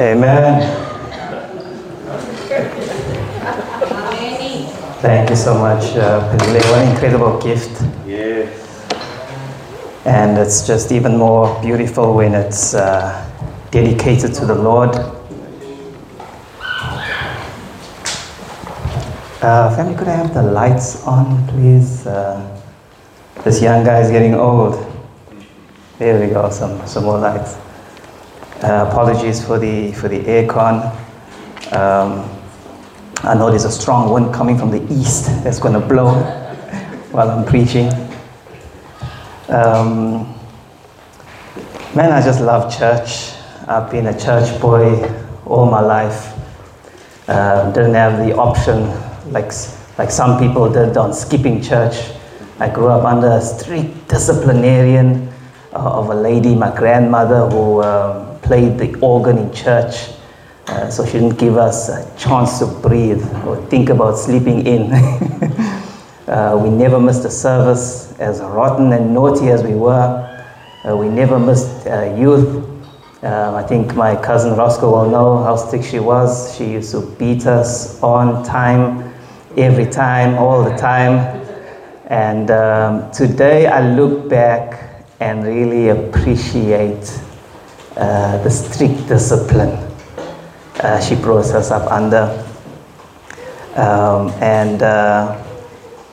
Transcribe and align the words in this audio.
Amen. 0.00 0.62
Thank 5.02 5.28
you 5.28 5.36
so 5.36 5.58
much, 5.58 5.94
uh, 5.94 6.26
What 6.38 6.56
an 6.56 6.90
incredible 6.90 7.38
gift. 7.38 7.82
Yes. 8.06 8.48
And 10.06 10.38
it's 10.38 10.66
just 10.66 10.90
even 10.90 11.18
more 11.18 11.60
beautiful 11.60 12.14
when 12.14 12.34
it's 12.34 12.72
uh, 12.72 13.12
dedicated 13.70 14.32
to 14.36 14.46
the 14.46 14.54
Lord. 14.54 14.96
Uh, 19.42 19.76
family, 19.76 19.94
could 19.96 20.08
I 20.08 20.16
have 20.16 20.32
the 20.32 20.42
lights 20.42 21.04
on, 21.06 21.46
please? 21.48 22.06
Uh, 22.06 22.58
this 23.44 23.60
young 23.60 23.84
guy 23.84 24.00
is 24.00 24.10
getting 24.10 24.34
old. 24.34 24.82
There 25.98 26.18
we 26.18 26.32
go, 26.32 26.48
some, 26.48 26.86
some 26.86 27.04
more 27.04 27.18
lights. 27.18 27.58
Uh, 28.62 28.86
apologies 28.90 29.42
for 29.42 29.58
the, 29.58 29.90
for 29.92 30.08
the 30.08 30.18
aircon. 30.20 30.84
Um, 31.72 32.28
I 33.22 33.34
know 33.34 33.48
there's 33.48 33.64
a 33.64 33.70
strong 33.70 34.12
wind 34.12 34.34
coming 34.34 34.58
from 34.58 34.70
the 34.70 34.82
east 34.92 35.26
that's 35.42 35.58
going 35.58 35.72
to 35.72 35.80
blow 35.80 36.12
while 37.10 37.30
I'm 37.30 37.46
preaching. 37.46 37.88
Um, 39.48 40.38
man, 41.96 42.12
I 42.12 42.20
just 42.22 42.42
love 42.42 42.70
church. 42.76 43.32
I've 43.66 43.90
been 43.90 44.08
a 44.08 44.20
church 44.20 44.60
boy 44.60 45.08
all 45.46 45.64
my 45.64 45.80
life. 45.80 46.34
Uh, 47.28 47.72
didn't 47.72 47.94
have 47.94 48.26
the 48.26 48.36
option 48.36 48.82
like, 49.32 49.52
like 49.96 50.10
some 50.10 50.38
people 50.38 50.70
did 50.70 50.98
on 50.98 51.14
skipping 51.14 51.62
church. 51.62 52.12
I 52.58 52.68
grew 52.68 52.88
up 52.88 53.04
under 53.04 53.28
a 53.28 53.40
strict 53.40 54.08
disciplinarian 54.08 55.32
uh, 55.72 55.78
of 55.78 56.10
a 56.10 56.14
lady, 56.14 56.54
my 56.54 56.76
grandmother, 56.76 57.48
who 57.48 57.82
um, 57.82 58.29
played 58.50 58.76
the 58.78 58.98
organ 58.98 59.38
in 59.38 59.52
church. 59.52 60.10
Uh, 60.66 60.90
so 60.90 61.06
she 61.06 61.12
didn't 61.12 61.38
give 61.38 61.56
us 61.56 61.88
a 61.88 62.02
chance 62.18 62.58
to 62.58 62.66
breathe 62.66 63.22
or 63.46 63.64
think 63.68 63.90
about 63.90 64.18
sleeping 64.18 64.66
in. 64.66 64.92
uh, 66.26 66.58
we 66.60 66.68
never 66.68 66.98
missed 66.98 67.24
a 67.24 67.30
service, 67.30 68.12
as 68.18 68.40
rotten 68.40 68.92
and 68.92 69.14
naughty 69.14 69.50
as 69.50 69.62
we 69.62 69.74
were. 69.74 70.10
Uh, 70.84 70.96
we 70.96 71.08
never 71.08 71.38
missed 71.38 71.86
uh, 71.86 72.12
youth. 72.18 72.66
Um, 73.22 73.54
I 73.54 73.62
think 73.62 73.94
my 73.94 74.16
cousin 74.16 74.56
Roscoe 74.56 74.90
will 74.90 75.08
know 75.08 75.44
how 75.44 75.54
strict 75.54 75.84
she 75.84 76.00
was. 76.00 76.56
She 76.56 76.72
used 76.72 76.90
to 76.90 77.02
beat 77.20 77.46
us 77.46 78.02
on 78.02 78.44
time, 78.44 79.14
every 79.56 79.86
time, 79.86 80.34
all 80.38 80.64
the 80.64 80.76
time. 80.76 81.14
And 82.06 82.50
um, 82.50 83.12
today 83.12 83.68
I 83.68 83.94
look 83.94 84.28
back 84.28 85.06
and 85.20 85.44
really 85.44 85.90
appreciate 85.90 87.06
the 88.00 88.50
strict 88.50 89.08
discipline 89.08 89.90
uh, 90.82 91.00
she 91.00 91.14
brought 91.14 91.44
us 91.46 91.70
up 91.70 91.90
under. 91.90 92.46
Um, 93.76 94.30
and 94.42 94.82
uh, 94.82 95.42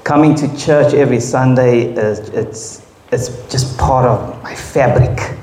coming 0.03 0.35
to 0.35 0.57
church 0.57 0.93
every 0.93 1.19
Sunday 1.19 1.93
is 1.93 2.19
it's 2.29 2.85
it's 3.11 3.29
just 3.49 3.77
part 3.77 4.05
of 4.05 4.43
my 4.43 4.53
fabric. 4.53 5.37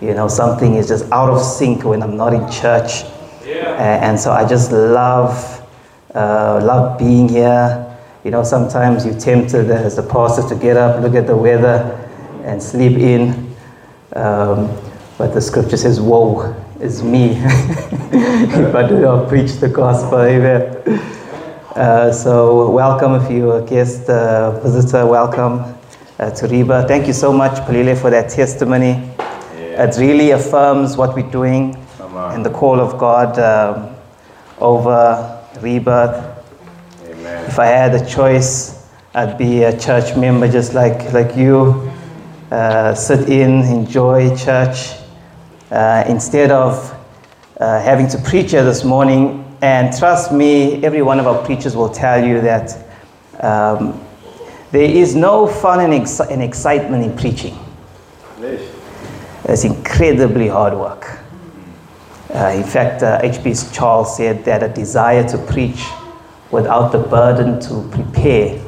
You 0.00 0.14
know, 0.14 0.28
something 0.28 0.74
is 0.74 0.88
just 0.88 1.10
out 1.12 1.30
of 1.30 1.40
sync 1.42 1.84
when 1.84 2.02
I'm 2.02 2.16
not 2.16 2.34
in 2.34 2.50
church. 2.50 3.04
Yeah. 3.46 3.76
Uh, 3.78 4.06
and 4.06 4.18
so 4.18 4.32
I 4.32 4.46
just 4.46 4.72
love 4.72 5.62
uh, 6.14 6.60
love 6.62 6.98
being 6.98 7.28
here. 7.28 7.90
You 8.24 8.30
know, 8.30 8.42
sometimes 8.42 9.04
you're 9.04 9.18
tempted 9.18 9.70
as 9.70 9.98
a 9.98 10.02
pastor 10.02 10.48
to 10.48 10.60
get 10.60 10.76
up, 10.78 11.02
look 11.02 11.14
at 11.14 11.26
the 11.26 11.36
weather, 11.36 12.00
and 12.44 12.62
sleep 12.62 12.96
in. 12.96 13.54
Um, 14.16 14.70
but 15.18 15.32
the 15.32 15.40
scripture 15.40 15.76
says, 15.76 16.00
Woe 16.00 16.54
is 16.80 17.02
me 17.02 17.30
if 17.36 18.74
I 18.74 18.88
do 18.88 18.98
not 19.00 19.28
preach 19.28 19.52
the 19.52 19.68
gospel. 19.68 20.20
Amen. 20.20 20.76
Uh, 21.74 22.12
so, 22.12 22.70
welcome 22.70 23.14
if 23.14 23.30
you're 23.30 23.62
a 23.62 23.66
guest 23.66 24.08
uh, 24.08 24.60
visitor, 24.60 25.06
welcome 25.06 25.74
uh, 26.18 26.30
to 26.30 26.46
Reba. 26.46 26.86
Thank 26.86 27.06
you 27.06 27.12
so 27.12 27.32
much, 27.32 27.58
Palile, 27.66 28.00
for 28.00 28.10
that 28.10 28.30
testimony. 28.30 28.90
Yeah. 28.90 29.88
It 29.88 29.96
really 29.98 30.30
affirms 30.30 30.96
what 30.96 31.14
we're 31.14 31.30
doing 31.30 31.76
and 32.00 32.44
the 32.44 32.50
call 32.50 32.80
of 32.80 32.98
God 32.98 33.38
um, 33.38 33.94
over 34.58 35.44
Rebirth. 35.60 36.24
Amen. 37.04 37.44
If 37.46 37.58
I 37.58 37.66
had 37.66 37.94
a 37.94 38.06
choice, 38.06 38.88
I'd 39.14 39.36
be 39.36 39.62
a 39.62 39.78
church 39.78 40.16
member 40.16 40.50
just 40.50 40.74
like, 40.74 41.12
like 41.12 41.36
you. 41.36 41.90
Uh, 42.50 42.94
sit 42.94 43.28
in, 43.28 43.62
enjoy 43.62 44.36
church, 44.36 44.92
uh, 45.74 46.04
instead 46.06 46.52
of 46.52 46.94
uh, 47.58 47.80
having 47.80 48.06
to 48.06 48.18
preach 48.18 48.52
here 48.52 48.64
this 48.64 48.84
morning. 48.84 49.44
And 49.60 49.92
trust 49.96 50.30
me, 50.30 50.84
every 50.84 51.02
one 51.02 51.18
of 51.18 51.26
our 51.26 51.44
preachers 51.44 51.74
will 51.74 51.88
tell 51.88 52.24
you 52.24 52.40
that 52.42 52.78
um, 53.40 54.00
there 54.70 54.88
is 54.88 55.16
no 55.16 55.48
fun 55.48 55.80
and, 55.80 55.92
ex- 55.92 56.20
and, 56.20 56.40
excitement 56.40 57.02
in 57.04 57.16
preaching. 57.16 57.58
It's 59.46 59.64
incredibly 59.64 60.46
hard 60.46 60.74
work. 60.74 61.18
Uh, 62.32 62.52
in 62.54 62.62
fact, 62.62 63.02
H.B. 63.02 63.50
Uh, 63.50 63.72
Charles 63.72 64.16
said 64.16 64.44
that 64.44 64.62
a 64.62 64.68
desire 64.68 65.26
to 65.28 65.38
preach 65.38 65.84
without 66.52 66.92
the 66.92 66.98
burden 66.98 67.58
to 67.62 67.88
prepare 67.90 68.60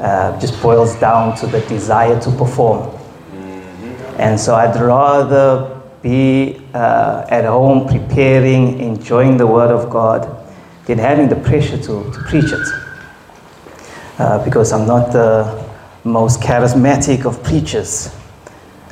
uh, 0.00 0.40
just 0.40 0.60
boils 0.62 0.98
down 1.00 1.36
to 1.36 1.46
the 1.46 1.60
desire 1.62 2.18
to 2.20 2.30
perform. 2.30 2.80
Mm-hmm. 2.88 4.20
And 4.20 4.40
so 4.40 4.54
I'd 4.54 4.74
rather 4.80 5.73
be 6.04 6.60
uh, 6.74 7.24
at 7.30 7.46
home 7.46 7.88
preparing, 7.88 8.78
enjoying 8.78 9.38
the 9.38 9.46
Word 9.46 9.70
of 9.70 9.88
God, 9.88 10.28
than 10.84 10.98
having 10.98 11.30
the 11.30 11.36
pressure 11.36 11.78
to, 11.78 12.12
to 12.12 12.24
preach 12.28 12.52
it. 12.52 12.68
Uh, 14.18 14.44
because 14.44 14.70
I'm 14.70 14.86
not 14.86 15.12
the 15.12 15.66
most 16.04 16.40
charismatic 16.40 17.24
of 17.24 17.42
preachers. 17.42 18.14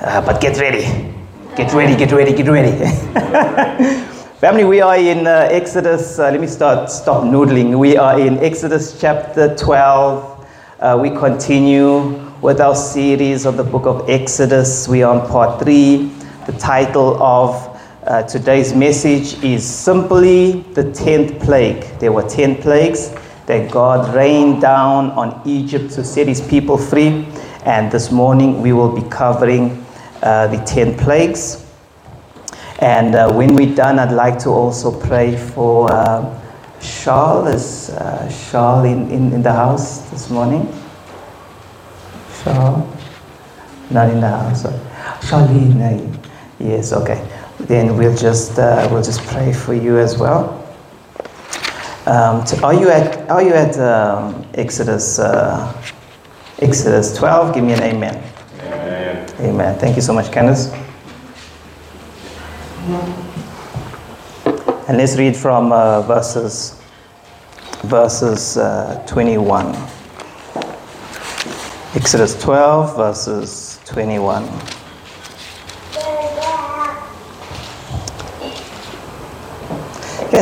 Uh, 0.00 0.24
but 0.24 0.40
get 0.40 0.58
ready. 0.58 1.12
Get 1.54 1.74
ready, 1.74 1.94
get 1.94 2.12
ready, 2.12 2.32
get 2.32 2.48
ready. 2.48 2.72
Family, 4.40 4.64
we 4.64 4.80
are 4.80 4.96
in 4.96 5.26
uh, 5.26 5.48
Exodus. 5.50 6.18
Uh, 6.18 6.30
let 6.30 6.40
me 6.40 6.46
start, 6.46 6.90
stop 6.90 7.24
noodling. 7.24 7.78
We 7.78 7.98
are 7.98 8.18
in 8.18 8.38
Exodus 8.38 8.98
chapter 8.98 9.54
12. 9.54 10.48
Uh, 10.80 10.98
we 11.00 11.10
continue 11.10 12.18
with 12.40 12.58
our 12.58 12.74
series 12.74 13.44
of 13.44 13.58
the 13.58 13.64
book 13.64 13.84
of 13.84 14.08
Exodus. 14.08 14.88
We 14.88 15.02
are 15.02 15.14
on 15.14 15.28
part 15.28 15.62
3. 15.62 16.11
The 16.46 16.52
title 16.54 17.22
of 17.22 17.80
uh, 18.04 18.24
today's 18.24 18.74
message 18.74 19.40
is 19.44 19.64
simply 19.64 20.62
the 20.74 20.82
10th 20.82 21.40
plague. 21.40 21.84
There 22.00 22.10
were 22.10 22.28
10 22.28 22.60
plagues 22.60 23.14
that 23.46 23.70
God 23.70 24.12
rained 24.12 24.60
down 24.60 25.12
on 25.12 25.40
Egypt 25.44 25.92
to 25.92 26.02
set 26.02 26.26
his 26.26 26.40
people 26.40 26.76
free. 26.76 27.28
And 27.64 27.92
this 27.92 28.10
morning 28.10 28.60
we 28.60 28.72
will 28.72 28.92
be 28.92 29.08
covering 29.08 29.86
uh, 30.20 30.48
the 30.48 30.56
10 30.64 30.98
plagues. 30.98 31.64
And 32.80 33.14
uh, 33.14 33.32
when 33.32 33.54
we're 33.54 33.76
done, 33.76 34.00
I'd 34.00 34.10
like 34.10 34.40
to 34.40 34.48
also 34.48 34.90
pray 34.90 35.36
for 35.36 35.92
uh, 35.92 36.40
Charles. 36.80 37.54
Is 37.54 37.90
uh, 37.90 38.50
Charles 38.50 38.86
in, 38.86 39.08
in, 39.12 39.32
in 39.32 39.42
the 39.42 39.52
house 39.52 40.10
this 40.10 40.28
morning? 40.28 40.66
Charles? 42.42 42.92
Not 43.90 44.10
in 44.10 44.20
the 44.20 44.28
house. 44.28 44.64
Charlene. 45.20 46.21
Yes, 46.58 46.92
okay. 46.92 47.26
Then 47.60 47.96
we'll 47.96 48.16
just 48.16 48.58
uh, 48.58 48.88
we'll 48.90 49.02
just 49.02 49.22
pray 49.26 49.52
for 49.52 49.74
you 49.74 49.98
as 49.98 50.18
well. 50.18 50.58
Um, 52.06 52.44
to, 52.44 52.62
are 52.64 52.74
you 52.74 52.90
at 52.90 53.30
Are 53.30 53.42
you 53.42 53.52
at 53.52 53.78
um, 53.78 54.44
Exodus 54.54 55.18
uh, 55.18 55.72
Exodus 56.60 57.16
12? 57.16 57.54
Give 57.54 57.64
me 57.64 57.72
an 57.72 57.82
amen. 57.82 58.22
Amen. 58.60 59.34
Amen. 59.40 59.78
Thank 59.78 59.96
you 59.96 60.02
so 60.02 60.12
much, 60.12 60.32
Candace. 60.32 60.72
And 64.88 64.98
let's 64.98 65.16
read 65.16 65.36
from 65.36 65.72
uh, 65.72 66.02
verses 66.02 66.82
verses 67.84 68.56
uh, 68.56 69.04
21. 69.06 69.74
Exodus 71.94 72.40
12, 72.40 72.96
verses 72.96 73.80
21. 73.84 74.48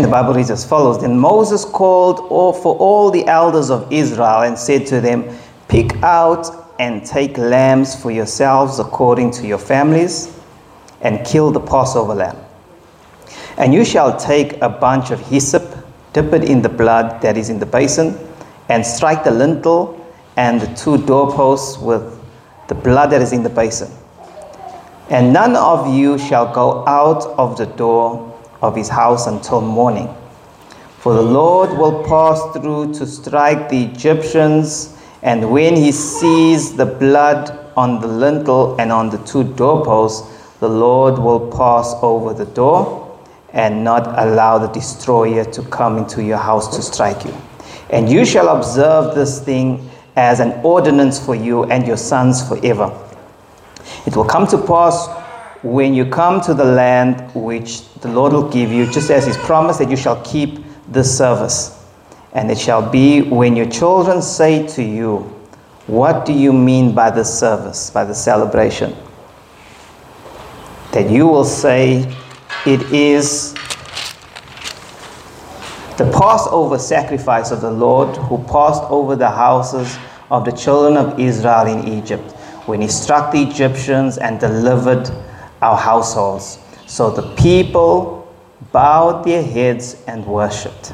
The 0.03 0.09
Bible 0.09 0.33
reads 0.33 0.51
as 0.51 0.65
follows 0.65 1.01
Then 1.01 1.19
Moses 1.19 1.65
called 1.65 2.21
all 2.31 2.53
for 2.53 2.75
all 2.77 3.11
the 3.11 3.27
elders 3.27 3.71
of 3.71 3.93
Israel 3.93 4.43
and 4.43 4.59
said 4.59 4.87
to 4.87 5.01
them, 5.01 5.37
Pick 5.69 6.03
out 6.03 6.75
and 6.79 7.05
take 7.05 7.37
lambs 7.37 8.01
for 8.01 8.11
yourselves 8.11 8.79
according 8.79 9.31
to 9.33 9.47
your 9.47 9.59
families, 9.59 10.35
and 11.03 11.25
kill 11.27 11.51
the 11.51 11.61
Passover 11.61 12.15
lamb. 12.15 12.37
And 13.59 13.75
you 13.75 13.85
shall 13.85 14.19
take 14.19 14.61
a 14.63 14.69
bunch 14.69 15.11
of 15.11 15.21
hyssop, 15.21 15.77
dip 16.15 16.33
it 16.33 16.45
in 16.45 16.63
the 16.63 16.71
blood 16.71 17.21
that 17.21 17.37
is 17.37 17.51
in 17.51 17.59
the 17.59 17.67
basin, 17.67 18.19
and 18.71 18.85
strike 18.85 19.23
the 19.23 19.31
lintel 19.31 19.97
and 20.37 20.61
the 20.61 20.75
two 20.75 21.05
doorposts 21.05 21.79
with 21.79 22.19
the 22.69 22.75
blood 22.75 23.11
that 23.11 23.21
is 23.21 23.33
in 23.33 23.43
the 23.43 23.51
basin. 23.51 23.91
And 25.11 25.33
none 25.33 25.57
of 25.57 25.93
you 25.93 26.17
shall 26.17 26.53
go 26.55 26.87
out 26.87 27.27
of 27.37 27.59
the 27.59 27.67
door 27.67 28.30
of 28.63 28.77
his 28.77 28.89
house 28.89 29.27
until 29.27 29.61
morning. 29.61 30.09
For 30.99 31.15
the 31.15 31.23
Lord 31.23 31.71
will 31.79 32.05
pass 32.05 32.41
through 32.53 32.95
to 32.95 33.07
strike 33.07 33.69
the 33.71 33.85
Egyptians, 33.85 34.97
and 35.23 35.51
when 35.51 35.77
he 35.77 35.93
sees 35.93 36.77
the 36.77 36.87
blood 36.87 37.51
on 37.77 38.01
the 38.01 38.07
lintel 38.07 38.79
and 38.79 38.93
on 38.93 39.09
the 39.09 39.19
two 39.19 39.45
doorposts, 39.55 40.59
the 40.61 40.69
Lord 40.69 41.19
will 41.19 41.51
pass 41.51 41.95
over 42.03 42.35
the 42.35 42.45
door 42.45 43.19
and 43.53 43.83
not 43.83 44.07
allow 44.19 44.59
the 44.59 44.69
destroyer 44.69 45.45
to 45.45 45.63
come 45.63 45.97
into 45.97 46.23
your 46.23 46.39
house 46.39 46.77
to 46.77 46.83
strike 46.83 47.25
you. 47.25 47.35
And 47.89 48.09
you 48.09 48.25
shall 48.25 48.49
observe 48.55 49.15
this 49.15 49.41
thing 49.41 49.91
as 50.17 50.39
an 50.39 50.53
ordinance 50.63 51.25
for 51.25 51.35
you 51.35 51.65
and 51.65 51.87
your 51.87 51.97
sons 51.97 52.47
forever. 52.47 52.95
It 54.07 54.15
will 54.15 54.25
come 54.25 54.47
to 54.49 54.59
pass 54.59 55.09
when 55.63 55.93
you 55.93 56.07
come 56.07 56.41
to 56.43 56.55
the 56.55 56.65
land 56.65 57.35
which 57.35 57.93
the 57.97 58.09
Lord 58.09 58.33
will 58.33 58.49
give 58.51 58.73
you, 58.73 58.91
just 58.91 59.11
as 59.11 59.27
His 59.27 59.37
promise 59.37 59.79
that 59.79 59.91
you 59.91 59.97
shall 59.97 60.23
keep 60.23 60.65
this 60.89 61.17
service. 61.17 61.77
And 62.33 62.51
it 62.51 62.59
shall 62.59 62.89
be 62.89 63.23
when 63.23 63.57
your 63.57 63.69
children 63.69 64.23
say 64.23 64.67
to 64.69 64.83
you, 64.83 65.19
What 65.87 66.25
do 66.25 66.33
you 66.33 66.53
mean 66.53 66.95
by 66.95 67.11
the 67.11 67.25
service, 67.25 67.91
by 67.91 68.05
the 68.05 68.15
celebration? 68.15 68.97
That 70.93 71.11
you 71.11 71.27
will 71.27 71.45
say, 71.45 72.11
It 72.65 72.81
is 72.93 73.55
the 75.99 76.11
Passover 76.19 76.79
sacrifice 76.79 77.51
of 77.51 77.61
the 77.61 77.71
Lord 77.71 78.17
who 78.17 78.39
passed 78.45 78.83
over 78.85 79.17
the 79.17 79.31
houses 79.31 79.99
of 80.31 80.47
the 80.47 80.53
children 80.53 80.97
of 80.97 81.21
Israel 81.21 81.67
in 81.67 81.87
Egypt 81.87 82.33
when 82.65 82.81
he 82.81 82.89
struck 82.89 83.33
the 83.33 83.43
Egyptians 83.43 84.17
and 84.17 84.41
delivered 84.41 85.11
our 85.63 85.77
households. 85.77 86.59
So 86.87 87.11
the 87.11 87.35
people 87.37 88.33
bowed 88.73 89.25
their 89.25 89.43
heads 89.43 90.03
and 90.07 90.27
worshipped. 90.27 90.93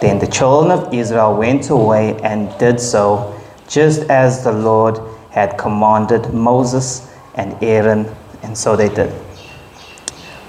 Then 0.00 0.18
the 0.18 0.26
children 0.26 0.70
of 0.70 0.92
Israel 0.92 1.36
went 1.36 1.70
away 1.70 2.20
and 2.22 2.56
did 2.58 2.80
so, 2.80 3.40
just 3.68 4.02
as 4.10 4.44
the 4.44 4.52
Lord 4.52 5.00
had 5.30 5.56
commanded 5.56 6.32
Moses 6.32 7.10
and 7.36 7.56
Aaron, 7.62 8.06
and 8.42 8.56
so 8.56 8.76
they 8.76 8.88
did. 8.88 9.10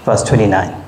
Verse 0.04 0.22
29. 0.24 0.84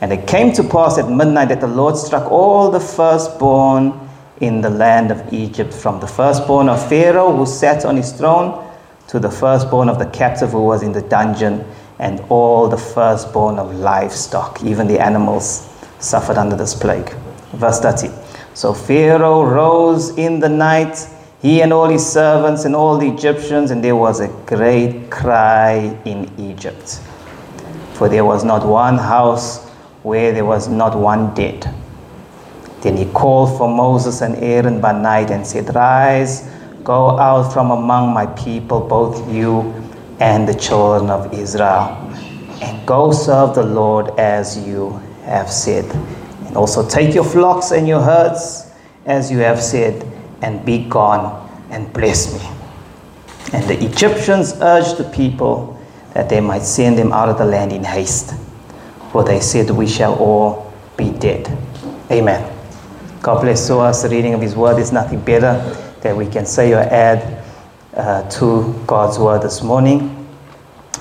And 0.00 0.12
it 0.12 0.26
came 0.26 0.52
to 0.52 0.62
pass 0.62 0.98
at 0.98 1.08
midnight 1.10 1.48
that 1.48 1.60
the 1.60 1.66
Lord 1.66 1.96
struck 1.96 2.30
all 2.30 2.70
the 2.70 2.80
firstborn 2.80 3.98
in 4.40 4.60
the 4.60 4.70
land 4.70 5.10
of 5.10 5.32
Egypt, 5.32 5.72
from 5.72 6.00
the 6.00 6.06
firstborn 6.06 6.68
of 6.68 6.86
Pharaoh 6.88 7.34
who 7.34 7.46
sat 7.46 7.84
on 7.84 7.96
his 7.96 8.12
throne 8.12 8.65
to 9.08 9.18
the 9.18 9.30
firstborn 9.30 9.88
of 9.88 9.98
the 9.98 10.06
captive 10.06 10.50
who 10.50 10.64
was 10.64 10.82
in 10.82 10.92
the 10.92 11.02
dungeon, 11.02 11.64
and 11.98 12.20
all 12.28 12.68
the 12.68 12.76
firstborn 12.76 13.58
of 13.58 13.74
livestock, 13.74 14.62
even 14.62 14.86
the 14.86 14.98
animals, 14.98 15.68
suffered 15.98 16.36
under 16.36 16.56
this 16.56 16.74
plague. 16.74 17.10
Verse 17.52 17.80
30. 17.80 18.10
So 18.54 18.74
Pharaoh 18.74 19.44
rose 19.44 20.16
in 20.18 20.40
the 20.40 20.48
night, 20.48 21.08
he 21.40 21.62
and 21.62 21.72
all 21.72 21.88
his 21.88 22.04
servants 22.04 22.64
and 22.64 22.74
all 22.74 22.98
the 22.98 23.08
Egyptians, 23.08 23.70
and 23.70 23.82
there 23.82 23.96
was 23.96 24.20
a 24.20 24.28
great 24.46 25.10
cry 25.10 25.98
in 26.04 26.30
Egypt. 26.38 27.00
For 27.94 28.08
there 28.08 28.24
was 28.24 28.44
not 28.44 28.66
one 28.66 28.98
house 28.98 29.66
where 30.02 30.32
there 30.32 30.44
was 30.44 30.68
not 30.68 30.98
one 30.98 31.34
dead. 31.34 31.72
Then 32.82 32.96
he 32.96 33.06
called 33.06 33.56
for 33.56 33.68
Moses 33.68 34.20
and 34.20 34.36
Aaron 34.36 34.80
by 34.80 34.92
night 34.92 35.30
and 35.30 35.46
said, 35.46 35.74
Rise 35.74 36.48
Go 36.86 37.18
out 37.18 37.52
from 37.52 37.72
among 37.72 38.14
my 38.14 38.26
people, 38.26 38.78
both 38.78 39.28
you 39.28 39.74
and 40.20 40.48
the 40.48 40.54
children 40.54 41.10
of 41.10 41.34
Israel, 41.34 41.88
and 42.62 42.86
go 42.86 43.10
serve 43.10 43.56
the 43.56 43.64
Lord 43.64 44.16
as 44.20 44.56
you 44.64 44.90
have 45.24 45.50
said. 45.50 45.84
And 46.46 46.56
also 46.56 46.88
take 46.88 47.12
your 47.12 47.24
flocks 47.24 47.72
and 47.72 47.88
your 47.88 48.00
herds 48.00 48.70
as 49.04 49.32
you 49.32 49.38
have 49.38 49.60
said, 49.60 50.06
and 50.42 50.64
be 50.64 50.84
gone 50.84 51.50
and 51.70 51.92
bless 51.92 52.32
me. 52.32 52.48
And 53.52 53.68
the 53.68 53.84
Egyptians 53.84 54.52
urged 54.60 54.96
the 54.96 55.10
people 55.10 55.76
that 56.14 56.28
they 56.28 56.40
might 56.40 56.62
send 56.62 56.98
them 56.98 57.12
out 57.12 57.28
of 57.28 57.36
the 57.36 57.46
land 57.46 57.72
in 57.72 57.82
haste, 57.82 58.32
for 59.10 59.24
they 59.24 59.40
said, 59.40 59.70
We 59.70 59.88
shall 59.88 60.14
all 60.20 60.72
be 60.96 61.10
dead. 61.10 61.48
Amen. 62.12 62.48
God 63.22 63.40
bless 63.40 63.68
us. 63.70 64.04
The 64.04 64.08
reading 64.08 64.34
of 64.34 64.40
His 64.40 64.54
word 64.54 64.78
is 64.78 64.92
nothing 64.92 65.18
better 65.18 65.82
we 66.14 66.26
can 66.26 66.44
say 66.46 66.72
or 66.72 66.80
add 66.80 67.42
uh, 67.94 68.28
to 68.28 68.74
God's 68.86 69.18
word 69.18 69.42
this 69.42 69.62
morning. 69.62 70.28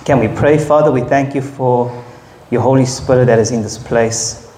Can 0.06 0.20
we 0.20 0.28
pray, 0.28 0.58
Father? 0.58 0.92
We 0.92 1.02
thank 1.02 1.36
you 1.36 1.42
for 1.42 2.04
your 2.50 2.62
Holy 2.62 2.86
Spirit 2.86 3.26
that 3.26 3.40
is 3.40 3.52
in 3.52 3.62
this 3.62 3.78
place. 3.78 4.50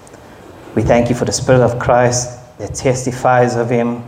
We 0.74 0.82
thank 0.82 1.08
you 1.08 1.14
for 1.16 1.24
the 1.24 1.32
Spirit 1.32 1.62
of 1.62 1.78
Christ 1.78 2.38
that 2.58 2.74
testifies 2.74 3.56
of 3.56 3.68
Him, 3.68 4.04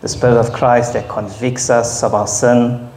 the 0.00 0.08
Spirit 0.08 0.38
of 0.38 0.52
Christ 0.52 0.94
that 0.94 1.08
convicts 1.08 1.70
us 1.70 2.02
of 2.02 2.14
our 2.14 2.26
sin, 2.26 2.90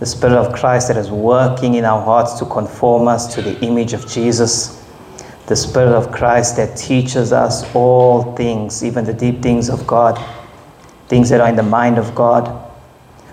the 0.00 0.06
Spirit 0.06 0.36
of 0.36 0.54
Christ 0.54 0.88
that 0.88 0.96
is 0.96 1.10
working 1.10 1.74
in 1.74 1.84
our 1.84 2.02
hearts 2.02 2.38
to 2.38 2.46
conform 2.46 3.08
us 3.08 3.34
to 3.34 3.42
the 3.42 3.60
image 3.60 3.92
of 3.92 4.08
Jesus, 4.08 4.82
the 5.46 5.56
Spirit 5.56 5.92
of 5.92 6.10
Christ 6.10 6.56
that 6.56 6.76
teaches 6.76 7.32
us 7.32 7.64
all 7.74 8.34
things, 8.34 8.82
even 8.82 9.04
the 9.04 9.12
deep 9.12 9.42
things 9.42 9.68
of 9.68 9.86
God 9.86 10.18
things 11.08 11.28
that 11.30 11.40
are 11.40 11.48
in 11.48 11.56
the 11.56 11.62
mind 11.62 11.98
of 11.98 12.14
God. 12.14 12.60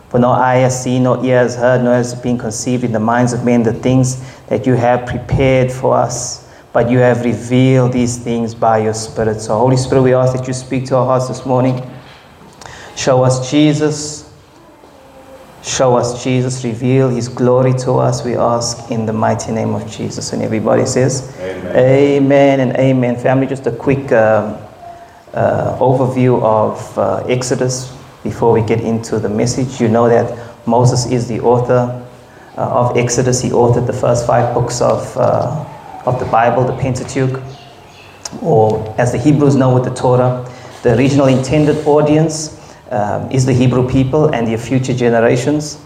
For 0.10 0.20
no 0.20 0.32
eye 0.32 0.58
has 0.58 0.84
seen, 0.84 1.04
no 1.04 1.24
ear 1.24 1.40
has 1.40 1.56
heard, 1.56 1.84
nor 1.84 1.94
has 1.94 2.14
been 2.14 2.38
conceived 2.38 2.84
in 2.84 2.92
the 2.92 3.00
minds 3.00 3.32
of 3.32 3.46
men 3.46 3.64
the 3.64 3.74
things 3.74 4.22
that 4.48 4.66
you 4.68 4.74
have 4.74 5.06
prepared 5.06 5.72
for 5.72 5.96
us. 5.96 6.50
But 6.74 6.90
you 6.90 7.00
have 7.00 7.24
revealed 7.24 7.94
these 7.94 8.18
things 8.18 8.54
by 8.54 8.80
your 8.80 8.94
Spirit. 8.94 9.40
So, 9.40 9.58
Holy 9.58 9.78
Spirit, 9.78 10.02
we 10.02 10.14
ask 10.14 10.36
that 10.36 10.48
you 10.48 10.54
speak 10.54 10.86
to 10.88 10.98
our 10.98 11.06
hearts 11.06 11.28
this 11.28 11.46
morning. 11.46 11.82
Show 12.96 13.24
us 13.24 13.50
Jesus. 13.50 14.30
Show 15.64 15.96
us 15.96 16.24
Jesus. 16.24 16.64
Reveal 16.64 17.10
his 17.10 17.30
glory 17.30 17.74
to 17.80 17.94
us, 17.94 18.26
we 18.26 18.36
ask 18.36 18.92
in 18.92 19.06
the 19.06 19.14
mighty 19.14 19.52
name 19.52 19.74
of 19.74 19.90
Jesus. 19.90 20.34
And 20.34 20.42
everybody 20.42 20.86
says, 20.86 21.34
Amen, 21.40 21.76
amen 21.76 22.60
and 22.60 22.78
amen. 22.78 23.18
Family, 23.18 23.48
just 23.48 23.68
a 23.68 23.72
quick. 23.72 24.12
Um, 24.12 24.58
uh, 25.34 25.78
overview 25.80 26.42
of 26.44 26.98
uh, 26.98 27.24
Exodus 27.28 27.96
before 28.24 28.52
we 28.52 28.62
get 28.62 28.82
into 28.82 29.20
the 29.20 29.30
message. 29.30 29.80
You 29.80 29.88
know 29.88 30.10
that 30.10 30.68
Moses 30.68 31.06
is 31.12 31.28
the 31.28 31.40
author 31.40 32.06
uh, 32.58 32.62
of 32.62 32.98
Exodus. 32.98 33.42
He 33.42 33.50
authored 33.50 33.88
the 33.88 33.94
first 33.94 34.28
five 34.28 34.54
books 34.54 34.82
of, 34.82 35.16
uh, 35.18 35.66
of 36.06 36.20
the 36.20 36.26
Bible, 36.26 36.64
the 36.64 36.78
Pentateuch, 36.78 37.42
or 38.42 38.94
as 38.98 39.12
the 39.12 39.18
Hebrews 39.18 39.56
know 39.56 39.74
with 39.74 39.84
the 39.84 39.94
Torah. 39.94 40.48
The 40.84 40.96
original 40.98 41.28
intended 41.28 41.86
audience 41.86 42.76
um, 42.90 43.32
is 43.32 43.46
the 43.46 43.54
Hebrew 43.54 43.90
people 43.90 44.34
and 44.34 44.48
their 44.48 44.58
future 44.58 44.94
generations. 44.94 45.80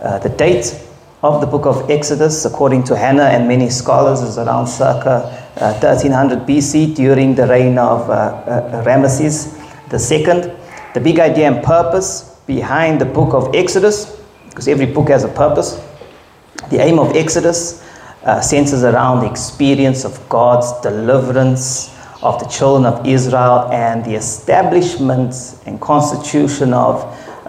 Uh, 0.00 0.18
the 0.18 0.28
date 0.28 0.78
of 1.22 1.40
the 1.40 1.46
book 1.46 1.66
of 1.66 1.88
Exodus, 1.88 2.44
according 2.44 2.82
to 2.82 2.96
Hannah 2.96 3.24
and 3.24 3.46
many 3.46 3.70
scholars, 3.70 4.22
is 4.22 4.38
around 4.38 4.66
circa 4.66 5.20
1300 5.54 6.38
uh, 6.40 6.44
BC 6.44 6.96
during 6.96 7.36
the 7.36 7.46
reign 7.46 7.78
of 7.78 8.10
uh, 8.10 8.12
uh, 8.12 8.84
Ramesses 8.84 9.56
II. 9.92 10.52
The 10.94 11.00
big 11.00 11.20
idea 11.20 11.46
and 11.46 11.64
purpose 11.64 12.40
behind 12.46 13.00
the 13.00 13.04
book 13.04 13.34
of 13.34 13.54
Exodus, 13.54 14.20
because 14.48 14.66
every 14.66 14.86
book 14.86 15.10
has 15.10 15.22
a 15.22 15.28
purpose, 15.28 15.80
the 16.70 16.78
aim 16.78 16.98
of 16.98 17.14
Exodus 17.14 17.86
uh, 18.24 18.40
centers 18.40 18.82
around 18.82 19.20
the 19.20 19.30
experience 19.30 20.04
of 20.04 20.28
God's 20.28 20.72
deliverance 20.80 21.96
of 22.22 22.38
the 22.40 22.46
children 22.46 22.84
of 22.84 23.06
Israel 23.06 23.68
and 23.72 24.04
the 24.04 24.14
establishment 24.14 25.34
and 25.66 25.80
constitution 25.80 26.72
of 26.72 27.02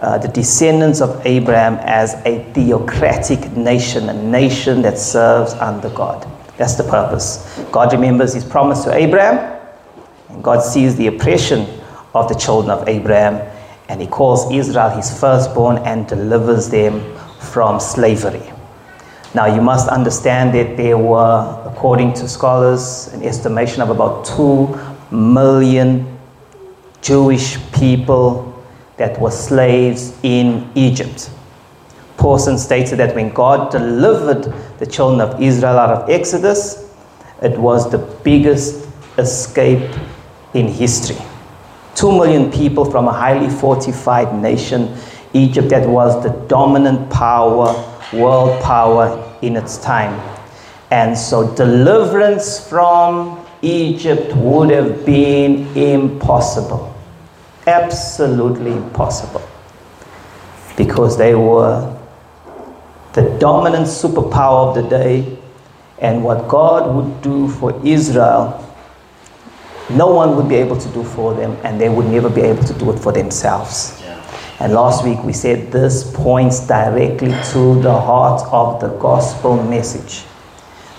uh, 0.04 0.18
the 0.18 0.28
descendants 0.28 1.00
of 1.00 1.24
Abraham 1.24 1.76
as 1.80 2.12
a 2.26 2.44
theocratic 2.52 3.56
nation, 3.56 4.10
a 4.10 4.12
nation 4.12 4.82
that 4.82 4.98
serves 4.98 5.54
under 5.54 5.88
God. 5.88 6.30
That's 6.58 6.74
the 6.74 6.84
purpose. 6.84 7.64
God 7.72 7.90
remembers 7.90 8.34
his 8.34 8.44
promise 8.44 8.84
to 8.84 8.92
Abraham, 8.92 9.58
and 10.28 10.44
God 10.44 10.60
sees 10.60 10.94
the 10.96 11.06
oppression 11.06 11.66
of 12.14 12.28
the 12.28 12.34
children 12.34 12.70
of 12.70 12.86
Abraham, 12.86 13.50
and 13.88 13.98
he 13.98 14.06
calls 14.06 14.52
Israel 14.52 14.90
his 14.90 15.18
firstborn 15.18 15.78
and 15.78 16.06
delivers 16.06 16.68
them 16.68 17.00
from 17.40 17.80
slavery. 17.80 18.52
Now, 19.34 19.46
you 19.46 19.62
must 19.62 19.88
understand 19.88 20.54
that 20.54 20.76
there 20.76 20.98
were, 20.98 21.62
according 21.64 22.12
to 22.14 22.28
scholars, 22.28 23.08
an 23.14 23.22
estimation 23.22 23.80
of 23.80 23.88
about 23.88 24.26
2 24.26 24.78
million 25.10 26.18
Jewish 27.00 27.56
people 27.72 28.53
that 28.96 29.20
were 29.20 29.30
slaves 29.30 30.16
in 30.22 30.70
Egypt. 30.74 31.30
Pawson 32.16 32.56
stated 32.58 32.98
that 32.98 33.14
when 33.14 33.30
God 33.30 33.70
delivered 33.70 34.52
the 34.78 34.86
children 34.86 35.20
of 35.20 35.42
Israel 35.42 35.78
out 35.78 35.90
of 35.90 36.08
Exodus, 36.08 36.90
it 37.42 37.58
was 37.58 37.90
the 37.90 37.98
biggest 37.98 38.86
escape 39.18 39.92
in 40.54 40.68
history. 40.68 41.18
Two 41.94 42.12
million 42.12 42.50
people 42.50 42.84
from 42.84 43.08
a 43.08 43.12
highly 43.12 43.50
fortified 43.50 44.34
nation, 44.40 44.96
Egypt, 45.32 45.68
that 45.68 45.88
was 45.88 46.22
the 46.22 46.30
dominant 46.48 47.10
power, 47.10 47.74
world 48.12 48.62
power 48.62 49.36
in 49.42 49.56
its 49.56 49.78
time. 49.78 50.20
And 50.90 51.16
so, 51.16 51.54
deliverance 51.54 52.68
from 52.68 53.44
Egypt 53.62 54.34
would 54.36 54.70
have 54.70 55.04
been 55.04 55.66
impossible. 55.76 56.93
Absolutely 57.66 58.72
impossible. 58.72 59.42
Because 60.76 61.16
they 61.16 61.34
were 61.34 61.96
the 63.14 63.22
dominant 63.38 63.86
superpower 63.86 64.68
of 64.68 64.74
the 64.74 64.88
day, 64.88 65.38
and 65.98 66.22
what 66.22 66.48
God 66.48 66.94
would 66.94 67.22
do 67.22 67.48
for 67.48 67.80
Israel, 67.86 68.60
no 69.90 70.12
one 70.12 70.36
would 70.36 70.48
be 70.48 70.56
able 70.56 70.76
to 70.76 70.88
do 70.88 71.04
for 71.04 71.34
them, 71.34 71.56
and 71.62 71.80
they 71.80 71.88
would 71.88 72.06
never 72.06 72.28
be 72.28 72.42
able 72.42 72.64
to 72.64 72.74
do 72.74 72.90
it 72.90 72.98
for 72.98 73.12
themselves. 73.12 74.02
And 74.60 74.72
last 74.72 75.04
week 75.04 75.22
we 75.24 75.32
said 75.32 75.72
this 75.72 76.10
points 76.14 76.66
directly 76.66 77.30
to 77.52 77.80
the 77.80 77.92
heart 77.92 78.42
of 78.52 78.80
the 78.80 78.88
gospel 78.98 79.62
message 79.62 80.24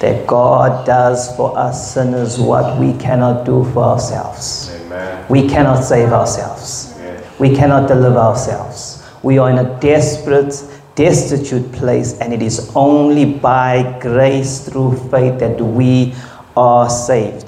that 0.06 0.28
God 0.28 0.86
does 0.86 1.36
for 1.36 1.58
us 1.58 1.94
sinners 1.96 2.38
what 2.38 2.80
we 2.80 2.94
cannot 2.94 3.44
do 3.44 3.64
for 3.74 3.84
ourselves. 3.84 4.70
Amen. 4.72 5.26
We 5.30 5.50
cannot 5.50 5.84
save 5.84 6.10
ourselves. 6.10 6.94
We 7.40 7.56
cannot 7.56 7.88
deliver 7.88 8.20
ourselves. 8.20 9.04
We 9.24 9.40
are 9.40 9.50
in 9.50 9.58
a 9.58 9.80
desperate, 9.80 10.54
destitute 10.94 11.72
place, 11.72 12.20
and 12.20 12.32
it 12.32 12.44
is 12.44 12.72
only 12.76 13.26
by 13.26 13.98
grace 14.00 14.70
through 14.70 14.96
faith 15.10 15.40
that 15.40 15.60
we 15.60 16.14
are 16.56 16.88
saved. 16.88 17.45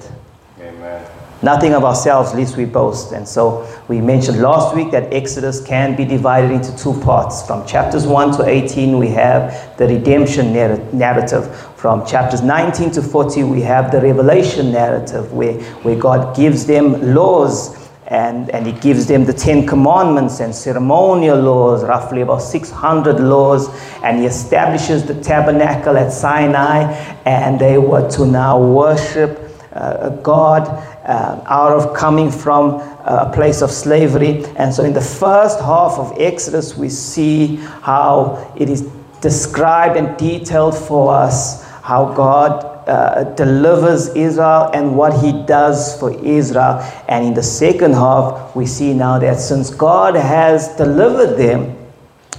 Nothing 1.44 1.76
of 1.76 1.84
ourselves 1.84 2.34
lest 2.34 2.58
we 2.58 2.66
boast. 2.66 3.12
And 3.12 3.28
so 3.28 3.68
we 3.88 4.02
mentioned 4.02 4.42
last 4.42 4.76
week 4.76 4.90
that 4.92 5.14
Exodus 5.14 5.62
can 5.62 5.96
be 5.96 6.04
divided 6.04 6.50
into 6.50 6.76
two 6.76 7.00
parts. 7.02 7.46
From 7.46 7.66
chapters 7.68 8.08
1 8.08 8.38
to 8.38 8.46
18, 8.46 8.98
we 8.98 9.10
have 9.10 9.78
the 9.78 9.88
redemption 9.88 10.52
narrative. 10.54 11.56
From 11.76 12.06
chapters 12.08 12.42
19 12.42 12.92
to 12.92 13.02
40, 13.04 13.44
we 13.44 13.62
have 13.62 13.92
the 13.92 14.02
revelation 14.02 14.72
narrative 14.72 15.32
where, 15.32 15.62
where 15.84 15.96
God 15.96 16.36
gives 16.36 16.66
them 16.66 17.14
laws 17.14 17.88
and, 18.08 18.50
and 18.52 18.66
he 18.66 18.72
gives 18.72 19.06
them 19.06 19.26
the 19.26 19.34
Ten 19.34 19.68
Commandments 19.68 20.40
and 20.40 20.56
ceremonial 20.56 21.40
laws, 21.40 21.84
roughly 21.84 22.22
about 22.22 22.42
600 22.42 23.20
laws, 23.20 23.68
and 24.02 24.20
he 24.20 24.26
establishes 24.26 25.06
the 25.06 25.22
tabernacle 25.22 25.98
at 25.98 26.14
Sinai, 26.14 26.84
and 27.26 27.60
they 27.60 27.78
were 27.78 28.10
to 28.12 28.26
now 28.26 28.60
worship 28.60 29.44
uh, 29.74 30.10
God 30.10 30.66
uh, 31.08 31.42
out 31.46 31.72
of 31.72 31.96
coming 31.96 32.30
from 32.30 32.82
a 33.06 33.32
place 33.34 33.62
of 33.62 33.72
slavery. 33.72 34.46
And 34.58 34.74
so, 34.74 34.84
in 34.84 34.94
the 34.94 35.02
first 35.02 35.60
half 35.60 35.94
of 35.94 36.14
Exodus, 36.20 36.78
we 36.78 36.90
see 36.90 37.56
how 37.82 38.54
it 38.58 38.70
is 38.70 38.82
described 39.22 39.98
and 39.98 40.18
detailed 40.18 40.78
for 40.78 41.14
us 41.14 41.64
how 41.82 42.14
God 42.14 42.66
uh, 42.88 43.24
delivers 43.36 44.10
Israel 44.10 44.70
and 44.74 44.96
what 44.96 45.14
he 45.24 45.32
does 45.46 45.98
for 46.00 46.12
Israel. 46.24 46.80
And 47.08 47.26
in 47.26 47.34
the 47.34 47.44
second 47.44 47.94
half, 47.94 48.56
we 48.56 48.66
see 48.66 48.94
now 48.94 49.20
that 49.20 49.40
since 49.40 49.70
God 49.70 50.16
has 50.16 50.76
delivered 50.76 51.38
them, 51.38 51.78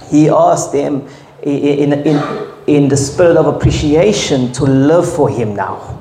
he 0.09 0.29
asks 0.29 0.71
them 0.71 1.07
in, 1.41 1.93
in, 1.93 2.51
in 2.67 2.87
the 2.89 2.97
spirit 2.97 3.37
of 3.37 3.47
appreciation 3.47 4.51
to 4.53 4.63
live 4.65 5.11
for 5.11 5.29
him 5.29 5.55
now 5.55 5.99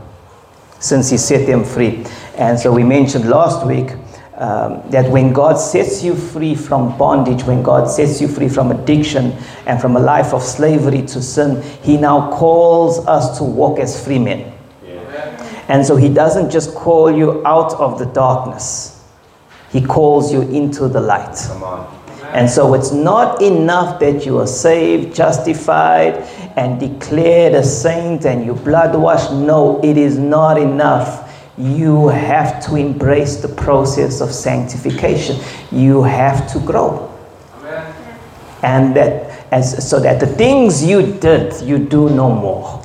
since 0.80 1.10
he 1.10 1.16
set 1.16 1.46
them 1.46 1.64
free. 1.64 2.04
And 2.38 2.58
so 2.58 2.72
we 2.72 2.84
mentioned 2.84 3.28
last 3.28 3.66
week 3.66 3.90
um, 4.34 4.88
that 4.90 5.10
when 5.10 5.32
God 5.32 5.56
sets 5.56 6.04
you 6.04 6.14
free 6.14 6.54
from 6.54 6.96
bondage, 6.96 7.42
when 7.42 7.64
God 7.64 7.90
sets 7.90 8.20
you 8.20 8.28
free 8.28 8.48
from 8.48 8.70
addiction 8.70 9.32
and 9.66 9.80
from 9.80 9.96
a 9.96 10.00
life 10.00 10.32
of 10.32 10.44
slavery 10.44 11.02
to 11.02 11.20
sin, 11.20 11.60
He 11.82 11.96
now 11.96 12.30
calls 12.30 13.04
us 13.06 13.38
to 13.38 13.44
walk 13.44 13.80
as 13.80 14.02
free 14.04 14.20
men. 14.20 14.52
Yeah. 14.86 15.64
And 15.68 15.84
so 15.84 15.96
He 15.96 16.08
doesn't 16.08 16.50
just 16.50 16.72
call 16.76 17.10
you 17.10 17.44
out 17.44 17.72
of 17.74 17.98
the 17.98 18.06
darkness, 18.06 19.04
He 19.72 19.84
calls 19.84 20.32
you 20.32 20.42
into 20.42 20.86
the 20.86 21.00
light. 21.00 21.36
And 22.34 22.48
so 22.48 22.74
it's 22.74 22.92
not 22.92 23.42
enough 23.42 23.98
that 24.00 24.24
you 24.26 24.38
are 24.38 24.46
saved, 24.46 25.16
justified, 25.16 26.14
and 26.56 26.78
declared 26.78 27.54
a 27.54 27.64
saint 27.64 28.26
and 28.26 28.44
you 28.44 28.54
blood 28.54 28.94
washed. 28.94 29.32
No, 29.32 29.80
it 29.82 29.96
is 29.96 30.18
not 30.18 30.58
enough. 30.58 31.27
You 31.58 32.08
have 32.08 32.64
to 32.66 32.76
embrace 32.76 33.36
the 33.36 33.48
process 33.48 34.20
of 34.20 34.32
sanctification. 34.32 35.40
You 35.72 36.04
have 36.04 36.50
to 36.52 36.60
grow. 36.60 37.12
Amen. 37.60 37.94
And 38.62 38.96
that 38.96 39.28
as 39.50 39.88
so 39.88 39.98
that 40.00 40.20
the 40.20 40.26
things 40.26 40.84
you 40.84 41.02
did, 41.02 41.60
you 41.62 41.78
do 41.78 42.10
no 42.10 42.30
more. 42.30 42.84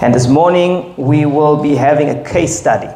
And 0.00 0.14
this 0.14 0.26
morning 0.26 0.94
we 0.96 1.26
will 1.26 1.62
be 1.62 1.74
having 1.74 2.10
a 2.10 2.24
case 2.24 2.58
study. 2.58 2.88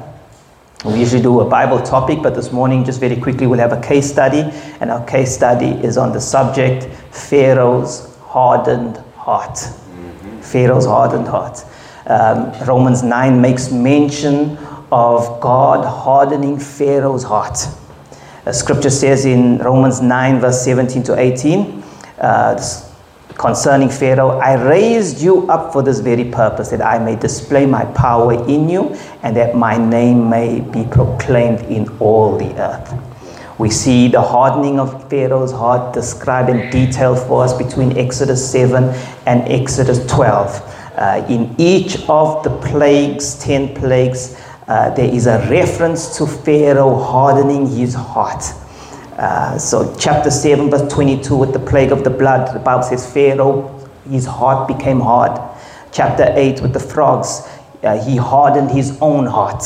We 0.84 0.98
usually 0.98 1.22
do 1.22 1.40
a 1.40 1.44
Bible 1.44 1.80
topic, 1.82 2.22
but 2.22 2.34
this 2.34 2.52
morning, 2.52 2.84
just 2.84 3.00
very 3.00 3.16
quickly, 3.16 3.46
we'll 3.46 3.58
have 3.58 3.72
a 3.72 3.80
case 3.82 4.10
study. 4.10 4.40
And 4.80 4.90
our 4.90 5.04
case 5.04 5.34
study 5.34 5.68
is 5.84 5.98
on 5.98 6.12
the 6.12 6.20
subject 6.20 6.84
Pharaoh's 7.14 8.16
hardened 8.22 8.96
heart. 9.14 9.56
Mm-hmm. 9.56 10.40
Pharaoh's 10.40 10.86
hardened 10.86 11.28
heart. 11.28 11.62
Um, 12.06 12.52
Romans 12.66 13.02
9 13.02 13.40
makes 13.40 13.70
mention 13.70 14.56
of 14.90 15.40
God 15.40 15.84
hardening 15.84 16.58
Pharaoh's 16.58 17.22
heart. 17.22 17.58
Uh, 18.46 18.52
scripture 18.52 18.90
says 18.90 19.24
in 19.24 19.58
Romans 19.58 20.00
9, 20.00 20.40
verse 20.40 20.64
17 20.64 21.02
to 21.04 21.18
18, 21.18 21.82
uh, 22.18 22.60
concerning 23.34 23.88
Pharaoh, 23.88 24.38
I 24.38 24.54
raised 24.54 25.20
you 25.20 25.48
up 25.50 25.72
for 25.72 25.82
this 25.82 26.00
very 26.00 26.24
purpose, 26.24 26.70
that 26.70 26.82
I 26.82 26.98
may 26.98 27.16
display 27.16 27.66
my 27.66 27.84
power 27.84 28.32
in 28.48 28.68
you, 28.68 28.96
and 29.22 29.36
that 29.36 29.54
my 29.54 29.76
name 29.76 30.28
may 30.28 30.60
be 30.60 30.84
proclaimed 30.84 31.60
in 31.70 31.88
all 31.98 32.36
the 32.36 32.52
earth. 32.60 32.92
We 33.58 33.68
see 33.68 34.08
the 34.08 34.22
hardening 34.22 34.80
of 34.80 35.10
Pharaoh's 35.10 35.52
heart 35.52 35.92
described 35.92 36.48
in 36.48 36.70
detail 36.70 37.14
for 37.14 37.44
us 37.44 37.52
between 37.52 37.96
Exodus 37.98 38.50
7 38.50 38.84
and 39.26 39.42
Exodus 39.42 40.06
12. 40.06 40.79
Uh, 41.00 41.24
in 41.30 41.54
each 41.56 41.96
of 42.10 42.44
the 42.44 42.50
plagues, 42.58 43.38
10 43.38 43.74
plagues, 43.74 44.38
uh, 44.68 44.90
there 44.90 45.08
is 45.08 45.26
a 45.26 45.38
reference 45.48 46.18
to 46.18 46.26
Pharaoh 46.26 46.94
hardening 46.94 47.66
his 47.66 47.94
heart. 47.94 48.44
Uh, 49.16 49.56
so, 49.56 49.96
chapter 49.98 50.30
7, 50.30 50.70
verse 50.70 50.92
22, 50.92 51.34
with 51.34 51.54
the 51.54 51.58
plague 51.58 51.90
of 51.90 52.04
the 52.04 52.10
blood, 52.10 52.54
the 52.54 52.58
Bible 52.58 52.82
says, 52.82 53.10
Pharaoh, 53.10 53.88
his 54.10 54.26
heart 54.26 54.68
became 54.68 55.00
hard. 55.00 55.40
Chapter 55.90 56.32
8, 56.36 56.60
with 56.60 56.74
the 56.74 56.80
frogs, 56.80 57.48
uh, 57.82 57.98
he 58.04 58.16
hardened 58.16 58.70
his 58.70 58.98
own 59.00 59.24
heart. 59.24 59.64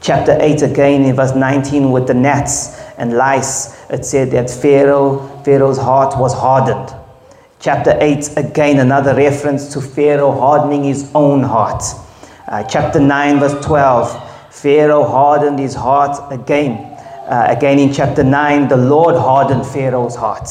Chapter 0.00 0.38
8, 0.40 0.62
again 0.62 1.04
in 1.04 1.14
verse 1.14 1.34
19, 1.34 1.92
with 1.92 2.06
the 2.06 2.14
gnats 2.14 2.80
and 2.96 3.12
lice, 3.12 3.78
it 3.90 4.02
said 4.02 4.30
that 4.30 4.48
Pharaoh, 4.48 5.28
Pharaoh's 5.44 5.78
heart 5.78 6.18
was 6.18 6.32
hardened. 6.32 6.97
Chapter 7.60 7.98
8, 8.00 8.36
again, 8.36 8.78
another 8.78 9.16
reference 9.16 9.72
to 9.72 9.80
Pharaoh 9.80 10.30
hardening 10.30 10.84
his 10.84 11.10
own 11.12 11.42
heart. 11.42 11.82
Uh, 12.46 12.62
chapter 12.62 13.00
9, 13.00 13.40
verse 13.40 13.66
12, 13.66 14.54
Pharaoh 14.54 15.02
hardened 15.04 15.58
his 15.58 15.74
heart 15.74 16.32
again. 16.32 16.84
Uh, 17.26 17.46
again 17.48 17.80
in 17.80 17.92
chapter 17.92 18.22
9, 18.22 18.68
the 18.68 18.76
Lord 18.76 19.16
hardened 19.16 19.66
Pharaoh's 19.66 20.14
heart. 20.14 20.48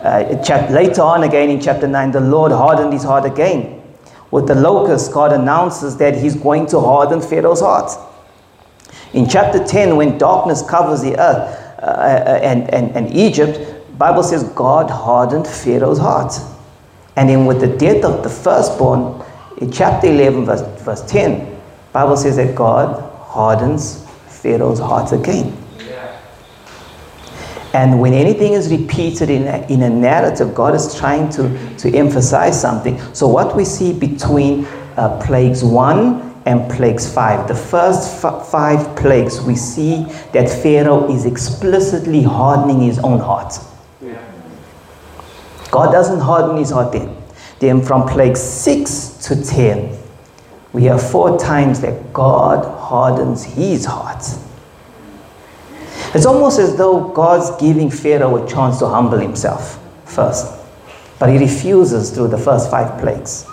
Uh, 0.00 0.42
chap- 0.42 0.68
later 0.70 1.02
on, 1.02 1.22
again 1.22 1.48
in 1.48 1.60
chapter 1.60 1.86
9, 1.86 2.10
the 2.10 2.20
Lord 2.20 2.50
hardened 2.50 2.92
his 2.92 3.04
heart 3.04 3.24
again. 3.24 3.80
With 4.32 4.48
the 4.48 4.56
locust, 4.56 5.12
God 5.12 5.32
announces 5.32 5.96
that 5.98 6.16
he's 6.16 6.34
going 6.34 6.66
to 6.66 6.80
harden 6.80 7.20
Pharaoh's 7.20 7.60
heart. 7.60 7.92
In 9.12 9.28
chapter 9.28 9.64
10, 9.64 9.94
when 9.94 10.18
darkness 10.18 10.60
covers 10.60 11.02
the 11.02 11.16
earth 11.20 11.58
uh, 11.78 11.84
uh 11.84 12.40
and, 12.42 12.68
and, 12.74 12.96
and 12.96 13.14
Egypt, 13.14 13.71
Bible 14.02 14.24
says 14.24 14.42
God 14.56 14.90
hardened 14.90 15.46
Pharaoh's 15.46 16.00
heart. 16.00 16.32
And 17.14 17.28
then 17.28 17.46
with 17.46 17.60
the 17.60 17.68
death 17.68 18.04
of 18.04 18.24
the 18.24 18.28
firstborn, 18.28 19.24
in 19.58 19.70
chapter 19.70 20.08
11, 20.08 20.44
verse, 20.44 20.62
verse 20.82 21.02
10, 21.02 21.56
Bible 21.92 22.16
says 22.16 22.34
that 22.34 22.56
God 22.56 23.00
hardens 23.28 24.04
Pharaoh's 24.26 24.80
heart 24.80 25.12
again. 25.12 25.56
And 27.74 28.00
when 28.00 28.12
anything 28.12 28.54
is 28.54 28.72
repeated 28.72 29.30
in 29.30 29.46
a, 29.46 29.64
in 29.68 29.82
a 29.82 29.88
narrative, 29.88 30.52
God 30.52 30.74
is 30.74 30.96
trying 30.96 31.30
to, 31.34 31.76
to 31.76 31.96
emphasize 31.96 32.60
something. 32.60 33.00
So, 33.14 33.28
what 33.28 33.54
we 33.54 33.64
see 33.64 33.92
between 33.92 34.64
uh, 34.96 35.22
plagues 35.24 35.62
one 35.62 36.34
and 36.44 36.68
plagues 36.72 37.06
five, 37.14 37.46
the 37.46 37.54
first 37.54 38.24
f- 38.24 38.48
five 38.48 38.96
plagues, 38.96 39.40
we 39.40 39.54
see 39.54 40.02
that 40.32 40.48
Pharaoh 40.60 41.08
is 41.08 41.24
explicitly 41.24 42.24
hardening 42.24 42.80
his 42.80 42.98
own 42.98 43.20
heart. 43.20 43.54
God 45.72 45.90
doesn't 45.90 46.20
harden 46.20 46.58
his 46.58 46.70
heart 46.70 46.92
then. 46.92 47.16
Then, 47.58 47.82
from 47.82 48.06
plague 48.06 48.36
six 48.36 49.16
to 49.22 49.42
ten, 49.42 49.98
we 50.72 50.84
have 50.84 51.10
four 51.10 51.38
times 51.38 51.80
that 51.80 52.12
God 52.12 52.64
hardens 52.78 53.42
his 53.42 53.86
heart. 53.86 54.22
It's 56.14 56.26
almost 56.26 56.58
as 56.58 56.76
though 56.76 57.08
God's 57.08 57.50
giving 57.60 57.90
Pharaoh 57.90 58.44
a 58.44 58.48
chance 58.48 58.78
to 58.80 58.86
humble 58.86 59.18
himself 59.18 59.80
first. 60.04 60.52
But 61.18 61.30
he 61.30 61.38
refuses 61.38 62.10
through 62.10 62.28
the 62.28 62.38
first 62.38 62.70
five 62.70 63.00
plagues. 63.00 63.46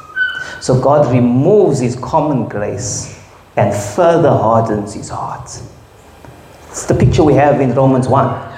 So 0.59 0.81
God 0.81 1.09
removes 1.09 1.79
his 1.79 1.95
common 1.95 2.49
grace 2.49 3.17
and 3.55 3.73
further 3.73 4.29
hardens 4.29 4.93
his 4.93 5.07
heart. 5.07 5.61
It's 6.69 6.85
the 6.85 6.95
picture 6.95 7.23
we 7.23 7.35
have 7.35 7.61
in 7.61 7.73
Romans 7.73 8.09
1. 8.09 8.48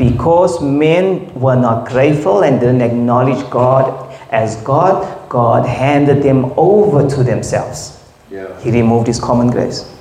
Because 0.00 0.62
men 0.62 1.30
were 1.34 1.56
not 1.56 1.86
grateful 1.86 2.42
and 2.42 2.58
didn't 2.58 2.80
acknowledge 2.80 3.48
God 3.50 4.16
as 4.30 4.56
God, 4.62 5.28
God 5.28 5.66
handed 5.66 6.22
them 6.22 6.54
over 6.56 7.06
to 7.06 7.22
themselves. 7.22 8.02
Yeah. 8.30 8.58
He 8.60 8.70
removed 8.70 9.08
his 9.08 9.20
common 9.20 9.50
grace. 9.50 9.94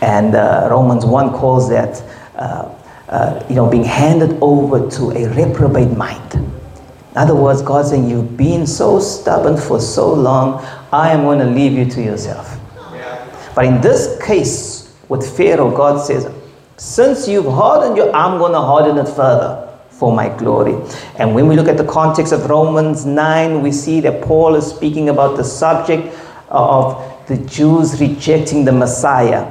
And 0.00 0.34
uh, 0.34 0.66
Romans 0.68 1.06
1 1.06 1.30
calls 1.30 1.68
that, 1.68 2.02
uh, 2.34 2.74
uh, 3.08 3.46
you 3.48 3.54
know, 3.54 3.70
being 3.70 3.84
handed 3.84 4.36
over 4.40 4.90
to 4.90 5.12
a 5.12 5.28
reprobate 5.28 5.96
mind. 5.96 6.34
In 6.34 7.18
other 7.18 7.36
words, 7.36 7.62
God 7.62 7.86
saying, 7.86 8.10
You've 8.10 8.36
been 8.36 8.66
so 8.66 8.98
stubborn 8.98 9.56
for 9.56 9.78
so 9.78 10.12
long, 10.12 10.60
I 10.90 11.12
am 11.12 11.22
going 11.22 11.38
to 11.38 11.44
leave 11.44 11.72
you 11.72 11.84
to 11.84 12.02
yourself. 12.02 12.58
Yeah. 12.92 13.52
But 13.54 13.66
in 13.66 13.80
this 13.80 14.20
case, 14.20 14.92
with 15.08 15.36
Pharaoh, 15.36 15.70
God 15.70 16.04
says, 16.04 16.26
Since 16.76 17.28
you've 17.28 17.46
hardened 17.46 17.96
you, 17.96 18.10
I'm 18.12 18.38
going 18.38 18.52
to 18.52 18.60
harden 18.60 18.98
it 18.98 19.08
further 19.08 19.68
for 19.90 20.12
my 20.12 20.28
glory. 20.36 20.74
And 21.16 21.34
when 21.34 21.46
we 21.46 21.56
look 21.56 21.68
at 21.68 21.76
the 21.76 21.84
context 21.84 22.32
of 22.32 22.48
Romans 22.50 23.06
9, 23.06 23.62
we 23.62 23.70
see 23.70 24.00
that 24.00 24.22
Paul 24.22 24.54
is 24.56 24.66
speaking 24.66 25.08
about 25.08 25.36
the 25.36 25.44
subject 25.44 26.12
of 26.48 27.26
the 27.28 27.36
Jews 27.36 28.00
rejecting 28.00 28.64
the 28.64 28.72
Messiah. 28.72 29.46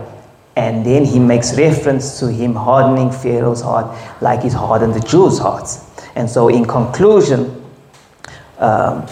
And 0.55 0.85
then 0.85 1.05
he 1.05 1.19
makes 1.19 1.57
reference 1.57 2.19
to 2.19 2.29
him 2.29 2.53
hardening 2.53 3.11
Pharaoh's 3.11 3.61
heart 3.61 3.97
like 4.21 4.43
he's 4.43 4.53
hardened 4.53 4.93
the 4.93 4.99
Jews' 4.99 5.39
hearts. 5.39 5.85
And 6.15 6.29
so, 6.29 6.49
in 6.49 6.65
conclusion, 6.65 7.63
um, 8.57 9.07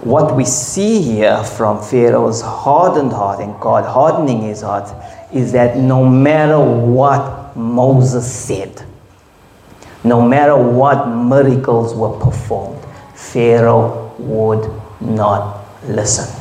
what 0.00 0.34
we 0.34 0.44
see 0.44 1.02
here 1.02 1.42
from 1.44 1.82
Pharaoh's 1.82 2.40
hardened 2.40 3.12
heart 3.12 3.40
and 3.40 3.58
God 3.60 3.84
hardening 3.84 4.40
his 4.42 4.62
heart 4.62 4.88
is 5.34 5.50
that 5.52 5.76
no 5.76 6.04
matter 6.08 6.60
what 6.60 7.56
Moses 7.56 8.32
said, 8.32 8.84
no 10.04 10.22
matter 10.22 10.56
what 10.56 11.08
miracles 11.08 11.94
were 11.94 12.16
performed, 12.18 12.80
Pharaoh 13.14 14.14
would 14.18 14.70
not 15.00 15.66
listen. 15.86 16.40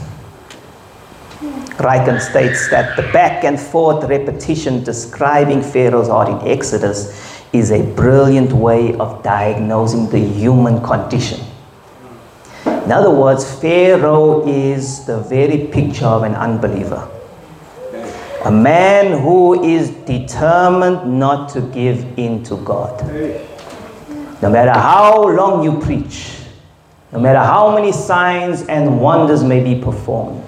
Ryken 1.80 2.22
states 2.22 2.70
that 2.70 2.96
the 2.96 3.02
back 3.12 3.44
and 3.44 3.60
forth 3.60 4.08
repetition 4.08 4.84
describing 4.84 5.64
Pharaoh's 5.64 6.08
heart 6.08 6.30
in 6.30 6.48
Exodus 6.48 7.44
is 7.52 7.72
a 7.72 7.84
brilliant 7.96 8.54
way 8.54 8.94
of 8.96 9.24
diagnosing 9.24 10.08
the 10.10 10.20
human 10.20 10.82
condition. 10.84 11.40
In 12.66 12.92
other 12.92 13.10
words, 13.10 13.60
Pharaoh 13.60 14.48
is 14.48 15.06
the 15.06 15.20
very 15.20 15.68
picture 15.68 16.06
of 16.06 16.24
an 16.24 16.36
unbeliever. 16.36 17.10
A 18.46 18.52
man 18.52 19.22
who 19.22 19.64
is 19.64 19.90
determined 19.90 21.18
not 21.18 21.50
to 21.50 21.62
give 21.62 22.06
in 22.18 22.44
to 22.44 22.58
God. 22.58 23.02
No 24.42 24.50
matter 24.50 24.78
how 24.78 25.30
long 25.30 25.64
you 25.64 25.80
preach, 25.80 26.36
no 27.14 27.20
matter 27.20 27.40
how 27.40 27.74
many 27.74 27.94
signs 27.94 28.64
and 28.64 29.00
wonders 29.00 29.44
may 29.44 29.64
be 29.64 29.82
performed, 29.82 30.44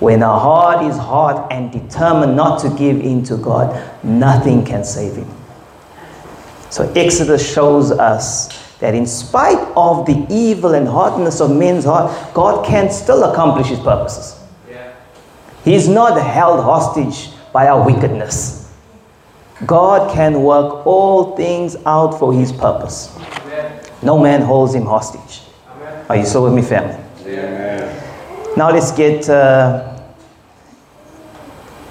when 0.00 0.22
a 0.22 0.38
heart 0.38 0.84
is 0.84 0.96
hard 0.96 1.50
and 1.50 1.72
determined 1.72 2.36
not 2.36 2.60
to 2.60 2.68
give 2.76 3.00
in 3.00 3.24
to 3.24 3.36
God, 3.36 4.04
nothing 4.04 4.64
can 4.64 4.84
save 4.84 5.16
him. 5.16 5.30
So 6.70 6.92
Exodus 6.94 7.52
shows 7.52 7.90
us 7.90 8.48
that 8.80 8.94
in 8.94 9.06
spite 9.06 9.58
of 9.76 10.04
the 10.04 10.26
evil 10.30 10.74
and 10.74 10.86
hardness 10.86 11.40
of 11.40 11.50
men's 11.56 11.84
heart, 11.84 12.34
God 12.34 12.66
can 12.66 12.90
still 12.90 13.24
accomplish 13.24 13.68
his 13.68 13.80
purposes. 13.80 14.37
Yeah. 15.68 15.74
He's 15.74 15.88
not 15.88 16.20
held 16.20 16.64
hostage 16.64 17.30
by 17.52 17.68
our 17.68 17.84
wickedness. 17.84 18.72
God 19.66 20.12
can 20.14 20.42
work 20.42 20.86
all 20.86 21.36
things 21.36 21.76
out 21.84 22.18
for 22.18 22.32
his 22.32 22.52
purpose. 22.52 23.14
Amen. 23.18 23.80
No 24.02 24.18
man 24.18 24.40
holds 24.40 24.74
him 24.74 24.86
hostage. 24.86 25.42
Amen. 25.68 26.06
Are 26.08 26.16
you 26.16 26.24
still 26.24 26.44
with 26.44 26.54
me, 26.54 26.62
family? 26.62 26.96
Amen. 27.26 28.56
Now 28.56 28.70
let's 28.70 28.92
get 28.92 29.28
uh, 29.28 30.00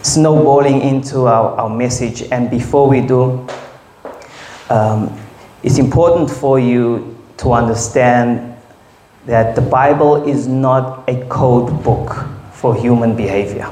snowballing 0.02 0.82
into 0.82 1.28
our, 1.28 1.52
our 1.60 1.70
message. 1.70 2.24
And 2.32 2.50
before 2.50 2.90
we 2.90 3.02
do, 3.02 3.48
um, 4.70 5.16
it's 5.62 5.78
important 5.78 6.32
for 6.32 6.60
you 6.60 7.16
to 7.38 7.54
understand 7.54 8.56
that 9.28 9.56
the 9.56 9.62
Bible 9.62 10.28
is 10.28 10.48
not 10.48 11.08
a 11.08 11.24
code 11.28 11.84
book 11.84 12.28
for 12.58 12.76
human 12.76 13.16
behavior. 13.16 13.72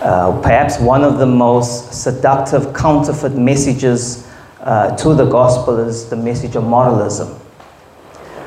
Uh, 0.00 0.40
perhaps 0.42 0.78
one 0.78 1.02
of 1.02 1.18
the 1.18 1.26
most 1.26 1.92
seductive 1.92 2.72
counterfeit 2.72 3.32
messages 3.34 4.28
uh, 4.60 4.96
to 4.96 5.12
the 5.14 5.24
gospel 5.24 5.78
is 5.80 6.08
the 6.08 6.16
message 6.16 6.54
of 6.54 6.62
moralism. 6.62 7.36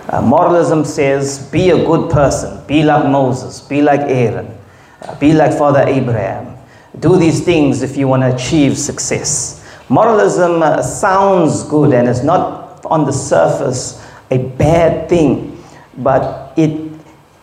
Uh, 0.07 0.21
moralism 0.21 0.85
says, 0.85 1.49
be 1.51 1.71
a 1.71 1.77
good 1.77 2.09
person, 2.09 2.65
be 2.67 2.83
like 2.83 3.05
Moses, 3.05 3.59
be 3.59 3.81
like 3.81 3.99
Aaron, 4.01 4.57
uh, 5.01 5.19
be 5.19 5.33
like 5.33 5.51
Father 5.57 5.83
Abraham. 5.85 6.57
Do 6.99 7.17
these 7.17 7.43
things 7.43 7.81
if 7.81 7.97
you 7.97 8.07
want 8.07 8.23
to 8.23 8.33
achieve 8.33 8.77
success. 8.77 9.65
Moralism 9.89 10.63
uh, 10.63 10.81
sounds 10.81 11.63
good 11.63 11.93
and 11.93 12.07
it's 12.07 12.23
not 12.23 12.85
on 12.85 13.05
the 13.05 13.11
surface 13.11 14.01
a 14.31 14.37
bad 14.37 15.09
thing, 15.09 15.61
but 15.97 16.53
it, 16.57 16.84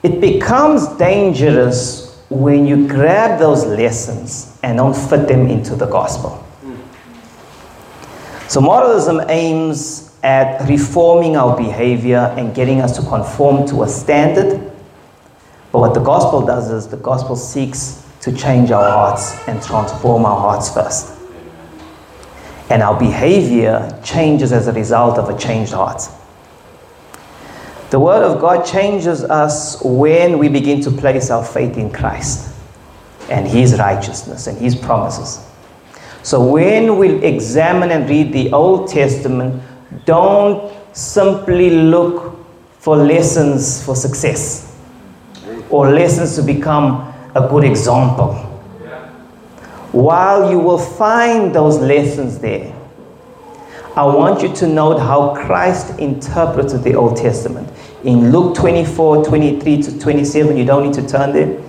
it 0.03 0.21
becomes 0.21 0.87
dangerous 0.97 2.21
when 2.29 2.67
you 2.67 2.89
grab 2.89 3.39
those 3.39 3.65
lessons 3.65 4.59
and 4.63 4.79
don't 4.79 4.97
fit 4.97 5.29
them 5.29 5.47
into 5.47 5.77
the 5.77 5.87
gospel. 5.87 6.45
So, 8.49 8.61
moralism 8.61 9.23
aims 9.29 10.17
at 10.23 10.69
reforming 10.69 11.37
our 11.37 11.57
behavior 11.57 12.35
and 12.37 12.55
getting 12.55 12.81
us 12.81 12.97
to 12.97 13.03
conform 13.07 13.67
to 13.69 13.83
a 13.83 13.89
standard. 13.89 14.73
But 15.73 15.79
what 15.79 15.95
the 15.95 16.03
gospel 16.03 16.45
does 16.45 16.71
is 16.71 16.87
the 16.87 16.97
gospel 16.99 17.35
seeks 17.35 18.07
to 18.21 18.33
change 18.33 18.71
our 18.71 18.89
hearts 18.89 19.37
and 19.49 19.63
transform 19.63 20.25
our 20.25 20.39
hearts 20.39 20.73
first. 20.73 21.19
And 22.71 22.83
our 22.83 22.99
behavior 22.99 24.01
changes 24.05 24.53
as 24.53 24.69
a 24.69 24.73
result 24.73 25.19
of 25.19 25.29
a 25.29 25.39
changed 25.39 25.73
heart. 25.73 26.03
The 27.93 28.01
Word 28.01 28.23
of 28.23 28.41
God 28.41 28.65
changes 28.65 29.23
us 29.23 29.79
when 29.83 30.39
we 30.39 30.49
begin 30.49 30.81
to 30.81 30.91
place 30.91 31.29
our 31.29 31.45
faith 31.45 31.77
in 31.77 31.93
Christ 31.93 32.57
and 33.29 33.47
His 33.47 33.79
righteousness 33.79 34.47
and 34.47 34.57
His 34.57 34.75
promises. 34.75 35.47
So 36.23 36.43
when 36.43 36.97
we 36.97 37.23
examine 37.23 37.91
and 37.91 38.09
read 38.09 38.33
the 38.33 38.51
Old 38.51 38.89
Testament, 38.89 39.63
don't 40.07 40.73
simply 40.97 41.69
look 41.69 42.35
for 42.79 42.97
lessons 42.97 43.85
for 43.85 43.95
success 43.95 44.75
or 45.69 45.91
lessons 45.91 46.35
to 46.37 46.43
become 46.43 47.13
a 47.35 47.47
good 47.47 47.65
example. 47.65 48.33
While 49.93 50.51
you 50.51 50.59
will 50.59 50.79
find 50.79 51.55
those 51.55 51.77
lessons 51.79 52.39
there, 52.39 52.75
I 53.95 54.07
want 54.07 54.41
you 54.43 54.51
to 54.55 54.67
note 54.67 54.99
how 54.99 55.35
Christ 55.35 55.99
interpreted 55.99 56.83
the 56.83 56.95
Old 56.95 57.19
Testament. 57.19 57.69
In 58.05 58.33
Luke 58.33 58.57
24 58.57 59.25
23 59.25 59.83
to 59.83 59.99
27, 60.01 60.57
you 60.57 60.65
don't 60.65 60.85
need 60.85 60.95
to 60.95 61.07
turn 61.07 61.33
there. 61.33 61.63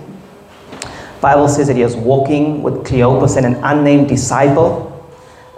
Bible 1.20 1.48
says 1.48 1.68
that 1.68 1.76
he 1.76 1.84
was 1.84 1.94
walking 1.94 2.62
with 2.62 2.84
Cleopas 2.84 3.36
and 3.36 3.46
an 3.46 3.54
unnamed 3.62 4.08
disciple 4.08 4.90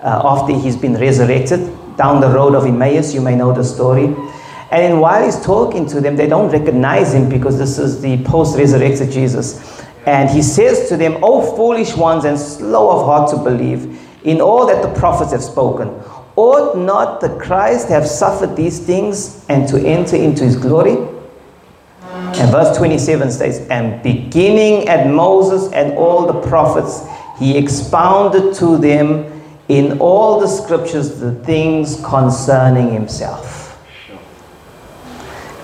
uh, 0.00 0.20
after 0.22 0.52
he's 0.52 0.76
been 0.76 0.94
resurrected 0.94 1.60
down 1.96 2.20
the 2.20 2.28
road 2.28 2.54
of 2.54 2.66
Emmaus. 2.66 3.14
You 3.14 3.22
may 3.22 3.34
know 3.34 3.52
the 3.54 3.64
story. 3.64 4.14
And 4.70 5.00
while 5.00 5.24
he's 5.24 5.40
talking 5.42 5.86
to 5.86 6.00
them, 6.00 6.14
they 6.14 6.26
don't 6.26 6.50
recognize 6.50 7.14
him 7.14 7.30
because 7.30 7.58
this 7.58 7.78
is 7.78 8.02
the 8.02 8.22
post 8.24 8.58
resurrected 8.58 9.10
Jesus. 9.10 9.82
And 10.04 10.28
he 10.28 10.42
says 10.42 10.90
to 10.90 10.96
them, 10.98 11.18
O 11.22 11.56
foolish 11.56 11.96
ones 11.96 12.24
and 12.24 12.38
slow 12.38 12.90
of 12.90 13.06
heart 13.06 13.30
to 13.30 13.38
believe 13.38 13.98
in 14.24 14.42
all 14.42 14.66
that 14.66 14.82
the 14.82 14.92
prophets 15.00 15.32
have 15.32 15.42
spoken. 15.42 15.88
Ought 16.37 16.77
not 16.77 17.22
the 17.22 17.31
Christ 17.38 17.88
have 17.88 18.07
suffered 18.07 18.57
these 18.57 18.79
things 18.79 19.44
and 19.49 19.66
to 19.68 19.79
enter 19.79 20.16
into 20.16 20.44
his 20.44 20.55
glory? 20.55 20.96
And 22.03 22.51
verse 22.51 22.77
27 22.77 23.31
states, 23.31 23.59
And 23.70 24.03
beginning 24.03 24.87
at 24.88 25.09
Moses 25.09 25.72
and 25.72 25.96
all 25.96 26.27
the 26.27 26.46
prophets, 26.46 27.01
he 27.38 27.57
expounded 27.57 28.55
to 28.57 28.77
them 28.77 29.33
in 29.68 29.99
all 29.99 30.38
the 30.38 30.46
scriptures 30.46 31.18
the 31.18 31.35
things 31.44 32.03
concerning 32.05 32.92
himself. 32.92 33.62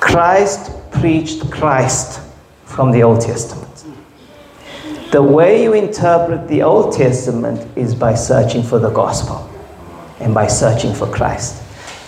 Christ 0.01 0.73
preached 0.91 1.51
Christ 1.51 2.21
from 2.65 2.91
the 2.91 3.03
Old 3.03 3.21
Testament. 3.21 3.69
The 5.13 5.23
way 5.23 5.63
you 5.63 5.75
interpret 5.75 6.49
the 6.49 6.63
Old 6.63 6.95
Testament 6.95 7.69
is 7.77 7.95
by 7.95 8.15
searching 8.15 8.63
for 8.63 8.79
the 8.79 8.91
gospel 8.91 9.52
and 10.23 10.35
by 10.35 10.47
searching 10.47 10.95
for 10.95 11.07
Christ. 11.07 11.63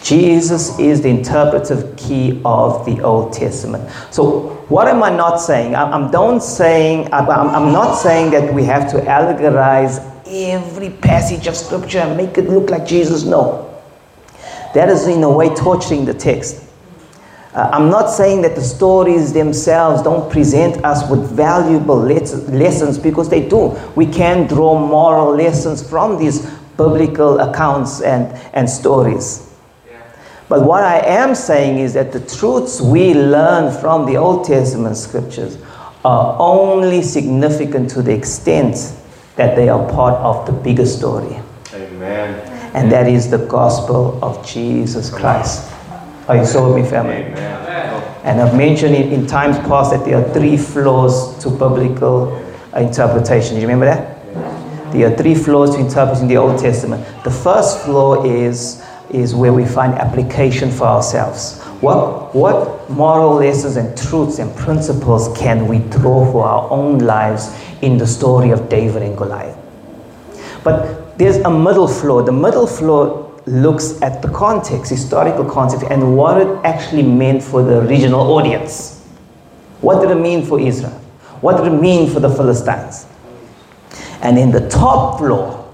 Jesus 0.04 0.78
is 0.78 1.00
the 1.00 1.08
interpretive 1.08 1.96
key 1.96 2.42
of 2.44 2.84
the 2.84 3.00
Old 3.00 3.32
Testament. 3.32 3.90
So, 4.10 4.50
what 4.68 4.86
am 4.86 5.02
I 5.02 5.08
not 5.08 5.38
saying? 5.38 5.74
I'm, 5.74 6.10
don't 6.10 6.42
saying 6.42 7.12
I'm, 7.12 7.28
I'm 7.30 7.72
not 7.72 7.94
saying 7.94 8.30
that 8.32 8.52
we 8.52 8.64
have 8.64 8.90
to 8.90 8.98
allegorize 8.98 9.98
every 10.26 10.90
passage 10.90 11.46
of 11.46 11.56
Scripture 11.56 12.00
and 12.00 12.16
make 12.16 12.36
it 12.36 12.50
look 12.50 12.68
like 12.68 12.86
Jesus. 12.86 13.24
No, 13.24 13.80
that 14.74 14.90
is 14.90 15.06
in 15.06 15.22
a 15.22 15.30
way 15.30 15.54
torturing 15.54 16.04
the 16.04 16.14
text. 16.14 16.64
Uh, 17.54 17.70
I'm 17.72 17.88
not 17.88 18.08
saying 18.08 18.42
that 18.42 18.56
the 18.56 18.62
stories 18.62 19.32
themselves 19.32 20.02
don't 20.02 20.30
present 20.30 20.84
us 20.84 21.08
with 21.08 21.30
valuable 21.30 21.96
lessons 21.96 22.98
because 22.98 23.28
they 23.28 23.48
do. 23.48 23.68
We 23.94 24.06
can 24.06 24.48
draw 24.48 24.76
moral 24.76 25.34
lessons 25.34 25.88
from 25.88 26.18
these 26.18 26.50
biblical 26.76 27.40
accounts 27.40 28.00
and, 28.00 28.32
and 28.54 28.68
stories. 28.68 29.50
But 30.48 30.64
what 30.64 30.84
I 30.84 30.98
am 30.98 31.34
saying 31.34 31.78
is 31.78 31.94
that 31.94 32.12
the 32.12 32.20
truths 32.20 32.80
we 32.80 33.14
learn 33.14 33.72
from 33.80 34.06
the 34.06 34.16
Old 34.16 34.44
Testament 34.44 34.96
scriptures 34.96 35.58
are 36.04 36.36
only 36.38 37.02
significant 37.02 37.90
to 37.90 38.02
the 38.02 38.12
extent 38.12 38.92
that 39.36 39.56
they 39.56 39.68
are 39.68 39.88
part 39.90 40.14
of 40.20 40.46
the 40.46 40.52
bigger 40.52 40.84
story. 40.86 41.40
Amen. 41.72 42.50
And 42.74 42.92
that 42.92 43.08
is 43.08 43.30
the 43.30 43.38
gospel 43.38 44.22
of 44.22 44.46
Jesus 44.46 45.08
Christ. 45.10 45.72
Are 46.28 46.36
you 46.36 46.44
so 46.44 46.72
with 46.72 46.84
me, 46.84 46.90
family? 46.90 47.14
Amen. 47.14 47.64
And 48.24 48.40
I've 48.40 48.56
mentioned 48.56 48.94
in, 48.94 49.12
in 49.12 49.26
times 49.26 49.58
past 49.68 49.90
that 49.90 50.04
there 50.04 50.16
are 50.16 50.32
three 50.32 50.56
floors 50.56 51.36
to 51.42 51.50
biblical 51.50 52.34
interpretation. 52.74 53.54
Do 53.54 53.60
you 53.60 53.66
remember 53.66 53.84
that? 53.84 54.13
There 54.94 55.10
are 55.10 55.12
uh, 55.12 55.16
three 55.16 55.34
floors 55.34 55.70
to 55.70 55.80
interpreting 55.80 56.28
the 56.28 56.36
Old 56.36 56.60
Testament. 56.60 57.04
The 57.24 57.30
first 57.30 57.84
floor 57.84 58.24
is, 58.24 58.80
is 59.10 59.34
where 59.34 59.52
we 59.52 59.64
find 59.64 59.92
application 59.94 60.70
for 60.70 60.84
ourselves. 60.84 61.60
What, 61.80 62.32
what 62.32 62.88
moral 62.88 63.34
lessons 63.34 63.74
and 63.74 63.98
truths 63.98 64.38
and 64.38 64.54
principles 64.54 65.36
can 65.36 65.66
we 65.66 65.80
draw 65.90 66.30
for 66.30 66.44
our 66.44 66.70
own 66.70 67.00
lives 67.00 67.52
in 67.82 67.98
the 67.98 68.06
story 68.06 68.50
of 68.50 68.68
David 68.68 69.02
and 69.02 69.18
Goliath? 69.18 69.58
But 70.62 71.18
there's 71.18 71.38
a 71.38 71.50
middle 71.50 71.88
floor. 71.88 72.22
The 72.22 72.30
middle 72.30 72.68
floor 72.68 73.42
looks 73.46 74.00
at 74.00 74.22
the 74.22 74.28
context, 74.28 74.92
historical 74.92 75.44
context, 75.44 75.86
and 75.90 76.16
what 76.16 76.40
it 76.40 76.46
actually 76.64 77.02
meant 77.02 77.42
for 77.42 77.64
the 77.64 77.80
original 77.80 78.20
audience. 78.20 79.02
What 79.80 80.00
did 80.00 80.12
it 80.12 80.20
mean 80.20 80.46
for 80.46 80.60
Israel? 80.60 80.92
What 81.40 81.56
did 81.56 81.72
it 81.72 81.76
mean 81.76 82.08
for 82.08 82.20
the 82.20 82.30
Philistines? 82.30 83.08
And 84.24 84.38
in 84.38 84.50
the 84.50 84.68
top 84.68 85.18
floor 85.18 85.72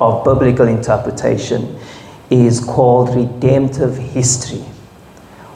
of 0.00 0.24
biblical 0.24 0.66
interpretation 0.66 1.78
is 2.30 2.58
called 2.60 3.14
redemptive 3.14 3.96
history, 3.96 4.64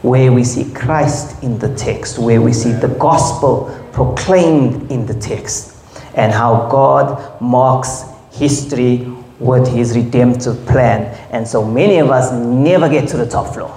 where 0.02 0.32
we 0.32 0.44
see 0.44 0.72
Christ 0.72 1.42
in 1.42 1.58
the 1.58 1.74
text, 1.74 2.18
where 2.18 2.40
we 2.40 2.52
see 2.52 2.72
the 2.72 2.88
gospel 2.88 3.76
proclaimed 3.92 4.90
in 4.92 5.06
the 5.06 5.14
text, 5.14 5.76
and 6.14 6.32
how 6.32 6.68
God 6.70 7.40
marks 7.40 8.04
history 8.32 9.12
with 9.40 9.66
his 9.66 9.96
redemptive 9.96 10.64
plan. 10.66 11.12
And 11.32 11.46
so 11.46 11.64
many 11.64 11.98
of 11.98 12.10
us 12.10 12.32
never 12.32 12.88
get 12.88 13.08
to 13.08 13.16
the 13.16 13.26
top 13.26 13.52
floor. 13.52 13.76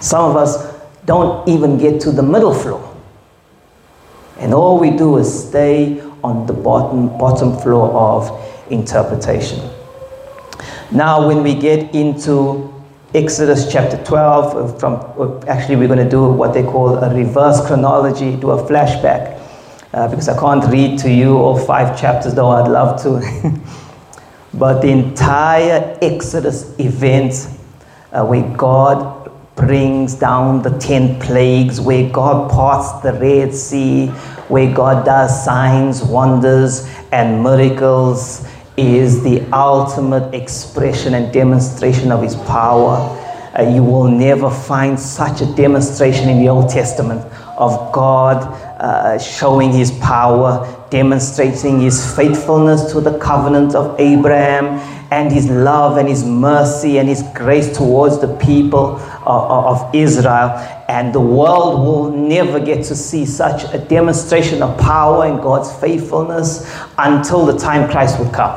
Some 0.00 0.30
of 0.30 0.36
us 0.36 0.74
don't 1.04 1.48
even 1.48 1.78
get 1.78 2.00
to 2.02 2.10
the 2.10 2.22
middle 2.22 2.52
floor. 2.52 2.82
And 4.38 4.52
all 4.52 4.78
we 4.78 4.90
do 4.90 5.16
is 5.18 5.48
stay 5.48 6.02
on 6.26 6.44
the 6.46 6.52
bottom, 6.52 7.16
bottom 7.18 7.56
floor 7.58 7.88
of 7.92 8.72
interpretation. 8.72 9.60
Now, 10.90 11.26
when 11.28 11.44
we 11.44 11.54
get 11.54 11.94
into 11.94 12.72
Exodus 13.14 13.70
chapter 13.72 14.02
12, 14.04 14.56
uh, 14.56 14.78
from 14.78 14.94
uh, 15.18 15.38
actually, 15.46 15.76
we're 15.76 15.86
going 15.86 16.04
to 16.04 16.10
do 16.10 16.24
what 16.24 16.52
they 16.52 16.64
call 16.64 16.98
a 16.98 17.14
reverse 17.14 17.64
chronology, 17.66 18.34
do 18.36 18.50
a 18.50 18.62
flashback, 18.68 19.40
uh, 19.92 20.08
because 20.08 20.28
I 20.28 20.38
can't 20.38 20.64
read 20.70 20.98
to 21.00 21.10
you 21.10 21.36
all 21.36 21.56
five 21.56 21.98
chapters, 21.98 22.34
though 22.34 22.50
I'd 22.50 22.68
love 22.68 23.00
to. 23.04 23.60
But 24.54 24.80
the 24.80 24.88
entire 24.88 25.98
Exodus 26.00 26.74
event, 26.80 27.46
uh, 28.10 28.24
where 28.24 28.56
God 28.56 29.25
brings 29.56 30.14
down 30.14 30.62
the 30.62 30.78
10 30.78 31.18
plagues, 31.18 31.80
where 31.80 32.08
God 32.10 32.50
parts 32.50 33.02
the 33.02 33.14
Red 33.14 33.54
Sea, 33.54 34.08
where 34.48 34.72
God 34.72 35.04
does 35.04 35.44
signs, 35.44 36.02
wonders, 36.02 36.88
and 37.10 37.42
miracles, 37.42 38.46
is 38.76 39.22
the 39.24 39.40
ultimate 39.52 40.34
expression 40.34 41.14
and 41.14 41.32
demonstration 41.32 42.12
of 42.12 42.22
His 42.22 42.36
power. 42.36 42.96
Uh, 43.58 43.62
you 43.62 43.82
will 43.82 44.08
never 44.08 44.50
find 44.50 45.00
such 45.00 45.40
a 45.40 45.46
demonstration 45.54 46.28
in 46.28 46.38
the 46.38 46.48
Old 46.48 46.68
Testament 46.68 47.22
of 47.56 47.90
God 47.90 48.42
uh, 48.78 49.18
showing 49.18 49.72
his 49.72 49.90
power, 49.92 50.86
demonstrating 50.90 51.80
his 51.80 52.14
faithfulness 52.14 52.92
to 52.92 53.00
the 53.00 53.18
covenant 53.18 53.74
of 53.74 53.98
Abraham, 53.98 54.78
and 55.10 55.30
his 55.30 55.48
love 55.48 55.98
and 55.98 56.08
his 56.08 56.24
mercy 56.24 56.98
and 56.98 57.08
his 57.08 57.22
grace 57.34 57.76
towards 57.76 58.18
the 58.18 58.36
people 58.36 58.96
of, 59.24 59.84
of 59.84 59.94
Israel. 59.94 60.50
And 60.88 61.14
the 61.14 61.20
world 61.20 61.80
will 61.80 62.10
never 62.10 62.58
get 62.60 62.84
to 62.86 62.96
see 62.96 63.26
such 63.26 63.72
a 63.72 63.78
demonstration 63.78 64.62
of 64.62 64.78
power 64.78 65.26
and 65.26 65.40
God's 65.40 65.72
faithfulness 65.80 66.70
until 66.98 67.46
the 67.46 67.58
time 67.58 67.90
Christ 67.90 68.18
would 68.18 68.32
come. 68.32 68.56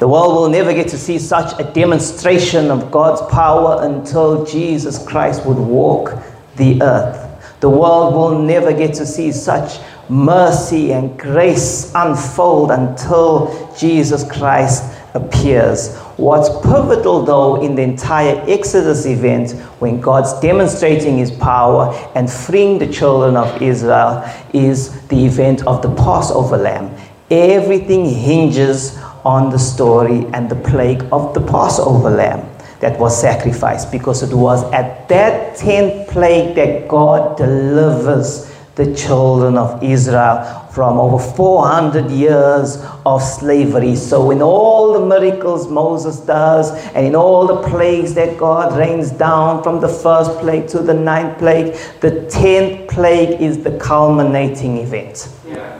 The 0.00 0.08
world 0.08 0.34
will 0.34 0.48
never 0.48 0.72
get 0.72 0.88
to 0.88 0.98
see 0.98 1.18
such 1.18 1.60
a 1.60 1.64
demonstration 1.72 2.70
of 2.70 2.90
God's 2.90 3.20
power 3.30 3.82
until 3.82 4.46
Jesus 4.46 5.04
Christ 5.06 5.44
would 5.44 5.58
walk 5.58 6.14
the 6.56 6.80
earth. 6.80 7.26
The 7.60 7.68
world 7.68 8.14
will 8.14 8.38
never 8.38 8.72
get 8.72 8.94
to 8.94 9.04
see 9.04 9.30
such 9.30 9.78
mercy 10.10 10.92
and 10.92 11.18
grace 11.18 11.92
unfold 11.94 12.70
until 12.72 13.72
Jesus 13.78 14.24
Christ 14.30 14.84
appears. 15.14 15.96
What's 16.16 16.48
pivotal, 16.66 17.24
though, 17.24 17.62
in 17.62 17.74
the 17.74 17.82
entire 17.82 18.42
Exodus 18.48 19.06
event, 19.06 19.52
when 19.80 20.00
God's 20.00 20.38
demonstrating 20.40 21.18
his 21.18 21.30
power 21.30 21.94
and 22.14 22.30
freeing 22.30 22.78
the 22.78 22.92
children 22.92 23.36
of 23.36 23.62
Israel, 23.62 24.24
is 24.52 25.00
the 25.08 25.24
event 25.24 25.66
of 25.66 25.80
the 25.80 25.94
Passover 25.94 26.56
lamb. 26.56 26.94
Everything 27.30 28.04
hinges 28.04 28.98
on 29.24 29.50
the 29.50 29.58
story 29.58 30.26
and 30.32 30.50
the 30.50 30.56
plague 30.56 31.04
of 31.12 31.32
the 31.34 31.40
Passover 31.40 32.10
lamb 32.10 32.46
that 32.80 32.98
was 32.98 33.18
sacrificed 33.18 33.92
because 33.92 34.22
it 34.22 34.34
was 34.34 34.64
at 34.72 35.08
that 35.08 35.56
10th 35.56 36.08
plague 36.08 36.54
that 36.56 36.88
God 36.88 37.36
delivers 37.36 38.49
the 38.80 38.94
children 38.94 39.58
of 39.58 39.82
Israel 39.82 40.36
from 40.72 40.98
over 40.98 41.18
400 41.18 42.10
years 42.10 42.78
of 43.04 43.22
slavery. 43.22 43.94
So, 43.94 44.30
in 44.30 44.40
all 44.40 44.94
the 44.94 45.04
miracles 45.04 45.68
Moses 45.68 46.20
does, 46.20 46.70
and 46.94 47.06
in 47.06 47.14
all 47.14 47.46
the 47.46 47.68
plagues 47.68 48.14
that 48.14 48.38
God 48.38 48.76
rains 48.78 49.10
down 49.10 49.62
from 49.62 49.80
the 49.80 49.88
first 49.88 50.30
plague 50.38 50.66
to 50.68 50.78
the 50.78 50.94
ninth 50.94 51.38
plague, 51.38 51.74
the 52.00 52.12
10th 52.30 52.88
plague 52.88 53.40
is 53.40 53.62
the 53.62 53.76
culminating 53.78 54.78
event. 54.78 55.28
Yeah. 55.46 55.78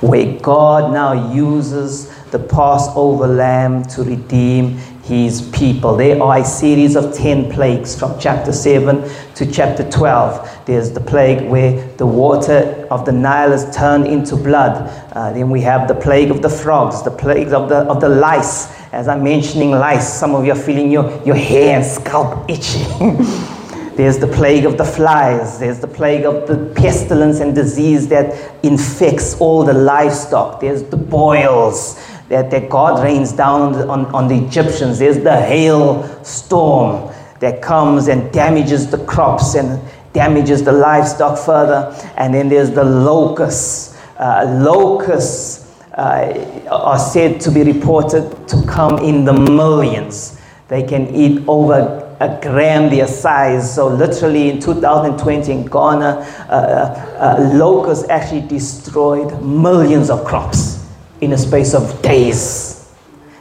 Where 0.00 0.38
God 0.40 0.92
now 0.92 1.32
uses 1.32 2.12
the 2.30 2.38
Passover 2.40 3.28
lamb 3.28 3.84
to 3.94 4.02
redeem 4.02 4.78
his 5.04 5.50
people. 5.50 5.96
There 5.96 6.22
are 6.22 6.38
a 6.38 6.44
series 6.44 6.96
of 6.96 7.14
10 7.14 7.52
plagues 7.52 7.98
from 7.98 8.18
chapter 8.18 8.52
7 8.52 9.06
to 9.34 9.52
chapter 9.52 9.88
12. 9.90 10.64
There's 10.64 10.92
the 10.92 11.00
plague 11.00 11.46
where 11.50 11.86
the 11.96 12.06
water 12.06 12.86
of 12.90 13.04
the 13.04 13.12
Nile 13.12 13.52
is 13.52 13.74
turned 13.76 14.06
into 14.06 14.34
blood. 14.34 14.88
Uh, 15.12 15.30
then 15.32 15.50
we 15.50 15.60
have 15.60 15.88
the 15.88 15.94
plague 15.94 16.30
of 16.30 16.40
the 16.40 16.48
frogs, 16.48 17.02
the 17.02 17.10
plagues 17.10 17.52
of 17.52 17.68
the, 17.68 17.80
of 17.80 18.00
the 18.00 18.08
lice. 18.08 18.72
As 18.92 19.06
I'm 19.06 19.22
mentioning 19.22 19.72
lice, 19.72 20.10
some 20.10 20.34
of 20.34 20.46
you 20.46 20.52
are 20.52 20.56
feeling 20.56 20.90
your, 20.90 21.22
your 21.24 21.36
hair 21.36 21.76
and 21.76 21.84
scalp 21.84 22.48
itching. 22.50 22.88
There's 23.96 24.18
the 24.18 24.26
plague 24.26 24.64
of 24.64 24.78
the 24.78 24.84
flies. 24.84 25.58
There's 25.58 25.80
the 25.80 25.86
plague 25.86 26.24
of 26.24 26.48
the 26.48 26.72
pestilence 26.74 27.40
and 27.40 27.54
disease 27.54 28.08
that 28.08 28.64
infects 28.64 29.38
all 29.38 29.64
the 29.64 29.74
livestock. 29.74 30.60
There's 30.60 30.82
the 30.82 30.96
boils 30.96 32.00
that, 32.28 32.50
that 32.50 32.70
God 32.70 33.02
rains 33.02 33.32
down 33.32 33.74
on, 33.88 34.06
on 34.06 34.28
the 34.28 34.46
Egyptians. 34.46 34.98
There's 34.98 35.18
the 35.18 35.40
hail 35.40 36.24
storm 36.24 37.12
that 37.40 37.60
comes 37.60 38.08
and 38.08 38.32
damages 38.32 38.90
the 38.90 39.04
crops 39.04 39.54
and 39.54 39.80
damages 40.12 40.62
the 40.62 40.72
livestock 40.72 41.38
further. 41.38 41.94
And 42.16 42.32
then 42.32 42.48
there's 42.48 42.70
the 42.70 42.84
locusts. 42.84 43.98
Uh, 44.18 44.60
locusts 44.62 45.70
uh, 45.92 46.66
are 46.70 46.98
said 46.98 47.40
to 47.42 47.50
be 47.50 47.62
reported 47.62 48.48
to 48.48 48.64
come 48.66 48.98
in 48.98 49.24
the 49.24 49.32
millions. 49.32 50.40
They 50.68 50.82
can 50.82 51.14
eat 51.14 51.46
over 51.46 52.00
a 52.20 52.38
gram 52.40 52.90
their 52.90 53.06
size. 53.06 53.74
So 53.74 53.88
literally 53.88 54.48
in 54.48 54.60
2020 54.60 55.52
in 55.52 55.66
Ghana, 55.66 56.06
uh, 56.48 56.52
uh, 56.52 57.36
uh, 57.38 57.50
locusts 57.54 58.08
actually 58.08 58.48
destroyed 58.48 59.42
millions 59.42 60.08
of 60.08 60.24
crops 60.24 60.73
in 61.20 61.32
a 61.32 61.38
space 61.38 61.74
of 61.74 62.02
days. 62.02 62.74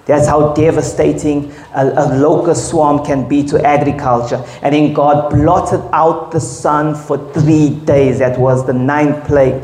That's 0.05 0.27
how 0.27 0.53
devastating 0.53 1.51
a, 1.73 1.87
a, 1.87 2.17
locust 2.17 2.69
swarm 2.69 3.05
can 3.05 3.27
be 3.27 3.41
to 3.43 3.65
agriculture. 3.65 4.43
And 4.61 4.75
then 4.75 4.93
God 4.93 5.29
blotted 5.29 5.81
out 5.93 6.31
the 6.31 6.41
sun 6.41 6.93
for 6.93 7.31
three 7.33 7.69
days. 7.69 8.19
That 8.19 8.37
was 8.37 8.65
the 8.65 8.73
ninth 8.73 9.25
plague. 9.25 9.61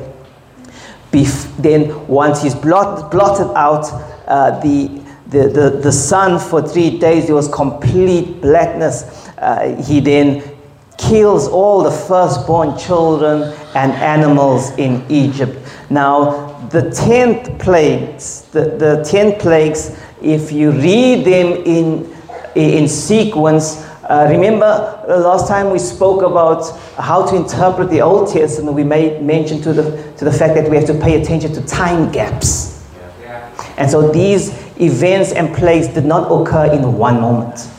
Bef- 1.11 1.57
then, 1.57 2.07
once 2.07 2.41
he's 2.41 2.55
blot- 2.55 3.11
blotted 3.11 3.51
out 3.57 3.91
uh, 4.27 4.59
the, 4.61 4.87
the, 5.27 5.49
the, 5.49 5.79
the 5.83 5.91
sun 5.91 6.39
for 6.39 6.61
three 6.61 6.97
days, 6.97 7.25
there 7.25 7.35
was 7.35 7.49
complete 7.49 8.39
blackness. 8.39 9.27
Uh, 9.37 9.83
he 9.85 9.99
then 9.99 10.55
kills 10.97 11.47
all 11.49 11.83
the 11.83 11.91
firstborn 11.91 12.77
children 12.77 13.53
and 13.75 13.91
animals 13.93 14.71
in 14.77 15.03
Egypt. 15.09 15.57
Now, 15.89 16.48
the 16.69 16.91
tenth 16.91 17.59
plagues, 17.59 18.43
the, 18.51 18.61
the 18.61 19.03
ten 19.09 19.39
plagues, 19.39 19.99
if 20.21 20.51
you 20.51 20.71
read 20.71 21.25
them 21.25 21.63
in, 21.65 22.15
in 22.55 22.87
sequence, 22.87 23.85
uh, 24.03 24.27
remember 24.29 25.03
the 25.07 25.17
last 25.17 25.47
time 25.47 25.69
we 25.69 25.79
spoke 25.79 26.23
about 26.23 26.77
how 26.97 27.25
to 27.25 27.35
interpret 27.35 27.89
the 27.89 28.01
Old 28.01 28.31
Testament, 28.31 28.75
we 28.75 28.83
made 28.83 29.21
mention 29.21 29.61
to 29.61 29.73
the, 29.73 30.13
to 30.17 30.25
the 30.25 30.31
fact 30.31 30.55
that 30.55 30.69
we 30.69 30.75
have 30.75 30.85
to 30.87 30.95
pay 30.95 31.21
attention 31.21 31.53
to 31.53 31.65
time 31.65 32.11
gaps. 32.11 32.87
Yeah. 33.21 33.73
And 33.77 33.89
so 33.89 34.11
these 34.11 34.49
events 34.79 35.31
and 35.31 35.55
plagues 35.55 35.87
did 35.87 36.05
not 36.05 36.25
occur 36.31 36.71
in 36.73 36.97
one 36.97 37.21
moment. 37.21 37.69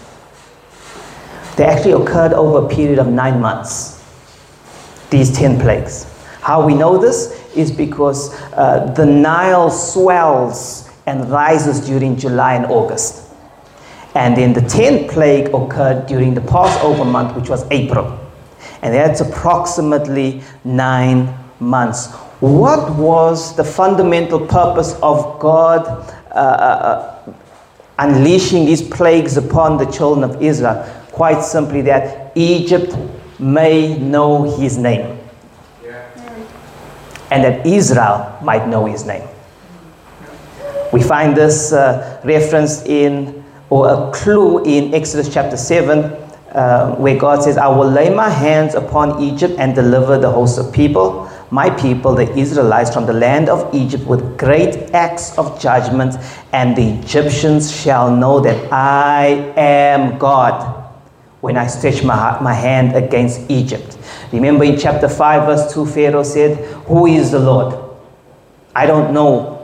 They 1.57 1.65
actually 1.65 1.93
occurred 1.93 2.33
over 2.33 2.65
a 2.65 2.69
period 2.69 2.99
of 2.99 3.09
nine 3.09 3.41
months. 3.41 4.03
These 5.11 5.37
ten 5.37 5.61
plagues. 5.61 6.07
How 6.41 6.65
we 6.65 6.75
know 6.75 6.97
this 6.97 7.40
is 7.57 7.71
because 7.71 8.35
uh, 8.53 8.93
the 8.97 9.07
Nile 9.07 9.71
swells 9.71 10.91
and 11.07 11.29
rises 11.31 11.81
during 11.87 12.17
July 12.17 12.55
and 12.55 12.67
August. 12.67 13.29
And 14.15 14.37
then 14.37 14.53
the 14.53 14.61
10th 14.61 15.11
plague 15.11 15.55
occurred 15.55 16.07
during 16.07 16.35
the 16.35 16.41
Passover 16.41 17.05
month, 17.05 17.37
which 17.37 17.49
was 17.49 17.65
April. 17.71 18.19
And 18.83 18.95
that's 18.95 19.21
approximately 19.21 20.43
nine 20.65 21.33
months. 21.61 22.13
What 22.41 22.95
was 22.97 23.55
the 23.57 23.65
fundamental 23.65 24.47
purpose 24.47 24.95
of 25.03 25.39
God 25.39 25.87
uh, 26.31 26.35
uh, 26.35 27.33
unleashing 27.99 28.65
these 28.65 28.83
plagues 28.83 29.37
upon 29.37 29.77
the 29.77 29.85
children 29.87 30.29
of 30.29 30.43
Israel? 30.43 30.83
Quite 31.13 31.43
simply, 31.43 31.83
that 31.83 32.33
Egypt 32.35 32.97
may 33.39 33.99
know 33.99 34.57
his 34.59 34.79
name 34.79 35.20
and 37.31 37.45
that 37.45 37.67
Israel 37.67 38.39
might 38.43 38.67
know 38.69 38.87
his 38.87 39.05
name. 39.05 39.27
We 40.93 41.03
find 41.03 41.37
this 41.37 41.73
uh, 41.73 42.21
reference 42.25 42.85
in, 42.85 43.45
or 43.69 43.89
a 43.89 44.11
clue 44.13 44.65
in 44.65 44.93
Exodus 44.93 45.33
chapter 45.33 45.57
7, 45.57 45.99
uh, 46.53 46.97
where 46.97 47.17
God 47.17 47.45
says, 47.45 47.57
I 47.57 47.69
will 47.69 47.89
lay 47.89 48.13
my 48.13 48.29
hands 48.29 48.75
upon 48.75 49.23
Egypt 49.23 49.55
and 49.59 49.75
deliver 49.75 50.19
the 50.19 50.31
host 50.31 50.59
of 50.59 50.73
people, 50.73 51.31
my 51.53 51.71
people, 51.71 52.15
the 52.15 52.29
Israelites, 52.37 52.93
from 52.93 53.07
the 53.07 53.13
land 53.13 53.49
of 53.49 53.73
Egypt 53.73 54.05
with 54.05 54.37
great 54.37 54.93
acts 54.93 55.39
of 55.39 55.61
judgment, 55.61 56.17
and 56.53 56.77
the 56.77 56.99
Egyptians 56.99 57.71
shall 57.75 58.15
know 58.15 58.41
that 58.41 58.73
I 58.73 59.53
am 59.57 60.19
God 60.19 60.81
when 61.41 61.57
I 61.57 61.69
stretch 61.69 62.03
my, 62.03 62.41
my 62.41 62.53
hand 62.53 62.97
against 62.97 63.49
Egypt. 63.49 63.97
Remember 64.33 64.65
in 64.65 64.79
chapter 64.79 65.09
5, 65.09 65.47
verse 65.47 65.75
2, 65.75 65.87
Pharaoh 65.87 66.23
said, 66.23 66.57
Who 66.87 67.07
is 67.07 67.31
the 67.31 67.39
Lord? 67.41 67.91
I 68.75 68.87
don't 68.87 69.13
know 69.13 69.57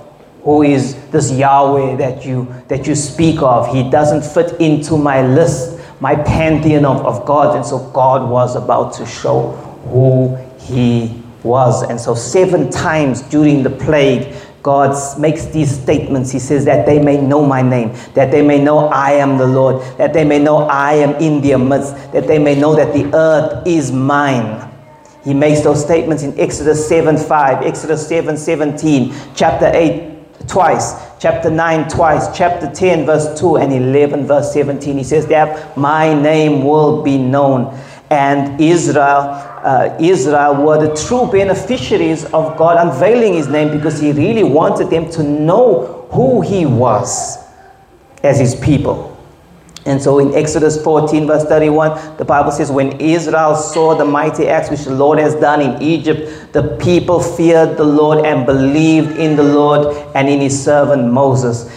who 0.43 0.63
is 0.63 0.95
this 1.11 1.33
Yahweh 1.33 1.97
that 1.97 2.25
you, 2.25 2.53
that 2.69 2.87
you 2.87 2.95
speak 2.95 3.43
of. 3.43 3.73
He 3.73 3.89
doesn't 3.91 4.25
fit 4.25 4.61
into 4.61 4.97
my 4.97 5.27
list, 5.27 5.81
my 6.01 6.15
pantheon 6.15 6.85
of, 6.85 7.05
of 7.05 7.27
gods. 7.27 7.57
And 7.57 7.67
so 7.67 7.91
God 7.91 8.29
was 8.29 8.57
about 8.57 8.95
to 8.95 9.07
show 9.07 9.53
who 9.91 10.37
he 10.59 11.23
was. 11.43 11.83
And 11.83 12.01
so, 12.01 12.15
seven 12.15 12.71
times 12.71 13.23
during 13.23 13.63
the 13.63 13.71
plague, 13.71 14.35
God 14.67 14.97
makes 15.17 15.45
these 15.45 15.71
statements. 15.81 16.33
He 16.33 16.41
says 16.41 16.65
that 16.65 16.87
they 16.87 16.99
may 16.99 17.21
know 17.21 17.47
my 17.47 17.63
name, 17.63 17.93
that 18.15 18.33
they 18.33 18.43
may 18.43 18.61
know 18.61 18.89
I 18.89 19.13
am 19.13 19.39
the 19.39 19.47
Lord, 19.47 19.81
that 19.97 20.13
they 20.13 20.25
may 20.25 20.41
know 20.41 20.67
I 20.67 20.95
am 20.95 21.15
in 21.23 21.41
their 21.41 21.57
midst, 21.57 21.95
that 22.11 22.27
they 22.27 22.41
may 22.41 22.59
know 22.59 22.75
that 22.75 22.93
the 22.93 23.09
earth 23.15 23.65
is 23.65 23.93
mine. 23.93 24.69
He 25.23 25.35
makes 25.35 25.61
those 25.61 25.81
statements 25.81 26.25
in 26.25 26.37
Exodus 26.37 26.89
7 26.89 27.17
5, 27.17 27.63
Exodus 27.63 28.09
7 28.09 28.37
17, 28.37 29.15
chapter 29.37 29.71
8 29.73 30.49
twice, 30.49 30.95
chapter 31.21 31.49
9 31.49 31.89
twice, 31.89 32.37
chapter 32.37 32.69
10, 32.69 33.07
verse 33.07 33.39
2, 33.39 33.59
and 33.59 33.73
11, 33.73 34.27
verse 34.27 34.53
17. 34.53 34.99
He 34.99 35.05
says 35.05 35.29
that 35.29 35.79
my 35.79 36.13
name 36.13 36.65
will 36.65 37.05
be 37.05 37.19
known. 37.19 37.79
And 38.11 38.61
Israel 38.61 39.46
uh, 39.67 39.97
Israel 39.99 40.63
were 40.65 40.79
the 40.79 40.95
true 40.95 41.29
beneficiaries 41.31 42.25
of 42.27 42.57
God 42.57 42.77
unveiling 42.79 43.35
his 43.35 43.49
name 43.49 43.77
because 43.77 44.01
he 44.01 44.13
really 44.13 44.45
wanted 44.45 44.91
them 44.91 45.11
to 45.11 45.25
know 45.25 46.07
who 46.13 46.41
he 46.41 46.65
was 46.65 47.39
as 48.23 48.39
his 48.39 48.55
people. 48.55 49.13
And 49.87 50.01
so 50.01 50.21
in 50.21 50.35
Exodus 50.35 50.81
14, 50.83 51.27
verse 51.27 51.45
31, 51.45 52.17
the 52.17 52.25
Bible 52.25 52.53
says, 52.53 52.71
When 52.71 53.01
Israel 53.01 53.57
saw 53.57 53.97
the 53.97 54.05
mighty 54.05 54.47
acts 54.47 54.71
which 54.71 54.85
the 54.85 54.95
Lord 54.95 55.19
has 55.19 55.35
done 55.35 55.61
in 55.61 55.83
Egypt, 55.83 56.53
the 56.53 56.77
people 56.81 57.21
feared 57.21 57.77
the 57.77 57.85
Lord 57.85 58.25
and 58.25 58.47
believed 58.47 59.17
in 59.17 59.35
the 59.35 59.45
Lord 59.45 59.97
and 60.15 60.29
in 60.29 60.41
his 60.41 60.63
servant 60.63 61.13
Moses. 61.13 61.69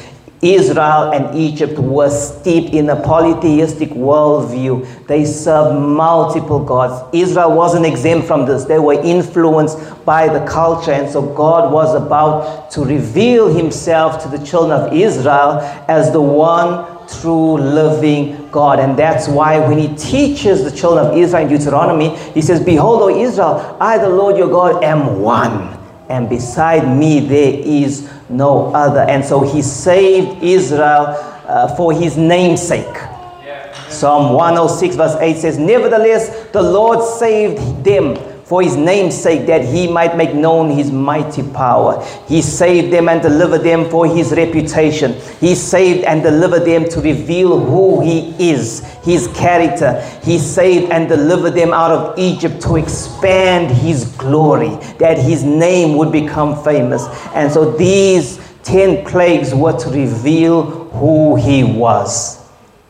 Israel 0.42 1.12
and 1.12 1.38
Egypt 1.38 1.78
were 1.78 2.10
steeped 2.10 2.74
in 2.74 2.90
a 2.90 2.96
polytheistic 3.02 3.90
worldview. 3.90 5.08
They 5.08 5.26
served 5.26 5.78
multiple 5.78 6.64
gods. 6.64 7.04
Israel 7.14 7.54
wasn't 7.56 7.86
exempt 7.86 8.26
from 8.26 8.46
this. 8.46 8.64
They 8.64 8.80
were 8.80 9.02
influenced 9.02 9.78
by 10.06 10.30
the 10.30 10.46
culture. 10.46 10.92
And 10.92 11.10
so 11.10 11.22
God 11.22 11.74
was 11.74 11.94
about 11.94 12.72
to 12.72 12.86
reveal 12.86 13.54
himself 13.54 14.24
to 14.24 14.30
the 14.30 14.44
children 14.46 14.80
of 14.80 14.94
Israel 14.94 15.60
as 15.90 16.12
the 16.14 16.22
one 16.22 16.86
true 17.22 17.58
living 17.58 18.50
God. 18.50 18.80
And 18.80 18.98
that's 18.98 19.28
why 19.28 19.60
when 19.60 19.78
he 19.78 19.94
teaches 19.96 20.64
the 20.64 20.72
children 20.72 21.08
of 21.08 21.18
Israel 21.18 21.44
in 21.44 21.50
Deuteronomy, 21.50 22.16
he 22.34 22.42
says, 22.42 22.64
Behold, 22.64 23.02
O 23.02 23.10
Israel, 23.10 23.78
I, 23.80 23.98
the 23.98 24.10
Lord 24.10 24.38
your 24.38 24.50
God, 24.50 24.84
am 24.84 25.20
one. 25.22 25.78
And 26.10 26.30
beside 26.30 26.98
me 26.98 27.20
there 27.20 27.54
is 27.56 28.10
no 28.30 28.74
other. 28.74 29.02
And 29.02 29.24
so 29.26 29.42
he 29.42 29.62
saved 29.62 30.44
Israel 30.44 31.18
uh, 31.48 31.76
for 31.76 31.92
his 31.92 32.18
namesake. 32.18 32.86
Yeah. 32.86 33.74
Psalm 33.90 34.34
106, 34.34 34.96
verse 34.96 35.16
8 35.20 35.38
says, 35.38 35.58
Nevertheless, 35.58 36.48
the 36.52 36.62
Lord 36.62 37.04
saved 37.04 37.84
them 37.84 38.16
for 38.50 38.64
his 38.64 38.76
name's 38.76 39.16
sake, 39.16 39.46
that 39.46 39.64
he 39.64 39.88
might 39.88 40.18
make 40.18 40.34
known 40.34 40.72
his 40.72 40.92
mighty 40.92 41.44
power. 41.44 42.04
He 42.28 42.42
saved 42.42 42.92
them 42.92 43.08
and 43.08 43.22
delivered 43.22 43.60
them 43.60 43.88
for 43.92 44.08
his 44.08 44.32
reputation. 44.32 45.14
He 45.40 45.54
saved 45.54 46.04
and 46.04 46.24
delivered 46.24 46.66
them 46.66 46.90
to 46.90 47.00
reveal 47.00 47.60
who 47.60 48.02
he 48.02 48.34
is, 48.40 48.80
his 49.04 49.28
character. 49.36 50.02
He 50.24 50.40
saved 50.40 50.92
and 50.92 51.08
delivered 51.08 51.52
them 51.52 51.74
out 51.74 51.92
of 51.92 52.18
Egypt 52.18 52.60
to 52.64 52.78
expand 52.78 53.70
his 53.70 54.06
glory, 54.18 54.76
that 54.98 55.20
his 55.20 55.44
name 55.44 55.96
would 55.98 56.12
become 56.12 56.64
famous. 56.64 57.06
And 57.36 57.52
so 57.52 57.72
these 57.78 58.40
10 58.64 59.06
plagues 59.06 59.54
were 59.54 59.78
to 59.78 59.90
reveal 59.92 60.64
who 60.90 61.36
he 61.36 61.64
was. 61.64 62.44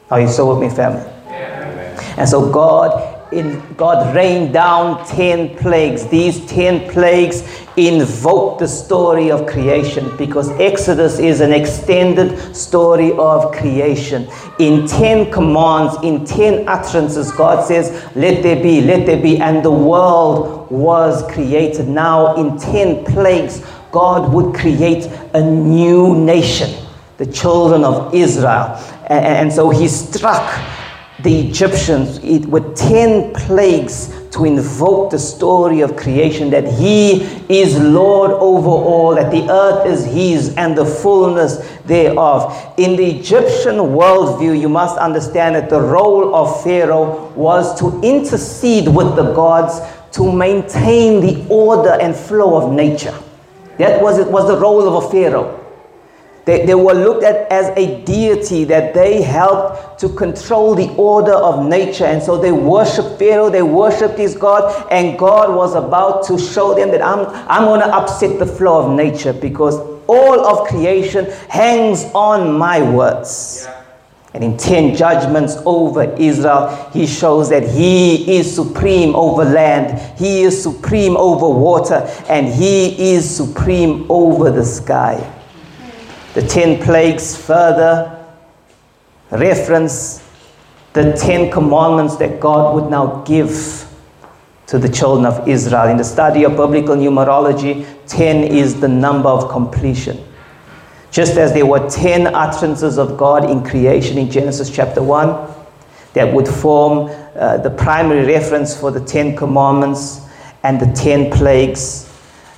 Are 0.10 0.22
you 0.22 0.30
still 0.30 0.58
with 0.58 0.62
me, 0.62 0.74
family? 0.74 1.04
Yeah. 1.28 2.16
And 2.18 2.30
so 2.30 2.50
God 2.50 3.09
in 3.32 3.62
God 3.74 4.16
rained 4.16 4.54
down 4.54 5.06
10 5.08 5.58
plagues. 5.58 6.08
These 6.08 6.46
10 6.48 6.90
plagues 6.90 7.44
invoke 7.78 8.60
the 8.60 8.68
story 8.68 9.32
of 9.32 9.46
creation 9.46 10.16
because 10.18 10.50
Exodus 10.60 11.20
is 11.20 11.40
an 11.40 11.52
extended 11.52 12.56
story 12.56 13.12
of 13.14 13.52
creation. 13.52 14.28
In 14.60 14.88
10 14.88 15.32
commands, 15.32 15.96
in 16.04 16.26
10 16.26 16.68
utterances, 16.68 17.32
God 17.32 17.66
says, 17.66 17.92
Let 18.16 18.44
there 18.44 18.62
be, 18.62 18.82
let 18.82 19.06
there 19.06 19.22
be, 19.22 19.38
and 19.38 19.64
the 19.64 19.72
world 19.72 20.70
was 20.72 21.24
created. 21.32 21.88
Now, 21.88 22.36
in 22.36 22.58
10 22.58 23.06
plagues, 23.06 23.64
God 23.92 24.34
would 24.34 24.56
create 24.56 25.06
a 25.34 25.42
new 25.42 26.16
nation, 26.16 26.86
the 27.18 27.26
children 27.26 27.84
of 27.84 28.14
Israel. 28.14 28.78
And, 29.08 29.52
so 29.52 29.70
he 29.70 29.88
struck 29.88 30.46
the 31.24 31.48
Egyptians 31.48 32.18
it, 32.20 32.46
with 32.46 32.76
10 32.76 33.34
plagues 33.34 34.14
to 34.32 34.46
invoke 34.46 35.12
the 35.12 35.20
story 35.20 35.82
of 35.82 35.96
creation 35.96 36.50
that 36.52 36.66
He 36.66 37.24
is 37.50 37.78
Lord 37.80 38.32
over 38.32 38.70
all, 38.70 39.16
that 39.16 39.32
the 39.32 39.50
earth 39.50 39.88
is 39.88 40.06
His 40.06 40.56
and 40.56 40.78
the 40.78 40.86
fullness 40.86 41.58
thereof. 41.86 42.74
In 42.78 42.96
the 42.96 43.06
Egyptian 43.06 43.76
worldview, 43.76 44.60
you 44.60 44.70
must 44.70 44.98
understand 44.98 45.56
that 45.56 45.70
the 45.70 45.82
role 45.82 46.34
of 46.36 46.64
Pharaoh 46.64 47.32
was 47.36 47.78
to 47.80 48.00
intercede 48.02 48.88
with 48.88 49.16
the 49.16 49.34
gods 49.34 49.80
to 50.12 50.32
maintain 50.32 51.22
the 51.22 51.46
order 51.50 51.98
and 52.00 52.16
flow 52.16 52.56
of 52.56 52.72
nature. 52.72 53.18
That 53.78 54.02
was, 54.02 54.20
it 54.20 54.28
was 54.28 54.48
the 54.48 54.58
role 54.58 54.88
of 54.88 55.06
a 55.06 55.10
Pharaoh 55.10 55.59
They, 56.50 56.66
they 56.66 56.74
were 56.74 56.96
looked 56.96 57.24
at 57.24 57.48
as 57.52 57.68
a 57.78 58.04
deity 58.06 58.64
that 58.64 58.96
they 58.96 59.22
helped 59.22 60.00
to 60.00 60.10
control 60.10 60.74
the 60.74 60.90
order 60.96 61.36
of 61.36 61.64
nature. 61.64 62.06
And 62.06 62.24
so 62.24 62.42
they 62.42 62.52
worshiped 62.52 63.20
Pharaoh, 63.20 63.52
they 63.52 63.62
worshiped 63.62 64.18
his 64.18 64.36
God, 64.36 64.88
and 64.90 65.20
God 65.20 65.56
was 65.56 65.76
about 65.76 66.26
to 66.26 66.40
show 66.40 66.74
them 66.74 66.90
that 66.90 67.04
I'm, 67.04 67.28
I'm 67.48 67.66
going 67.66 67.82
to 67.82 67.96
upset 67.96 68.40
the 68.40 68.48
flow 68.48 68.84
of 68.84 68.98
nature 68.98 69.32
because 69.32 69.76
all 70.08 70.44
of 70.44 70.68
creation 70.68 71.26
hangs 71.50 72.06
on 72.16 72.58
my 72.58 72.82
words. 72.82 73.68
Yeah. 73.68 73.86
And 74.34 74.44
in 74.44 74.58
10 74.58 74.96
judgments 74.96 75.56
over 75.68 76.16
Israel, 76.16 76.90
he 76.92 77.06
shows 77.06 77.50
that 77.50 77.62
he 77.62 78.38
is 78.40 78.56
supreme 78.56 79.14
over 79.14 79.46
land, 79.46 80.18
he 80.18 80.42
is 80.42 80.64
supreme 80.64 81.16
over 81.16 81.48
water, 81.48 82.08
and 82.28 82.48
he 82.48 83.14
is 83.14 83.30
supreme 83.30 84.08
over 84.10 84.50
the 84.50 84.66
sky. 84.66 85.36
The 86.34 86.42
10 86.42 86.84
plagues 86.84 87.36
further 87.36 88.26
reference 89.32 90.24
the 90.94 91.14
10 91.14 91.52
commandments 91.52 92.16
that 92.18 92.40
God 92.40 92.76
would 92.76 92.90
now 92.90 93.24
give 93.24 93.88
to 94.68 94.78
the 94.78 94.90
children 94.90 95.26
of 95.26 95.48
Israel. 95.48 95.88
In 95.88 95.98
the 95.98 96.04
study 96.04 96.44
of 96.44 96.52
biblical 96.52 96.96
numerology, 96.96 97.88
10 98.08 98.44
is 98.44 98.80
the 98.80 98.88
number 98.88 99.30
of 99.30 99.50
completion. 99.50 100.24
Just 101.12 101.38
as 101.38 101.54
there 101.54 101.66
were 101.66 101.90
10 101.90 102.28
utterances 102.36 102.98
of 103.00 103.18
God 103.18 103.50
in 103.50 103.64
creation 103.64 104.18
in 104.18 104.30
Genesis 104.30 104.70
chapter 104.70 105.02
1 105.02 105.56
that 106.14 106.32
would 106.34 106.48
form 106.48 107.10
uh, 107.36 107.58
the 107.58 107.70
primary 107.70 108.26
reference 108.26 108.80
for 108.80 108.92
the 108.92 109.00
10 109.00 109.36
commandments 109.36 110.22
and 110.64 110.80
the 110.80 110.92
10 110.94 111.32
plagues, 111.32 112.09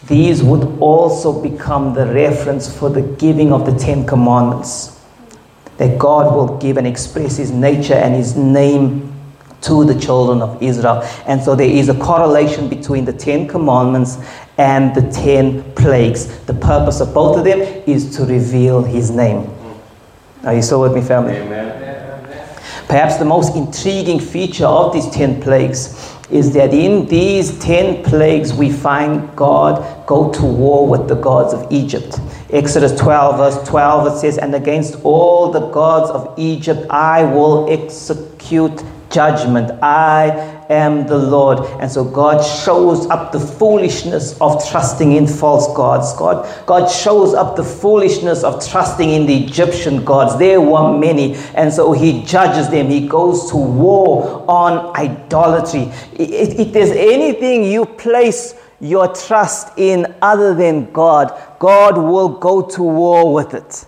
these 0.08 0.42
would 0.42 0.64
also 0.80 1.42
become 1.42 1.94
the 1.94 2.06
reference 2.08 2.76
for 2.76 2.90
the 2.90 3.02
giving 3.02 3.54
of 3.54 3.66
the 3.66 3.78
Ten 3.78 4.06
Commandments. 4.06 5.00
That 5.78 5.98
God 5.98 6.36
will 6.36 6.58
give 6.58 6.78
and 6.78 6.86
express 6.86 7.38
His 7.38 7.52
nature 7.52 7.94
and 7.94 8.16
His 8.16 8.36
name 8.36 9.14
to 9.62 9.86
the 9.86 10.00
children 10.00 10.42
of 10.42 10.62
Israel. 10.62 11.02
And 11.26 11.42
so 11.42 11.56
there 11.56 11.70
is 11.70 11.90
a 11.90 11.96
correlation 11.96 12.68
between 12.68 13.06
the 13.06 13.14
Ten 13.14 13.48
Commandments 13.48 14.18
and 14.58 14.94
the 14.96 15.10
Ten 15.12 15.64
Plagues. 15.74 16.40
The 16.46 16.54
purpose 16.54 17.00
of 17.00 17.14
both 17.14 17.38
of 17.38 17.44
them 17.44 17.60
is 17.88 18.16
to 18.18 18.26
reveal 18.26 18.84
His 18.84 19.12
name. 19.12 19.50
Are 20.44 20.56
you 20.56 20.62
still 20.62 20.82
with 20.82 20.94
me, 20.94 21.02
family? 21.02 21.36
Amen. 21.36 21.82
Perhaps 22.88 23.18
the 23.18 23.26
most 23.26 23.56
intriguing 23.56 24.20
feature 24.20 24.66
of 24.66 24.92
these 24.92 25.10
ten 25.12 25.42
plagues 25.42 26.14
is 26.32 26.54
that 26.54 26.74
in 26.74 27.06
these 27.08 27.60
10 27.60 28.04
plagues 28.04 28.54
we 28.54 28.72
find 28.72 29.36
God 29.36 30.06
go 30.08 30.32
to 30.32 30.46
war 30.46 30.88
with 30.88 31.08
the 31.08 31.16
gods 31.16 31.54
of 31.54 31.72
Egypt. 31.72 32.20
Exodus 32.52 32.98
12, 33.00 33.38
verse 33.38 33.68
12, 33.68 34.08
it 34.08 34.20
says, 34.20 34.38
And 34.38 34.56
against 34.56 34.96
all 35.04 35.52
the 35.52 35.68
gods 35.72 36.10
of 36.12 36.34
Egypt 36.38 36.86
I 36.90 37.24
will 37.24 37.72
execute 37.72 38.84
judgment. 39.10 39.72
I 39.84 40.61
am 40.72 41.06
the 41.06 41.18
Lord. 41.18 41.60
And 41.82 41.92
so 41.92 42.04
God 42.04 42.42
shows 42.42 43.06
up 43.08 43.32
the 43.32 43.40
foolishness 43.40 44.40
of 44.40 44.68
trusting 44.70 45.12
in 45.12 45.28
false 45.28 45.68
gods. 45.76 46.14
God, 46.14 46.66
God 46.66 46.88
shows 46.88 47.34
up 47.34 47.56
the 47.56 47.64
foolishness 47.64 48.44
of 48.44 48.66
trusting 48.66 49.10
in 49.10 49.26
the 49.26 49.44
Egyptian 49.44 50.04
gods. 50.04 50.40
There 50.40 50.62
were 50.62 50.98
many. 50.98 51.36
And 51.56 51.72
so 51.72 51.92
he 51.92 52.24
judges 52.24 52.70
them. 52.70 52.90
He 52.90 53.08
goes 53.08 53.50
to 53.52 53.58
war 53.58 54.46
on 54.48 54.96
idolatry. 54.96 55.92
If, 56.14 56.60
if 56.60 56.74
there's 56.74 56.92
anything 56.92 57.64
you 57.64 57.86
place 57.86 58.56
your 58.80 59.14
trust 59.14 59.78
in 59.78 60.16
other 60.22 60.56
than 60.56 60.92
God, 60.92 61.40
God 61.60 61.98
will 61.98 62.30
go 62.30 62.62
to 62.62 62.82
war 62.82 63.34
with 63.34 63.54
it. 63.54 63.86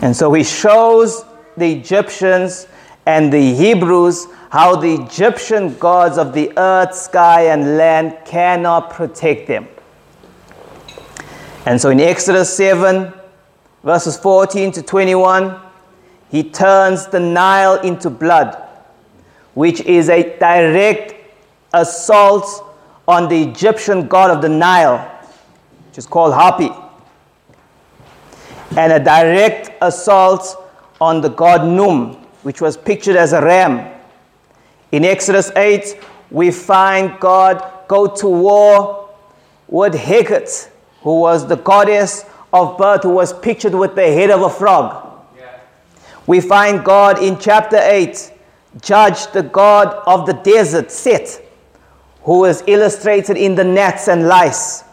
And 0.00 0.16
so 0.16 0.32
he 0.32 0.44
shows 0.44 1.24
the 1.56 1.72
Egyptians 1.72 2.66
and 3.08 3.32
the 3.32 3.54
Hebrews 3.54 4.26
how 4.50 4.76
the 4.76 4.92
Egyptian 4.92 5.74
gods 5.78 6.18
of 6.18 6.34
the 6.34 6.52
earth, 6.58 6.94
sky, 6.94 7.46
and 7.46 7.78
land 7.78 8.18
cannot 8.26 8.90
protect 8.90 9.48
them. 9.48 9.66
And 11.64 11.80
so 11.80 11.88
in 11.88 12.00
Exodus 12.00 12.54
7, 12.54 13.10
verses 13.82 14.18
14 14.18 14.72
to 14.72 14.82
21, 14.82 15.58
he 16.30 16.42
turns 16.44 17.06
the 17.06 17.18
Nile 17.18 17.80
into 17.80 18.10
blood, 18.10 18.62
which 19.54 19.80
is 19.80 20.10
a 20.10 20.38
direct 20.38 21.14
assault 21.72 22.76
on 23.06 23.30
the 23.30 23.42
Egyptian 23.42 24.06
god 24.06 24.30
of 24.30 24.42
the 24.42 24.50
Nile, 24.50 24.98
which 25.88 25.96
is 25.96 26.06
called 26.06 26.34
Hapi, 26.34 26.70
and 28.76 28.92
a 28.92 29.02
direct 29.02 29.70
assault 29.80 30.62
on 31.00 31.22
the 31.22 31.30
god 31.30 31.62
Khnum, 31.62 32.27
which 32.48 32.62
was 32.62 32.78
pictured 32.78 33.14
as 33.14 33.34
a 33.34 33.42
ram 33.42 33.94
in 34.90 35.04
Exodus 35.04 35.52
8, 35.54 36.00
we 36.30 36.50
find 36.50 37.20
God 37.20 37.62
go 37.88 38.06
to 38.06 38.26
war 38.26 39.10
with 39.66 39.92
Heqet, 39.92 40.70
who 41.02 41.20
was 41.20 41.46
the 41.46 41.56
goddess 41.56 42.24
of 42.50 42.78
birth, 42.78 43.02
who 43.02 43.10
was 43.10 43.38
pictured 43.40 43.74
with 43.74 43.94
the 43.94 44.06
head 44.06 44.30
of 44.30 44.40
a 44.40 44.48
frog. 44.48 45.20
Yeah. 45.36 45.60
We 46.26 46.40
find 46.40 46.82
God 46.82 47.22
in 47.22 47.38
chapter 47.38 47.76
8 47.76 48.32
judge 48.80 49.30
the 49.32 49.42
God 49.42 50.02
of 50.06 50.24
the 50.24 50.32
desert, 50.32 50.90
Set, 50.90 51.44
who 52.22 52.46
is 52.46 52.64
illustrated 52.66 53.36
in 53.36 53.56
the 53.56 53.64
gnats 53.64 54.08
and 54.08 54.26
lice. 54.26 54.84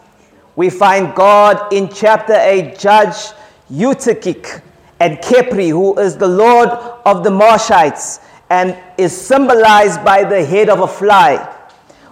We 0.56 0.68
find 0.68 1.14
God 1.14 1.72
in 1.72 1.88
chapter 1.88 2.34
8 2.34 2.78
judge 2.78 3.32
Uatchit 3.72 4.60
and 5.00 5.18
Khepri, 5.18 5.70
who 5.70 5.98
is 5.98 6.16
the 6.16 6.28
Lord 6.28 6.68
of 6.68 7.22
the 7.22 7.30
Marshites 7.30 8.20
and 8.50 8.76
is 8.96 9.18
symbolized 9.18 10.04
by 10.04 10.24
the 10.24 10.44
head 10.44 10.68
of 10.68 10.80
a 10.80 10.88
fly. 10.88 11.52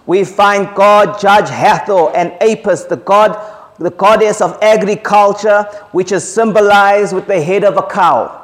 We 0.06 0.24
find 0.24 0.74
God 0.74 1.20
judge 1.20 1.48
Hathor 1.48 2.14
and 2.14 2.32
Apis, 2.40 2.84
the 2.84 2.96
god, 2.96 3.38
the 3.78 3.90
goddess 3.90 4.40
of 4.40 4.58
agriculture, 4.60 5.62
which 5.92 6.12
is 6.12 6.30
symbolized 6.30 7.14
with 7.14 7.26
the 7.26 7.40
head 7.40 7.64
of 7.64 7.76
a 7.76 7.82
cow. 7.82 8.42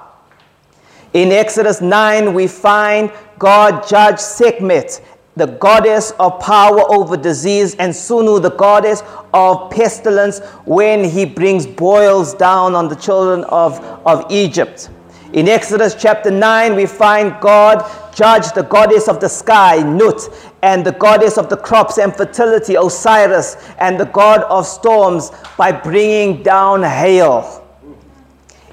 In 1.13 1.33
Exodus 1.33 1.81
9, 1.81 2.33
we 2.33 2.47
find 2.47 3.13
God 3.39 3.87
judge 3.89 4.19
Sekhmet, 4.19 5.01
the 5.37 5.47
goddess 5.47 6.13
of 6.19 6.41
power 6.41 6.81
over 6.93 7.17
disease, 7.17 7.75
and 7.77 7.93
Sunu, 7.93 8.43
the 8.43 8.51
goddess 8.51 9.03
of 9.33 9.71
pestilence, 9.71 10.41
when 10.65 11.05
he 11.05 11.25
brings 11.25 11.67
boils 11.67 12.35
down 12.35 12.75
on 12.75 12.89
the 12.89 12.97
children 12.97 13.45
of, 13.45 13.79
of 14.07 14.31
Egypt. 14.31 14.91
In 15.33 15.49
Exodus 15.49 15.95
chapter 15.95 16.31
9, 16.31 16.75
we 16.75 16.87
find 16.87 17.41
God 17.41 17.89
judge 18.13 18.53
the 18.53 18.65
goddess 18.65 19.07
of 19.07 19.21
the 19.21 19.29
sky, 19.29 19.77
Nut, 19.77 20.29
and 20.63 20.85
the 20.85 20.93
goddess 20.93 21.39
of 21.39 21.49
the 21.49 21.57
crops 21.57 21.99
and 21.99 22.15
fertility, 22.15 22.75
Osiris, 22.75 23.57
and 23.79 23.99
the 23.99 24.07
god 24.07 24.43
of 24.43 24.67
storms 24.67 25.31
by 25.57 25.71
bringing 25.71 26.43
down 26.43 26.83
hail. 26.83 27.65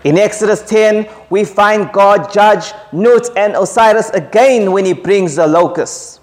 In 0.04 0.18
Exodus 0.18 0.62
10, 0.64 1.08
we 1.30 1.44
find 1.44 1.92
God 1.92 2.34
judge 2.34 2.74
Nut 2.92 3.30
and 3.38 3.56
Osiris 3.56 4.10
again 4.10 4.72
when 4.72 4.84
he 4.84 4.94
brings 4.94 5.36
the 5.36 5.46
locusts. 5.46 6.20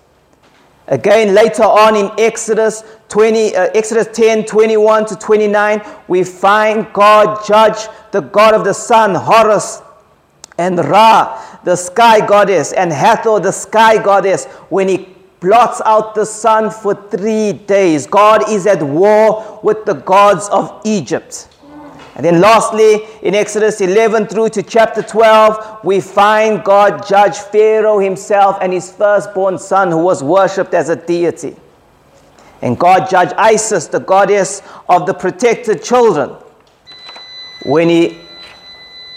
Again, 0.86 1.34
later 1.34 1.62
on 1.62 1.96
in 1.96 2.10
Exodus 2.18 2.84
20, 3.08 3.56
uh, 3.56 3.70
Exodus 3.74 4.08
10, 4.12 4.44
21 4.44 5.06
to 5.06 5.16
29, 5.16 5.82
we 6.08 6.22
find 6.24 6.92
God 6.92 7.44
judge 7.46 7.88
the 8.12 8.20
god 8.20 8.54
of 8.54 8.64
the 8.64 8.74
sun, 8.74 9.14
Horus, 9.14 9.80
and 10.58 10.78
Ra, 10.78 11.58
the 11.64 11.74
sky 11.74 12.24
goddess, 12.24 12.72
and 12.72 12.92
Hathor, 12.92 13.40
the 13.40 13.52
sky 13.52 14.02
goddess, 14.02 14.44
when 14.68 14.88
he 14.88 15.08
blots 15.40 15.80
out 15.84 16.14
the 16.14 16.26
sun 16.26 16.70
for 16.70 16.94
three 17.10 17.52
days. 17.52 18.06
God 18.06 18.50
is 18.50 18.66
at 18.66 18.82
war 18.82 19.60
with 19.62 19.84
the 19.84 19.94
gods 19.94 20.48
of 20.50 20.80
Egypt. 20.84 21.48
And 22.16 22.24
then 22.24 22.40
lastly, 22.40 23.00
in 23.22 23.34
Exodus 23.34 23.80
11 23.80 24.28
through 24.28 24.50
to 24.50 24.62
chapter 24.62 25.02
12, 25.02 25.84
we 25.84 26.00
find 26.00 26.62
God 26.62 27.06
judge 27.06 27.36
Pharaoh 27.38 27.98
himself 27.98 28.58
and 28.60 28.72
his 28.72 28.92
firstborn 28.92 29.58
son 29.58 29.90
who 29.90 29.98
was 29.98 30.22
worshipped 30.22 30.74
as 30.74 30.90
a 30.90 30.96
deity. 30.96 31.56
And 32.62 32.78
God 32.78 33.10
judge 33.10 33.32
Isis, 33.36 33.88
the 33.88 33.98
goddess 33.98 34.62
of 34.88 35.06
the 35.06 35.14
protected 35.14 35.82
children, 35.82 36.30
when 37.66 37.88
he 37.88 38.20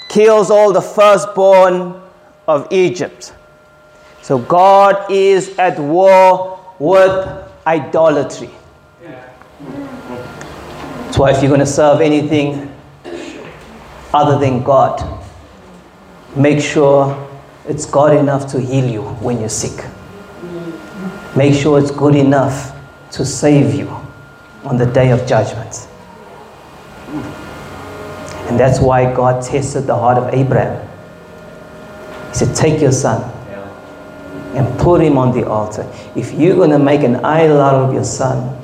kills 0.09 0.49
all 0.49 0.73
the 0.73 0.81
firstborn 0.81 2.01
of 2.47 2.67
Egypt. 2.71 3.33
So 4.23 4.39
God 4.39 5.11
is 5.11 5.57
at 5.59 5.77
war 5.79 6.59
with 6.79 7.45
idolatry. 7.67 8.49
That's 11.05 11.17
why 11.17 11.31
if 11.31 11.41
you're 11.41 11.49
going 11.49 11.59
to 11.59 11.65
serve 11.65 12.01
anything 12.01 12.73
other 14.13 14.39
than 14.39 14.63
God, 14.63 15.01
make 16.35 16.61
sure 16.61 17.27
it's 17.67 17.85
God 17.85 18.15
enough 18.15 18.49
to 18.51 18.61
heal 18.61 18.85
you 18.85 19.01
when 19.01 19.39
you're 19.39 19.49
sick. 19.49 19.85
Make 21.35 21.53
sure 21.53 21.79
it's 21.79 21.91
good 21.91 22.15
enough 22.15 22.75
to 23.11 23.25
save 23.25 23.75
you 23.75 23.89
on 24.63 24.77
the 24.77 24.85
day 24.85 25.11
of 25.11 25.27
judgment. 25.27 25.87
And 28.47 28.57
that's 28.59 28.79
why 28.79 29.13
God 29.13 29.43
tested 29.43 29.87
the 29.87 29.95
heart 29.95 30.17
of 30.17 30.33
Abraham. 30.33 30.87
He 32.29 32.35
said, 32.35 32.55
Take 32.55 32.81
your 32.81 32.93
son 32.93 33.33
and 34.55 34.79
put 34.79 35.01
him 35.01 35.17
on 35.17 35.37
the 35.37 35.47
altar. 35.47 35.85
If 36.15 36.31
you're 36.31 36.55
going 36.55 36.71
to 36.71 36.79
make 36.79 37.01
an 37.03 37.17
idol 37.17 37.59
out 37.59 37.75
of 37.75 37.93
your 37.93 38.05
son, 38.05 38.57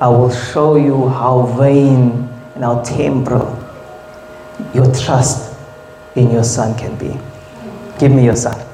I 0.00 0.08
will 0.08 0.32
show 0.32 0.76
you 0.76 1.08
how 1.08 1.42
vain 1.58 2.28
and 2.54 2.64
how 2.64 2.82
temporal 2.82 3.59
your 4.74 4.92
trust 4.94 5.56
in 6.16 6.30
your 6.30 6.44
son 6.44 6.76
can 6.76 6.96
be. 6.96 7.18
Give 7.98 8.12
me 8.12 8.24
your 8.24 8.36
son. 8.36 8.66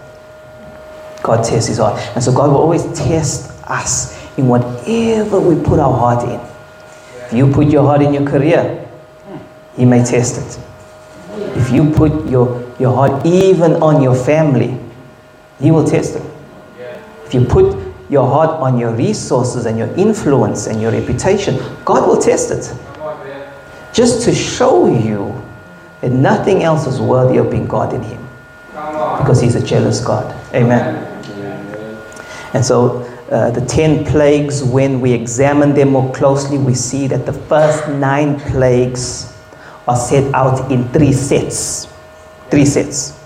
God 1.23 1.45
tests 1.45 1.69
his 1.69 1.79
heart. 1.79 2.01
And 2.15 2.23
so 2.23 2.33
God 2.33 2.51
will 2.51 2.59
always 2.59 2.85
test 2.97 3.51
us 3.69 4.17
in 4.39 4.47
whatever 4.49 5.41
we 5.41 5.63
put 5.63 5.79
our 5.81 5.93
heart 5.93 6.25
in. 6.29 6.41
If 7.27 7.33
you 7.33 7.53
put 7.53 7.67
your 7.67 7.83
heart 7.83 8.03
in 8.03 8.15
your 8.15 8.25
career, 8.25 8.89
He 9.77 9.85
may 9.85 10.05
test 10.05 10.39
it. 10.39 10.63
If 11.57 11.71
you 11.71 11.91
put 11.91 12.29
your, 12.29 12.73
your 12.79 12.95
heart 12.95 13.27
even 13.27 13.75
on 13.83 14.03
your 14.03 14.15
family, 14.15 14.79
He 15.61 15.71
will 15.71 15.85
test 15.85 16.17
it. 16.17 16.23
If 17.25 17.35
you 17.35 17.45
put 17.45 17.77
your 18.09 18.29
heart 18.29 18.51
on 18.61 18.79
your 18.79 18.93
resources 18.93 19.67
and 19.67 19.77
your 19.77 19.93
influence 19.97 20.69
and 20.69 20.81
your 20.81 20.93
reputation, 20.93 21.59
God 21.85 22.07
will 22.07 22.21
test 22.23 22.53
it. 22.53 22.73
Just 23.93 24.23
to 24.25 24.35
show 24.35 24.87
you 24.87 25.43
nothing 26.13 26.63
else 26.63 26.87
is 26.87 27.01
worthy 27.01 27.39
of 27.39 27.51
being 27.51 27.67
God 27.67 27.93
in 27.93 28.03
Him. 28.03 28.23
Because 29.19 29.41
He's 29.41 29.55
a 29.55 29.65
jealous 29.65 30.05
God. 30.05 30.35
Amen. 30.55 31.05
And 32.55 32.65
so 32.65 33.03
uh, 33.31 33.51
the 33.51 33.65
10 33.67 34.05
plagues, 34.05 34.63
when 34.63 35.01
we 35.01 35.13
examine 35.13 35.75
them 35.75 35.91
more 35.91 36.13
closely, 36.15 36.59
we 36.59 36.75
see 36.75 37.07
that 37.09 37.27
the 37.27 37.33
first 37.33 37.89
nine 37.89 38.39
plagues 38.41 39.37
are 39.89 39.97
set 39.97 40.33
out 40.35 40.71
in 40.71 40.89
three 40.89 41.13
sets. 41.13 41.93
Three 42.51 42.65
sets. 42.65 43.19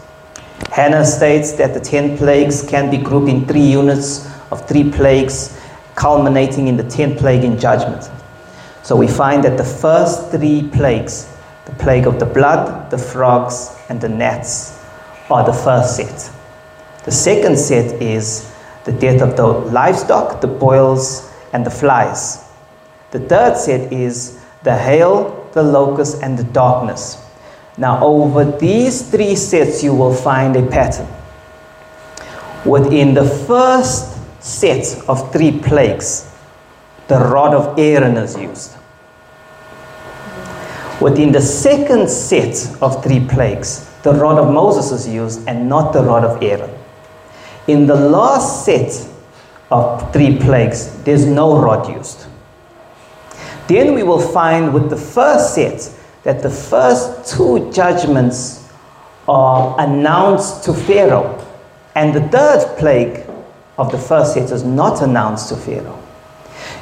Hannah 0.71 1.05
states 1.05 1.53
that 1.53 1.75
the 1.75 1.81
10 1.81 2.17
plagues 2.19 2.63
can 2.63 2.91
be 2.91 2.97
grouped 2.97 3.29
in 3.29 3.47
three 3.47 3.63
units 3.63 4.27
of 4.51 4.67
three 4.69 4.91
plagues, 4.91 5.61
culminating 5.95 6.69
in 6.69 6.77
the 6.77 6.85
10th 6.85 7.19
plague 7.19 7.45
in 7.45 7.59
judgment. 7.59 8.11
So 8.83 8.97
we 8.97 9.07
find 9.07 9.45
that 9.45 9.57
the 9.57 9.65
first 9.65 10.31
three 10.31 10.69
plagues, 10.73 11.30
the 11.67 11.73
plague 11.73 12.07
of 12.07 12.19
the 12.19 12.27
blood, 12.27 12.91
the 12.91 12.99
frogs, 12.99 13.77
and 13.89 14.01
the 14.01 14.09
gnats, 14.09 14.79
are 15.31 15.45
the 15.45 15.53
first 15.53 15.97
set. 15.97 16.31
The 17.05 17.13
second 17.13 17.59
set 17.59 18.03
is 18.03 18.53
the 18.85 18.93
death 18.93 19.23
of 19.23 19.37
the 19.37 19.47
livestock, 19.47 20.41
the 20.41 20.49
boils, 20.49 21.31
and 21.53 21.65
the 21.65 21.71
flies. 21.71 22.45
The 23.11 23.21
third 23.21 23.57
set 23.57 23.93
is 23.93 24.41
the 24.63 24.77
hail, 24.77 25.49
the 25.53 25.63
locust, 25.63 26.23
and 26.23 26.39
the 26.39 26.45
darkness. 26.45 27.25
Now, 27.77 28.05
over 28.05 28.45
these 28.45 29.11
three 29.11 29.35
sets, 29.35 29.83
you 29.83 29.95
will 29.95 30.15
find 30.15 30.55
a 30.57 30.67
pattern. 30.67 31.09
Within 32.65 33.15
the 33.15 33.25
first 33.25 34.19
set 34.43 35.03
of 35.09 35.33
three 35.33 35.59
plagues, 35.59 36.31
the 37.09 37.19
rod 37.19 37.55
of 37.55 37.79
Aaron 37.79 38.17
is 38.17 38.37
used. 38.37 38.77
Within 41.01 41.33
the 41.33 41.41
second 41.41 42.11
set 42.11 42.77
of 42.83 43.03
three 43.03 43.27
plagues, 43.27 43.89
the 44.03 44.13
rod 44.13 44.39
of 44.39 44.53
Moses 44.53 44.93
is 44.93 45.09
used 45.09 45.49
and 45.49 45.69
not 45.69 45.93
the 45.93 46.03
rod 46.03 46.25
of 46.25 46.43
Aaron. 46.43 46.71
In 47.67 47.87
the 47.87 47.95
last 47.95 48.67
set 48.67 49.09
of 49.71 50.13
three 50.13 50.37
plagues, 50.37 51.03
there's 51.05 51.25
no 51.25 51.61
rod 51.61 51.89
used. 51.89 52.27
Then 53.67 53.95
we 53.95 54.03
will 54.03 54.21
find 54.21 54.75
with 54.75 54.91
the 54.91 54.97
first 54.97 55.55
set 55.55 55.91
that 56.25 56.43
the 56.43 56.51
first 56.51 57.35
two 57.35 57.73
judgments 57.73 58.69
are 59.29 59.77
announced 59.79 60.65
to 60.65 60.75
Pharaoh, 60.75 61.47
and 61.95 62.13
the 62.13 62.29
third 62.29 62.77
plague 62.79 63.25
of 63.79 63.91
the 63.93 63.99
first 63.99 64.35
set 64.35 64.51
is 64.51 64.65
not 64.65 65.03
announced 65.03 65.49
to 65.49 65.57
Pharaoh. 65.57 66.00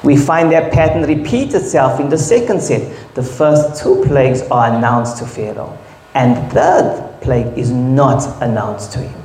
We 0.05 0.17
find 0.17 0.53
that 0.53 0.73
pattern 0.73 1.03
repeat 1.03 1.55
itself 1.55 1.99
in 2.01 2.09
the 2.09 2.19
second 2.19 2.63
set. 2.63 3.15
The 3.15 3.23
first 3.23 3.83
two 3.83 4.05
plagues 4.07 4.43
are 4.43 4.73
announced 4.73 5.19
to 5.19 5.27
Pharaoh, 5.27 5.77
and 6.15 6.37
the 6.37 6.55
third 6.55 7.21
plague 7.21 7.59
is 7.59 7.71
not 7.71 8.43
announced 8.43 8.93
to 8.93 9.01
him. 9.01 9.23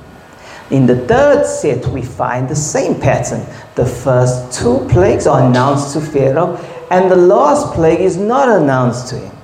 In 0.71 0.87
the 0.87 1.05
third 1.07 1.45
set, 1.45 1.85
we 1.87 2.01
find 2.01 2.49
the 2.49 2.55
same 2.55 2.99
pattern. 2.99 3.45
The 3.75 3.85
first 3.85 4.59
two 4.59 4.87
plagues 4.89 5.27
are 5.27 5.45
announced 5.47 5.93
to 5.93 6.01
Pharaoh, 6.01 6.57
and 6.89 7.11
the 7.11 7.15
last 7.15 7.73
plague 7.73 7.99
is 7.99 8.17
not 8.17 8.49
announced 8.49 9.09
to 9.09 9.19
him. 9.19 9.35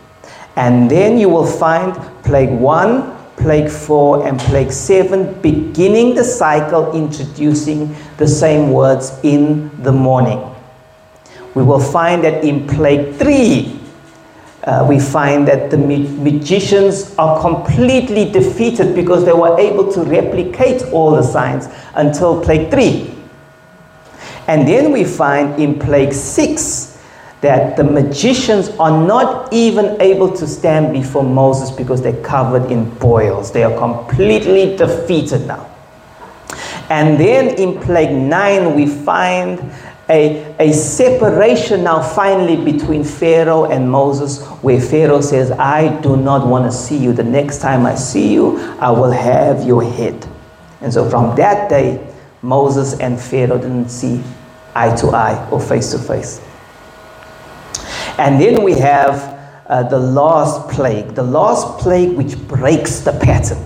And 0.55 0.89
then 0.89 1.19
you 1.19 1.30
will 1.30 1.45
find 1.45 1.93
plague 2.23 2.51
one, 2.51 3.15
plague 3.36 3.69
four, 3.69 4.27
and 4.27 4.39
plague 4.39 4.71
seven 4.71 5.39
beginning 5.41 6.15
the 6.15 6.23
cycle, 6.23 6.91
introducing 6.93 7.95
the 8.17 8.27
same 8.27 8.71
words 8.71 9.17
in 9.23 9.69
the 9.84 9.91
morning. 9.91 10.43
We 11.60 11.66
will 11.66 11.82
find 11.82 12.24
that 12.24 12.45
in 12.45 12.66
plague 12.66 13.16
three, 13.16 13.78
uh, 14.64 14.86
we 14.88 14.97
find 14.97 15.45
that 15.49 15.70
the 15.70 15.78
magicians 15.78 17.14
are 17.18 17.41
completely 17.41 18.32
defeated 18.32 18.95
because 18.95 19.26
they 19.26 19.34
were 19.34 19.60
able 19.60 19.91
to 19.91 20.03
replicate 20.03 20.84
all 20.93 21.12
the 21.12 21.22
signs 21.22 21.68
until 21.95 22.41
plague 22.41 22.72
3. 22.72 23.14
And 24.47 24.66
then 24.66 24.93
we 24.93 25.03
find 25.03 25.62
in 25.62 25.78
plague 25.78 26.14
6 26.14 27.03
that 27.41 27.76
the 27.76 27.84
magicians 27.84 28.70
are 28.80 29.05
not 29.05 29.51
even 29.51 30.01
able 30.01 30.32
to 30.38 30.47
stand 30.47 30.93
before 30.93 31.26
Moses 31.26 31.72
because 31.72 32.01
they're 32.01 32.24
covered 32.24 32.72
in 32.72 32.89
boils. 32.99 33.51
They 33.51 33.66
are 33.66 33.78
completely 33.78 34.78
defeated 34.78 35.45
now. 35.45 35.70
And 36.89 37.20
then 37.20 37.49
in 37.55 37.82
plague 37.82 38.16
9, 38.16 38.76
we 38.76 38.88
find 38.88 39.60
a, 40.10 40.55
a 40.60 40.74
separation 40.74 41.84
now 41.84 42.01
finally 42.01 42.55
between 42.55 43.03
Pharaoh 43.03 43.66
and 43.66 43.89
Moses, 43.89 44.43
where 44.64 44.82
Pharaoh 44.82 45.22
says, 45.22 45.51
I 45.51 46.01
do 46.01 46.18
not 46.18 46.47
want 46.47 46.66
to 46.66 46.76
see 46.76 46.97
you. 46.97 47.14
The 47.14 47.24
next 47.24 47.60
time 47.60 47.86
I 47.86 47.95
see 47.95 48.34
you, 48.34 48.57
I 48.80 48.89
will 48.89 49.12
have 49.12 49.64
your 49.66 49.84
head. 49.84 50.28
And 50.82 50.91
so 50.91 51.10
from 51.10 51.36
that 51.36 51.70
day, 51.70 52.05
Moses 52.41 52.99
and 52.99 53.20
Pharaoh 53.20 53.60
didn't 53.60 53.89
see 53.89 54.24
eye 54.76 54.95
to 54.95 55.07
eye 55.10 55.47
or 55.51 55.60
face 55.60 55.91
to 55.91 55.99
face. 55.99 56.41
And 58.18 58.41
then 58.41 58.64
we 58.64 58.74
have 58.74 59.38
uh, 59.68 59.84
the 59.84 59.99
last 59.99 60.70
plague, 60.70 61.14
the 61.16 61.24
last 61.24 61.80
plague 61.80 62.18
which 62.18 62.38
breaks 62.47 63.01
the 63.01 63.14
pattern. 63.14 63.64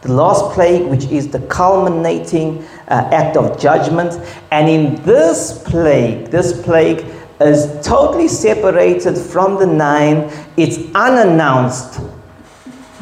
The 0.00 0.12
last 0.12 0.52
plague, 0.54 0.86
which 0.86 1.04
is 1.04 1.28
the 1.28 1.38
culminating 1.46 2.66
uh, 2.88 3.08
act 3.12 3.36
of 3.36 3.58
judgment. 3.60 4.20
And 4.50 4.68
in 4.68 5.02
this 5.02 5.62
plague, 5.64 6.26
this 6.26 6.60
plague 6.62 7.04
is 7.40 7.84
totally 7.84 8.28
separated 8.28 9.16
from 9.16 9.58
the 9.58 9.66
nine. 9.66 10.30
It's 10.56 10.78
unannounced, 10.94 12.00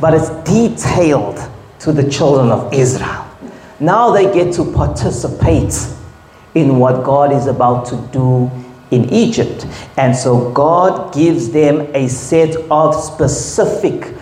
but 0.00 0.14
it's 0.14 0.30
detailed 0.48 1.38
to 1.80 1.92
the 1.92 2.08
children 2.10 2.50
of 2.50 2.72
Israel. 2.72 3.26
Now 3.80 4.10
they 4.10 4.32
get 4.32 4.54
to 4.54 4.72
participate 4.72 5.74
in 6.54 6.78
what 6.78 7.04
God 7.04 7.32
is 7.32 7.46
about 7.46 7.86
to 7.86 7.96
do 8.12 8.50
in 8.90 9.08
Egypt. 9.10 9.66
And 9.96 10.14
so 10.14 10.50
God 10.52 11.14
gives 11.14 11.50
them 11.50 11.80
a 11.94 12.08
set 12.08 12.56
of 12.70 12.94
specific, 12.94 14.14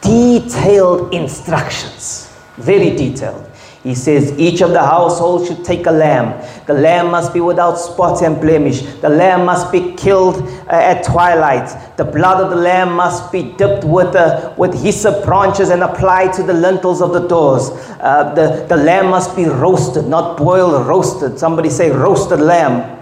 detailed 0.00 1.12
instructions. 1.12 2.32
Very 2.56 2.90
detailed. 2.96 3.51
He 3.82 3.96
says 3.96 4.38
each 4.38 4.60
of 4.60 4.70
the 4.70 4.80
household 4.80 5.48
should 5.48 5.64
take 5.64 5.86
a 5.86 5.90
lamb. 5.90 6.40
The 6.66 6.74
lamb 6.74 7.10
must 7.10 7.34
be 7.34 7.40
without 7.40 7.74
spot 7.74 8.22
and 8.22 8.40
blemish. 8.40 8.82
The 9.00 9.08
lamb 9.08 9.44
must 9.44 9.72
be 9.72 9.94
killed 9.94 10.36
uh, 10.36 10.70
at 10.70 11.02
twilight. 11.02 11.96
The 11.96 12.04
blood 12.04 12.40
of 12.40 12.50
the 12.50 12.56
lamb 12.56 12.92
must 12.92 13.32
be 13.32 13.42
dipped 13.54 13.82
with, 13.82 14.14
uh, 14.14 14.54
with 14.56 14.80
hyssop 14.80 15.24
branches 15.24 15.70
and 15.70 15.82
applied 15.82 16.32
to 16.34 16.44
the 16.44 16.52
lintels 16.52 17.02
of 17.02 17.12
the 17.12 17.26
doors. 17.26 17.70
Uh, 17.98 18.32
the, 18.36 18.64
the 18.68 18.76
lamb 18.76 19.10
must 19.10 19.34
be 19.34 19.46
roasted, 19.46 20.06
not 20.06 20.38
boiled, 20.38 20.86
roasted. 20.86 21.36
Somebody 21.36 21.68
say 21.68 21.90
roasted 21.90 22.38
lamb. 22.38 22.98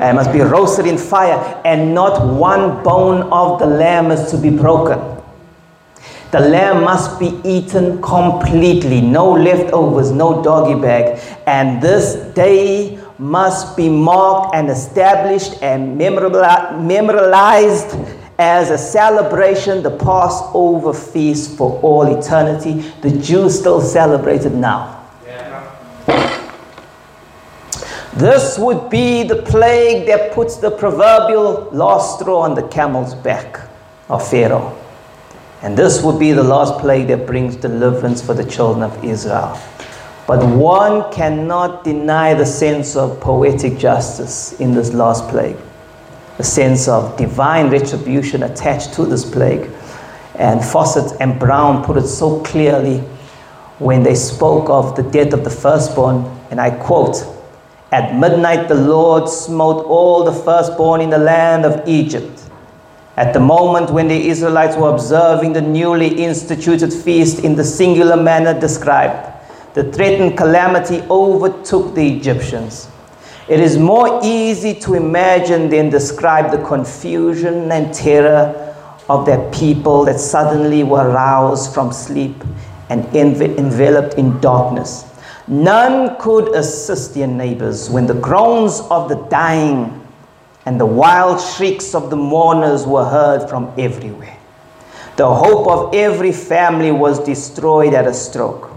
It 0.00 0.14
must 0.14 0.32
be 0.32 0.40
roasted 0.40 0.86
in 0.86 0.96
fire, 0.96 1.60
and 1.64 1.92
not 1.92 2.34
one 2.34 2.82
bone 2.84 3.28
of 3.32 3.58
the 3.58 3.66
lamb 3.66 4.12
is 4.12 4.30
to 4.30 4.38
be 4.38 4.50
broken. 4.50 5.19
The 6.30 6.38
lamb 6.38 6.84
must 6.84 7.18
be 7.18 7.40
eaten 7.44 8.00
completely, 8.00 9.00
no 9.00 9.32
leftovers, 9.32 10.12
no 10.12 10.42
doggy 10.44 10.80
bag. 10.80 11.18
And 11.46 11.82
this 11.82 12.14
day 12.34 13.00
must 13.18 13.76
be 13.76 13.88
marked 13.88 14.54
and 14.54 14.70
established 14.70 15.60
and 15.60 15.98
memorialized 15.98 17.96
as 18.38 18.70
a 18.70 18.78
celebration, 18.78 19.82
the 19.82 19.90
Passover 19.90 20.92
feast 20.94 21.56
for 21.58 21.80
all 21.80 22.06
eternity. 22.16 22.84
The 23.02 23.10
Jews 23.18 23.58
still 23.58 23.80
celebrate 23.80 24.46
it 24.46 24.54
now. 24.54 24.98
This 28.14 28.58
would 28.58 28.88
be 28.88 29.24
the 29.24 29.42
plague 29.42 30.06
that 30.06 30.32
puts 30.32 30.56
the 30.56 30.70
proverbial 30.70 31.70
last 31.72 32.20
straw 32.20 32.40
on 32.42 32.54
the 32.54 32.66
camel's 32.68 33.14
back 33.14 33.60
of 34.08 34.26
Pharaoh. 34.28 34.76
And 35.62 35.76
this 35.76 36.02
would 36.02 36.18
be 36.18 36.32
the 36.32 36.42
last 36.42 36.80
plague 36.80 37.08
that 37.08 37.26
brings 37.26 37.56
deliverance 37.56 38.24
for 38.24 38.32
the 38.32 38.44
children 38.44 38.82
of 38.82 39.04
Israel. 39.04 39.60
But 40.26 40.46
one 40.46 41.12
cannot 41.12 41.84
deny 41.84 42.34
the 42.34 42.46
sense 42.46 42.96
of 42.96 43.20
poetic 43.20 43.78
justice 43.78 44.58
in 44.60 44.72
this 44.72 44.92
last 44.94 45.28
plague, 45.28 45.56
the 46.38 46.44
sense 46.44 46.88
of 46.88 47.16
divine 47.16 47.68
retribution 47.68 48.44
attached 48.44 48.94
to 48.94 49.04
this 49.04 49.28
plague. 49.28 49.68
And 50.36 50.60
Fausset 50.60 51.16
and 51.20 51.38
Brown 51.38 51.84
put 51.84 51.96
it 51.96 52.06
so 52.06 52.40
clearly 52.40 53.00
when 53.80 54.02
they 54.02 54.14
spoke 54.14 54.70
of 54.70 54.94
the 54.94 55.02
death 55.02 55.32
of 55.32 55.42
the 55.42 55.50
firstborn, 55.50 56.24
and 56.50 56.60
I 56.60 56.70
quote, 56.70 57.26
At 57.92 58.16
midnight 58.16 58.68
the 58.68 58.76
Lord 58.76 59.28
smote 59.28 59.84
all 59.84 60.24
the 60.24 60.32
firstborn 60.32 61.00
in 61.00 61.10
the 61.10 61.18
land 61.18 61.66
of 61.66 61.86
Egypt. 61.88 62.39
At 63.16 63.32
the 63.32 63.40
moment 63.40 63.90
when 63.90 64.08
the 64.08 64.28
Israelites 64.28 64.76
were 64.76 64.90
observing 64.90 65.52
the 65.52 65.60
newly 65.60 66.22
instituted 66.22 66.92
feast 66.92 67.44
in 67.44 67.56
the 67.56 67.64
singular 67.64 68.16
manner 68.16 68.58
described, 68.58 69.26
the 69.74 69.92
threatened 69.92 70.36
calamity 70.36 71.02
overtook 71.10 71.94
the 71.94 72.16
Egyptians. 72.16 72.88
It 73.48 73.60
is 73.60 73.76
more 73.76 74.20
easy 74.22 74.74
to 74.80 74.94
imagine 74.94 75.68
than 75.68 75.90
describe 75.90 76.50
the 76.50 76.62
confusion 76.64 77.70
and 77.72 77.92
terror 77.92 78.74
of 79.08 79.26
their 79.26 79.50
people 79.50 80.04
that 80.04 80.20
suddenly 80.20 80.84
were 80.84 81.10
roused 81.10 81.74
from 81.74 81.92
sleep 81.92 82.44
and 82.90 83.04
env- 83.06 83.58
enveloped 83.58 84.14
in 84.14 84.40
darkness. 84.40 85.04
None 85.48 86.16
could 86.20 86.54
assist 86.54 87.14
their 87.14 87.26
neighbors 87.26 87.90
when 87.90 88.06
the 88.06 88.14
groans 88.14 88.80
of 88.88 89.08
the 89.08 89.16
dying 89.30 89.99
and 90.66 90.78
the 90.78 90.86
wild 90.86 91.40
shrieks 91.40 91.94
of 91.94 92.10
the 92.10 92.16
mourners 92.16 92.86
were 92.86 93.04
heard 93.04 93.48
from 93.48 93.72
everywhere. 93.78 94.36
The 95.16 95.34
hope 95.34 95.66
of 95.68 95.94
every 95.94 96.32
family 96.32 96.92
was 96.92 97.18
destroyed 97.24 97.94
at 97.94 98.06
a 98.06 98.14
stroke. 98.14 98.70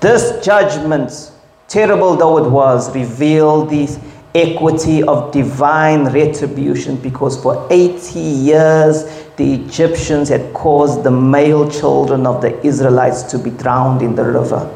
This 0.00 0.44
judgment, 0.44 1.32
terrible 1.68 2.16
though 2.16 2.38
it 2.38 2.50
was, 2.50 2.94
revealed 2.94 3.70
the 3.70 3.88
equity 4.34 5.02
of 5.02 5.32
divine 5.32 6.04
retribution 6.12 6.96
because 6.96 7.40
for 7.42 7.66
80 7.70 8.18
years 8.18 9.04
the 9.36 9.54
Egyptians 9.54 10.28
had 10.28 10.52
caused 10.52 11.02
the 11.02 11.10
male 11.10 11.70
children 11.70 12.26
of 12.26 12.42
the 12.42 12.64
Israelites 12.64 13.22
to 13.24 13.38
be 13.38 13.50
drowned 13.50 14.02
in 14.02 14.14
the 14.14 14.24
river. 14.24 14.70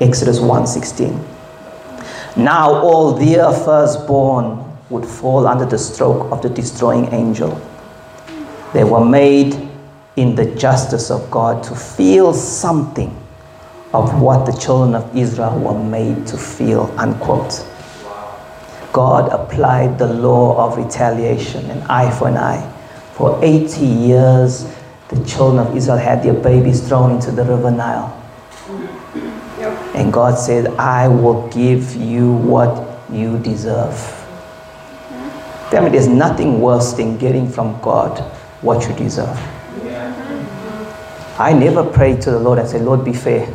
Exodus 0.00 0.38
1:16. 0.40 1.18
Now 2.36 2.74
all 2.74 3.12
their 3.12 3.50
firstborn 3.52 4.65
would 4.90 5.04
fall 5.04 5.46
under 5.46 5.64
the 5.64 5.78
stroke 5.78 6.30
of 6.30 6.42
the 6.42 6.48
destroying 6.48 7.12
angel. 7.12 7.60
They 8.72 8.84
were 8.84 9.04
made 9.04 9.68
in 10.16 10.34
the 10.34 10.54
justice 10.54 11.10
of 11.10 11.30
God 11.30 11.62
to 11.64 11.74
feel 11.74 12.32
something 12.32 13.14
of 13.92 14.20
what 14.20 14.46
the 14.46 14.52
children 14.52 14.94
of 14.94 15.16
Israel 15.16 15.58
were 15.58 15.78
made 15.82 16.26
to 16.28 16.36
feel, 16.36 16.92
unquote. 16.98 17.66
God 18.92 19.30
applied 19.32 19.98
the 19.98 20.06
law 20.06 20.66
of 20.66 20.76
retaliation, 20.76 21.70
an 21.70 21.82
eye 21.82 22.10
for 22.10 22.28
an 22.28 22.36
eye. 22.36 22.72
For 23.14 23.38
80 23.42 23.84
years, 23.84 24.66
the 25.08 25.22
children 25.24 25.66
of 25.66 25.76
Israel 25.76 25.98
had 25.98 26.22
their 26.22 26.34
babies 26.34 26.86
thrown 26.86 27.12
into 27.12 27.30
the 27.30 27.44
river 27.44 27.70
Nile. 27.70 28.12
And 29.94 30.12
God 30.12 30.38
said, 30.38 30.66
I 30.76 31.08
will 31.08 31.48
give 31.48 31.94
you 31.94 32.32
what 32.32 33.00
you 33.10 33.38
deserve. 33.38 34.25
Tell 35.70 35.82
me, 35.82 35.90
there's 35.90 36.08
nothing 36.08 36.60
worse 36.60 36.92
than 36.92 37.18
getting 37.18 37.48
from 37.48 37.80
God 37.80 38.18
what 38.62 38.88
you 38.88 38.94
deserve. 38.94 39.38
I 41.38 41.52
never 41.52 41.84
prayed 41.84 42.22
to 42.22 42.30
the 42.30 42.38
Lord 42.38 42.58
and 42.58 42.68
said, 42.68 42.82
Lord, 42.82 43.04
be 43.04 43.12
fair. 43.12 43.46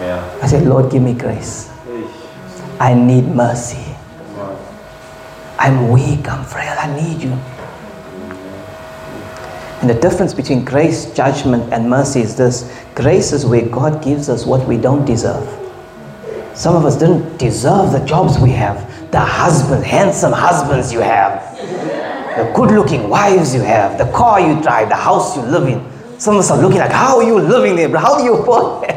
Yeah. 0.00 0.38
I 0.42 0.46
said, 0.46 0.66
Lord, 0.66 0.90
give 0.90 1.02
me 1.02 1.12
grace. 1.12 1.70
I 2.80 2.94
need 2.94 3.26
mercy. 3.26 3.94
I'm 5.58 5.90
weak, 5.90 6.28
I'm 6.28 6.44
frail, 6.44 6.74
I 6.78 6.92
need 6.96 7.22
you. 7.22 7.32
And 9.80 9.90
the 9.90 9.94
difference 9.94 10.32
between 10.32 10.64
grace, 10.64 11.12
judgment, 11.12 11.72
and 11.72 11.88
mercy 11.90 12.20
is 12.20 12.34
this 12.36 12.72
grace 12.94 13.32
is 13.32 13.44
where 13.44 13.66
God 13.68 14.02
gives 14.02 14.28
us 14.28 14.46
what 14.46 14.66
we 14.66 14.76
don't 14.76 15.04
deserve. 15.04 15.46
Some 16.54 16.76
of 16.76 16.84
us 16.84 16.96
didn't 16.96 17.36
deserve 17.36 17.92
the 17.92 18.04
jobs 18.06 18.38
we 18.38 18.50
have, 18.50 18.78
the 19.12 19.20
husband, 19.20 19.84
handsome 19.84 20.32
husbands 20.32 20.90
you 20.90 21.00
have, 21.00 21.56
the 22.36 22.50
good 22.56 22.70
looking 22.70 23.10
wives 23.10 23.54
you 23.54 23.60
have, 23.60 23.98
the 23.98 24.10
car 24.10 24.40
you 24.40 24.60
drive, 24.62 24.88
the 24.88 24.96
house 24.96 25.36
you 25.36 25.42
live 25.42 25.68
in. 25.68 26.18
Some 26.18 26.36
of 26.36 26.40
us 26.40 26.50
are 26.50 26.60
looking 26.60 26.78
like, 26.78 26.90
how 26.90 27.18
are 27.18 27.22
you 27.22 27.38
living 27.38 27.76
there? 27.76 27.94
How 27.98 28.16
do 28.16 28.24
you 28.24 28.34
afford? 28.38 28.88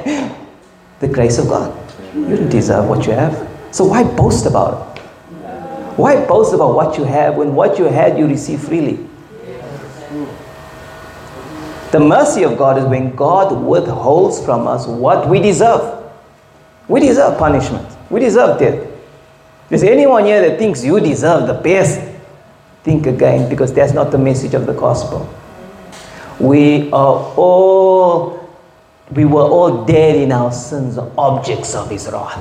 The 1.02 1.08
grace 1.10 1.38
of 1.38 1.50
God. 1.50 1.78
You 2.16 2.38
don't 2.38 2.50
deserve 2.50 2.88
what 2.88 3.06
you 3.06 3.12
have. 3.12 3.36
So 3.72 3.84
why 3.84 4.04
boast 4.04 4.46
about 4.46 4.98
it? 4.98 5.02
Why 5.98 6.26
boast 6.26 6.54
about 6.54 6.76
what 6.76 6.98
you 6.98 7.04
have 7.04 7.36
when 7.36 7.54
what 7.54 7.78
you 7.78 7.86
had 7.86 8.18
you 8.18 8.26
receive 8.26 8.62
freely? 8.62 9.06
The 11.92 12.00
mercy 12.00 12.44
of 12.44 12.58
God 12.58 12.78
is 12.78 12.86
when 12.86 13.16
God 13.16 13.52
withholds 13.66 14.44
from 14.44 14.66
us 14.66 14.88
what 14.88 15.28
we 15.28 15.42
deserve. 15.42 16.04
We 16.88 17.02
deserve 17.02 17.38
punishment. 17.38 17.86
We 18.10 18.22
deserve 18.22 18.60
death. 18.60 18.95
Is 19.70 19.82
there 19.82 19.92
anyone 19.92 20.26
here 20.26 20.48
that 20.48 20.60
thinks 20.60 20.84
you 20.84 21.00
deserve 21.00 21.48
the 21.48 21.54
best? 21.56 22.00
Think 22.84 23.08
again 23.08 23.50
because 23.50 23.74
that's 23.74 23.94
not 23.94 24.12
the 24.12 24.18
message 24.18 24.54
of 24.54 24.68
the 24.68 24.74
gospel. 24.74 25.28
We 26.40 26.92
are 26.92 27.34
all, 27.36 28.48
we 29.12 29.26
were 29.26 29.42
all 29.42 29.86
dead 29.86 30.18
in 30.18 30.32
our 30.32 30.52
sins, 30.52 30.98
objects 31.18 31.74
of 31.74 31.90
His 31.90 32.08
wrath. 32.12 32.38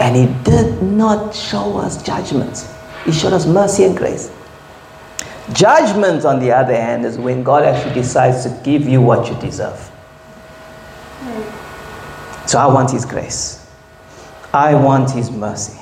And 0.00 0.16
He 0.16 0.26
did 0.44 0.82
not 0.82 1.34
show 1.34 1.78
us 1.78 2.02
judgment, 2.02 2.68
He 3.06 3.12
showed 3.12 3.32
us 3.32 3.46
mercy 3.46 3.84
and 3.84 3.96
grace. 3.96 4.30
Judgment, 5.54 6.24
on 6.24 6.38
the 6.38 6.52
other 6.52 6.74
hand, 6.74 7.04
is 7.04 7.18
when 7.18 7.42
God 7.42 7.64
actually 7.64 7.94
decides 7.94 8.44
to 8.44 8.60
give 8.62 8.86
you 8.86 9.00
what 9.00 9.28
you 9.28 9.40
deserve. 9.40 9.90
So 12.46 12.58
I 12.58 12.66
want 12.66 12.90
His 12.90 13.04
grace. 13.04 13.61
I 14.52 14.74
want 14.74 15.10
His 15.10 15.30
mercy. 15.30 15.78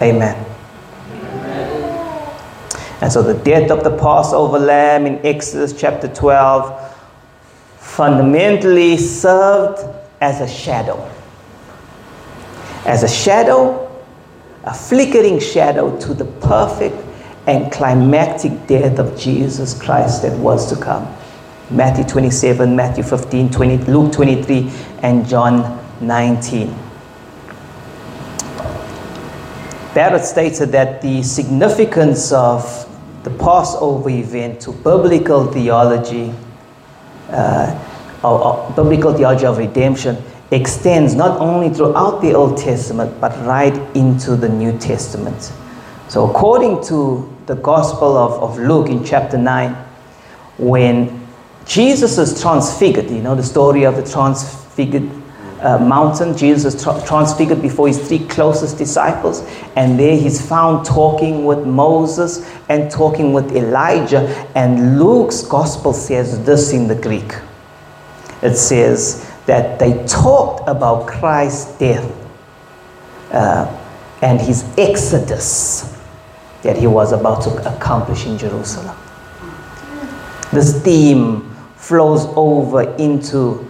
Amen. 0.00 0.46
And 3.00 3.12
so 3.12 3.22
the 3.22 3.34
death 3.34 3.70
of 3.70 3.82
the 3.82 3.96
Passover 3.96 4.60
lamb 4.60 5.06
in 5.06 5.24
Exodus 5.26 5.78
chapter 5.78 6.06
12 6.06 6.96
fundamentally 7.78 8.96
served 8.96 9.80
as 10.20 10.40
a 10.40 10.46
shadow. 10.46 11.10
As 12.86 13.02
a 13.02 13.08
shadow, 13.08 13.90
a 14.64 14.72
flickering 14.72 15.40
shadow 15.40 15.98
to 15.98 16.14
the 16.14 16.24
perfect 16.24 16.96
and 17.48 17.72
climactic 17.72 18.68
death 18.68 19.00
of 19.00 19.18
Jesus 19.18 19.80
Christ 19.80 20.22
that 20.22 20.38
was 20.38 20.68
to 20.72 20.80
come. 20.80 21.12
Matthew 21.70 22.04
27, 22.04 22.76
Matthew 22.76 23.02
15, 23.02 23.50
20, 23.50 23.78
Luke 23.90 24.12
23, 24.12 24.70
and 25.02 25.26
John 25.26 25.84
19. 26.00 26.81
Barrett 29.94 30.24
stated 30.24 30.72
that 30.72 31.02
the 31.02 31.22
significance 31.22 32.32
of 32.32 32.88
the 33.24 33.30
Passover 33.30 34.08
event 34.08 34.60
to 34.62 34.72
biblical 34.72 35.46
theology, 35.52 36.32
uh, 37.28 38.18
or, 38.24 38.42
or 38.42 38.72
biblical 38.74 39.12
theology 39.12 39.44
of 39.44 39.58
redemption, 39.58 40.16
extends 40.50 41.14
not 41.14 41.38
only 41.40 41.68
throughout 41.68 42.22
the 42.22 42.34
Old 42.34 42.58
Testament 42.58 43.20
but 43.20 43.32
right 43.46 43.74
into 43.94 44.34
the 44.34 44.48
New 44.48 44.78
Testament. 44.78 45.52
So, 46.08 46.28
according 46.28 46.84
to 46.84 47.30
the 47.46 47.54
Gospel 47.56 48.16
of, 48.16 48.42
of 48.42 48.58
Luke 48.58 48.88
in 48.88 49.04
chapter 49.04 49.38
9, 49.38 49.72
when 50.58 51.26
Jesus 51.66 52.18
is 52.18 52.40
transfigured, 52.40 53.10
you 53.10 53.22
know 53.22 53.34
the 53.34 53.42
story 53.42 53.84
of 53.84 53.96
the 53.96 54.10
transfigured 54.10 55.10
uh, 55.62 55.78
mountain. 55.78 56.36
Jesus 56.36 56.74
is 56.74 56.82
tra- 56.82 57.02
transfigured 57.06 57.62
before 57.62 57.88
his 57.88 58.08
three 58.08 58.26
closest 58.26 58.78
disciples, 58.78 59.40
and 59.76 59.98
there 59.98 60.16
he's 60.16 60.46
found 60.46 60.84
talking 60.84 61.44
with 61.44 61.66
Moses 61.66 62.48
and 62.68 62.90
talking 62.90 63.32
with 63.32 63.56
Elijah. 63.56 64.28
And 64.54 64.98
Luke's 64.98 65.42
gospel 65.42 65.92
says 65.92 66.44
this 66.44 66.72
in 66.72 66.88
the 66.88 66.94
Greek 66.96 67.32
it 68.42 68.56
says 68.56 69.30
that 69.46 69.78
they 69.78 70.04
talked 70.06 70.68
about 70.68 71.06
Christ's 71.06 71.78
death 71.78 72.10
uh, 73.30 73.78
and 74.20 74.40
his 74.40 74.64
exodus 74.76 75.96
that 76.62 76.76
he 76.76 76.86
was 76.86 77.12
about 77.12 77.42
to 77.42 77.74
accomplish 77.74 78.26
in 78.26 78.36
Jerusalem. 78.36 78.96
This 80.52 80.82
theme 80.82 81.48
flows 81.76 82.26
over 82.36 82.82
into 82.96 83.66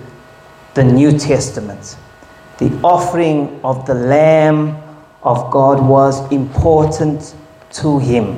the 0.74 0.84
New 0.84 1.18
Testament. 1.18 1.96
The 2.58 2.70
offering 2.82 3.60
of 3.64 3.86
the 3.86 3.94
Lamb 3.94 4.76
of 5.22 5.50
God 5.50 5.86
was 5.86 6.30
important 6.32 7.34
to 7.72 7.98
him. 7.98 8.36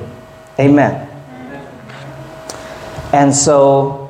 Amen. 0.59 1.09
And 3.13 3.33
so, 3.33 4.09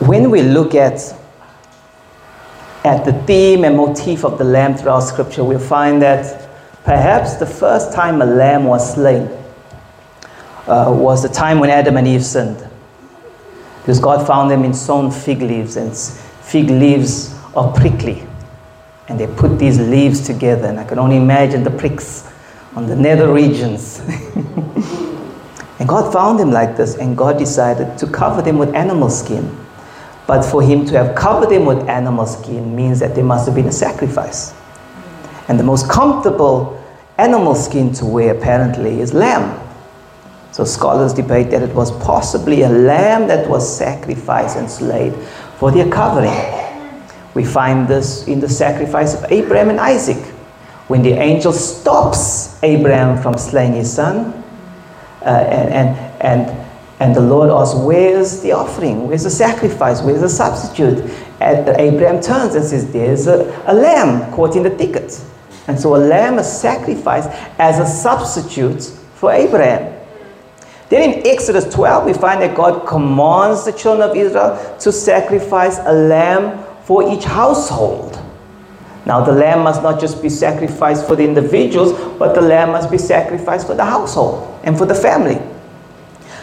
when 0.00 0.30
we 0.30 0.42
look 0.42 0.74
at, 0.74 1.00
at 2.84 3.04
the 3.04 3.12
theme 3.24 3.64
and 3.64 3.76
motif 3.76 4.24
of 4.24 4.38
the 4.38 4.44
lamb 4.44 4.74
throughout 4.74 5.00
Scripture, 5.00 5.44
we'll 5.44 5.58
find 5.58 6.02
that 6.02 6.48
perhaps 6.84 7.34
the 7.34 7.46
first 7.46 7.92
time 7.92 8.20
a 8.20 8.26
lamb 8.26 8.64
was 8.64 8.94
slain 8.94 9.28
uh, 10.66 10.92
was 10.96 11.22
the 11.22 11.28
time 11.28 11.58
when 11.58 11.70
Adam 11.70 11.96
and 11.96 12.06
Eve 12.06 12.24
sinned. 12.24 12.68
Because 13.84 14.00
God 14.00 14.26
found 14.26 14.50
them 14.50 14.64
in 14.64 14.72
sown 14.72 15.10
fig 15.10 15.42
leaves, 15.42 15.76
and 15.76 15.94
fig 15.94 16.70
leaves 16.70 17.38
are 17.54 17.70
prickly. 17.70 18.26
And 19.08 19.20
they 19.20 19.26
put 19.26 19.58
these 19.58 19.78
leaves 19.78 20.24
together, 20.24 20.68
and 20.68 20.80
I 20.80 20.84
can 20.84 20.98
only 20.98 21.18
imagine 21.18 21.64
the 21.64 21.70
pricks 21.70 22.26
on 22.74 22.86
the 22.86 22.96
nether 22.96 23.30
regions. 23.30 23.98
and 25.78 25.86
God 25.86 26.10
found 26.14 26.38
them 26.38 26.50
like 26.50 26.78
this, 26.78 26.96
and 26.96 27.14
God 27.14 27.36
decided 27.38 27.98
to 27.98 28.06
cover 28.06 28.40
them 28.40 28.56
with 28.56 28.74
animal 28.74 29.10
skin. 29.10 29.54
But 30.26 30.44
for 30.44 30.62
Him 30.62 30.86
to 30.86 30.96
have 30.96 31.14
covered 31.14 31.50
them 31.50 31.66
with 31.66 31.86
animal 31.86 32.24
skin 32.24 32.74
means 32.74 33.00
that 33.00 33.14
there 33.14 33.22
must 33.22 33.44
have 33.44 33.54
been 33.54 33.68
a 33.68 33.72
sacrifice. 33.72 34.54
And 35.48 35.60
the 35.60 35.64
most 35.64 35.90
comfortable 35.90 36.82
animal 37.18 37.54
skin 37.54 37.92
to 37.96 38.06
wear, 38.06 38.34
apparently, 38.34 39.02
is 39.02 39.12
lamb. 39.12 39.60
So 40.54 40.64
scholars 40.64 41.12
debate 41.12 41.50
that 41.50 41.62
it 41.62 41.74
was 41.74 41.90
possibly 41.98 42.62
a 42.62 42.68
lamb 42.68 43.26
that 43.26 43.50
was 43.50 43.76
sacrificed 43.76 44.56
and 44.56 44.70
slain 44.70 45.12
for 45.58 45.72
their 45.72 45.90
covering. 45.90 46.30
We 47.34 47.44
find 47.44 47.88
this 47.88 48.28
in 48.28 48.38
the 48.38 48.48
sacrifice 48.48 49.14
of 49.14 49.32
Abraham 49.32 49.70
and 49.70 49.80
Isaac. 49.80 50.24
When 50.86 51.02
the 51.02 51.10
angel 51.10 51.52
stops 51.52 52.62
Abraham 52.62 53.20
from 53.20 53.36
slaying 53.36 53.72
his 53.72 53.92
son, 53.92 54.32
uh, 55.22 55.24
and, 55.24 55.70
and, 55.70 56.22
and, 56.22 56.66
and 57.00 57.16
the 57.16 57.20
Lord 57.20 57.50
asks, 57.50 57.76
Where's 57.76 58.40
the 58.40 58.52
offering? 58.52 59.08
Where's 59.08 59.24
the 59.24 59.30
sacrifice? 59.30 60.02
Where's 60.02 60.20
the 60.20 60.28
substitute? 60.28 61.00
And 61.40 61.68
Abraham 61.80 62.22
turns 62.22 62.54
and 62.54 62.64
says, 62.64 62.92
There's 62.92 63.26
a, 63.26 63.60
a 63.66 63.74
lamb 63.74 64.32
caught 64.32 64.54
in 64.54 64.62
the 64.62 64.70
thicket. 64.70 65.20
And 65.66 65.80
so 65.80 65.96
a 65.96 65.98
lamb 65.98 66.38
is 66.38 66.46
sacrificed 66.46 67.30
as 67.58 67.80
a 67.80 67.86
substitute 67.86 68.84
for 69.16 69.32
Abraham. 69.32 69.93
Then 70.90 71.10
in 71.10 71.26
Exodus 71.26 71.72
12, 71.72 72.04
we 72.04 72.12
find 72.12 72.42
that 72.42 72.54
God 72.54 72.86
commands 72.86 73.64
the 73.64 73.72
children 73.72 74.08
of 74.08 74.16
Israel 74.16 74.76
to 74.80 74.92
sacrifice 74.92 75.78
a 75.78 75.92
lamb 75.92 76.62
for 76.84 77.10
each 77.10 77.24
household. 77.24 78.20
Now, 79.06 79.22
the 79.22 79.32
lamb 79.32 79.60
must 79.60 79.82
not 79.82 80.00
just 80.00 80.22
be 80.22 80.28
sacrificed 80.28 81.06
for 81.06 81.16
the 81.16 81.24
individuals, 81.24 81.92
but 82.18 82.34
the 82.34 82.40
lamb 82.40 82.70
must 82.70 82.90
be 82.90 82.98
sacrificed 82.98 83.66
for 83.66 83.74
the 83.74 83.84
household 83.84 84.60
and 84.64 84.76
for 84.76 84.86
the 84.86 84.94
family. 84.94 85.40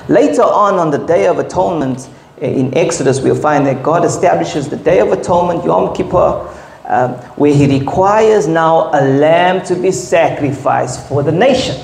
Later 0.07 0.43
on, 0.43 0.75
on 0.75 0.91
the 0.91 0.99
Day 0.99 1.27
of 1.27 1.39
Atonement 1.39 2.09
eh, 2.39 2.47
in 2.47 2.75
Exodus, 2.75 3.19
we'll 3.21 3.35
find 3.35 3.65
that 3.65 3.81
God 3.81 4.05
establishes 4.05 4.69
the 4.69 4.77
Day 4.77 4.99
of 4.99 5.11
Atonement, 5.11 5.63
Yom 5.63 5.95
Kippur, 5.95 6.47
um, 6.85 7.13
where 7.37 7.53
He 7.53 7.79
requires 7.79 8.47
now 8.47 8.89
a 8.89 9.01
lamb 9.01 9.63
to 9.65 9.75
be 9.75 9.91
sacrificed 9.91 11.07
for 11.07 11.23
the 11.23 11.31
nation 11.31 11.79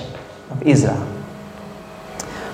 of 0.51 0.61
Israel. 0.63 1.16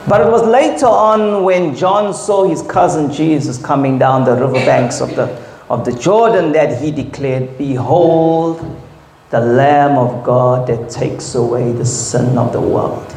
But 0.07 0.19
it 0.21 0.29
was 0.29 0.45
later 0.45 0.85
on 0.85 1.43
when 1.43 1.75
John 1.75 2.13
saw 2.13 2.43
his 2.43 2.61
cousin 2.61 3.11
Jesus 3.11 3.57
coming 3.57 3.97
down 3.97 4.25
the 4.25 4.35
riverbanks 4.35 4.99
of 4.99 5.15
the, 5.15 5.41
of 5.69 5.85
the 5.85 5.93
Jordan 5.93 6.51
that 6.51 6.81
he 6.81 6.91
declared, 6.91 7.57
Behold, 7.57 8.81
the 9.29 9.39
Lamb 9.39 9.97
of 9.97 10.23
God 10.23 10.67
that 10.67 10.89
takes 10.89 11.35
away 11.35 11.71
the 11.71 11.85
sin 11.85 12.37
of 12.37 12.51
the 12.51 12.61
world. 12.61 13.15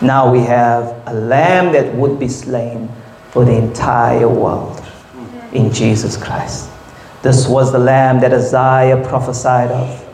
Now 0.00 0.32
we 0.32 0.38
have 0.40 1.02
a 1.06 1.12
lamb 1.12 1.72
that 1.72 1.94
would 1.94 2.18
be 2.18 2.28
slain 2.28 2.88
for 3.30 3.44
the 3.44 3.54
entire 3.54 4.28
world 4.28 4.82
in 5.52 5.72
Jesus 5.72 6.16
Christ. 6.16 6.70
This 7.22 7.46
was 7.46 7.72
the 7.72 7.78
lamb 7.78 8.20
that 8.20 8.32
Isaiah 8.32 9.04
prophesied 9.06 9.70
of. 9.70 10.09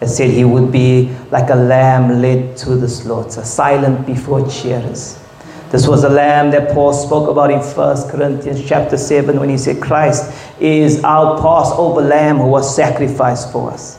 It 0.00 0.08
said 0.08 0.30
he 0.30 0.44
would 0.44 0.70
be 0.70 1.14
like 1.30 1.50
a 1.50 1.56
lamb 1.56 2.22
led 2.22 2.56
to 2.58 2.76
the 2.76 2.88
slaughter, 2.88 3.42
silent 3.42 4.06
before 4.06 4.48
shearers. 4.48 5.18
This 5.70 5.86
was 5.86 6.04
a 6.04 6.08
lamb 6.08 6.50
that 6.52 6.72
Paul 6.72 6.94
spoke 6.94 7.28
about 7.28 7.50
in 7.50 7.58
1 7.58 8.10
Corinthians 8.10 8.66
chapter 8.66 8.96
7 8.96 9.38
when 9.38 9.48
he 9.48 9.58
said, 9.58 9.82
Christ 9.82 10.32
is 10.60 11.04
our 11.04 11.40
Passover 11.42 12.00
lamb 12.00 12.38
who 12.38 12.46
was 12.46 12.74
sacrificed 12.74 13.52
for 13.52 13.70
us. 13.72 13.98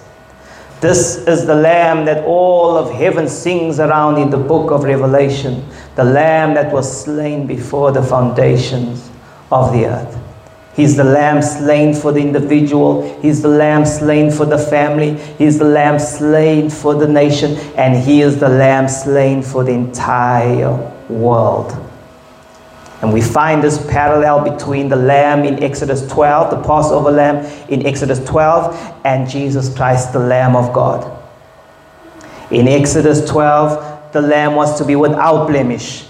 This 0.81 1.17
is 1.27 1.45
the 1.45 1.55
lamb 1.55 2.05
that 2.05 2.23
all 2.25 2.77
of 2.77 2.91
heaven 2.93 3.27
sings 3.27 3.79
around 3.79 4.17
in 4.17 4.29
the 4.29 4.37
book 4.37 4.71
of 4.71 4.83
Revelation, 4.83 5.63
the 5.95 6.05
lamb 6.05 6.53
that 6.53 6.71
was 6.71 7.03
slain 7.03 7.45
before 7.45 7.91
the 7.91 8.01
foundations 8.01 9.11
of 9.51 9.73
the 9.73 9.85
earth. 9.85 10.28
He's 10.75 10.95
the 10.95 11.03
lamb 11.03 11.41
slain 11.41 11.93
for 11.93 12.11
the 12.11 12.21
individual. 12.21 13.19
He's 13.21 13.41
the 13.41 13.49
lamb 13.49 13.85
slain 13.85 14.31
for 14.31 14.45
the 14.45 14.57
family. 14.57 15.15
He's 15.37 15.57
the 15.57 15.65
lamb 15.65 15.99
slain 15.99 16.69
for 16.69 16.95
the 16.95 17.07
nation. 17.07 17.55
And 17.75 18.01
he 18.01 18.21
is 18.21 18.39
the 18.39 18.49
lamb 18.49 18.87
slain 18.87 19.41
for 19.41 19.63
the 19.63 19.71
entire 19.71 20.75
world. 21.09 21.75
And 23.01 23.13
we 23.13 23.21
find 23.21 23.63
this 23.63 23.77
parallel 23.89 24.43
between 24.43 24.89
the 24.89 24.95
lamb 24.97 25.45
in 25.45 25.63
Exodus 25.63 26.05
12, 26.07 26.51
the 26.51 26.61
Passover 26.67 27.11
lamb 27.11 27.45
in 27.69 27.85
Exodus 27.85 28.23
12, 28.25 29.01
and 29.05 29.29
Jesus 29.29 29.73
Christ, 29.73 30.11
the 30.11 30.19
Lamb 30.19 30.55
of 30.55 30.73
God. 30.73 31.17
In 32.51 32.67
Exodus 32.67 33.23
12, 33.29 34.11
the 34.11 34.21
lamb 34.21 34.55
was 34.55 34.77
to 34.79 34.85
be 34.85 34.97
without 34.97 35.47
blemish. 35.47 36.07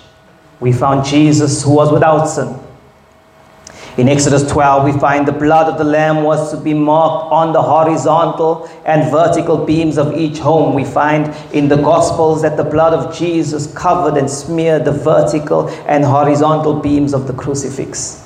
We 0.59 0.71
found 0.71 1.05
Jesus 1.05 1.63
who 1.63 1.75
was 1.75 1.91
without 1.91 2.25
sin. 2.25 2.59
In 3.99 4.07
Exodus 4.07 4.49
12, 4.49 4.85
we 4.85 4.97
find 4.97 5.27
the 5.27 5.33
blood 5.33 5.67
of 5.67 5.77
the 5.77 5.83
lamb 5.83 6.23
was 6.23 6.51
to 6.51 6.57
be 6.57 6.73
marked 6.73 7.33
on 7.33 7.51
the 7.51 7.61
horizontal 7.61 8.69
and 8.85 9.11
vertical 9.11 9.65
beams 9.65 9.97
of 9.97 10.15
each 10.15 10.37
home. 10.37 10.73
We 10.73 10.85
find 10.85 11.35
in 11.53 11.67
the 11.67 11.75
Gospels 11.75 12.41
that 12.43 12.55
the 12.55 12.63
blood 12.63 12.93
of 12.93 13.13
Jesus 13.13 13.67
covered 13.73 14.15
and 14.15 14.29
smeared 14.29 14.85
the 14.85 14.93
vertical 14.93 15.67
and 15.85 16.05
horizontal 16.05 16.79
beams 16.79 17.13
of 17.13 17.27
the 17.27 17.33
crucifix. 17.33 18.25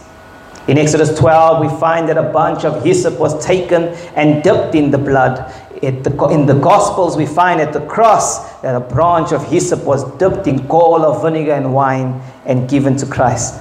In 0.67 0.77
Exodus 0.77 1.17
12, 1.17 1.61
we 1.61 1.79
find 1.79 2.07
that 2.07 2.19
a 2.19 2.29
bunch 2.31 2.65
of 2.65 2.83
hyssop 2.83 3.17
was 3.17 3.43
taken 3.43 3.85
and 4.15 4.43
dipped 4.43 4.75
in 4.75 4.91
the 4.91 4.99
blood. 4.99 5.51
In 5.81 6.03
the 6.03 6.59
Gospels, 6.61 7.17
we 7.17 7.25
find 7.25 7.59
at 7.59 7.73
the 7.73 7.83
cross 7.87 8.61
that 8.61 8.75
a 8.75 8.79
branch 8.79 9.31
of 9.31 9.43
hyssop 9.49 9.83
was 9.85 10.03
dipped 10.19 10.45
in 10.45 10.67
gall 10.67 11.03
of 11.03 11.23
vinegar 11.23 11.53
and 11.53 11.73
wine 11.73 12.21
and 12.45 12.69
given 12.69 12.95
to 12.97 13.07
Christ. 13.07 13.59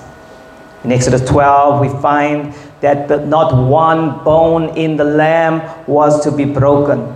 In 0.85 0.91
Exodus 0.91 1.29
12, 1.29 1.81
we 1.81 2.01
find 2.01 2.53
that 2.81 3.07
the, 3.07 3.25
not 3.25 3.69
one 3.69 4.25
bone 4.25 4.77
in 4.77 4.97
the 4.97 5.05
lamb 5.05 5.63
was 5.87 6.25
to 6.25 6.33
be 6.33 6.45
broken. 6.45 7.15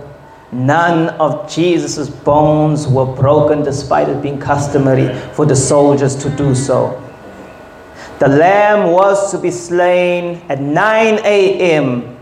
None 0.53 1.09
of 1.19 1.51
Jesus' 1.51 2.09
bones 2.09 2.87
were 2.87 3.05
broken, 3.05 3.63
despite 3.63 4.07
it 4.07 4.21
being 4.21 4.39
customary 4.39 5.13
for 5.33 5.45
the 5.45 5.55
soldiers 5.55 6.15
to 6.23 6.29
do 6.37 6.55
so. 6.55 7.03
The 8.19 8.29
lamb 8.29 8.91
was 8.91 9.31
to 9.31 9.37
be 9.37 9.51
slain 9.51 10.41
at 10.47 10.61
9 10.61 11.19
a.m. 11.25 12.17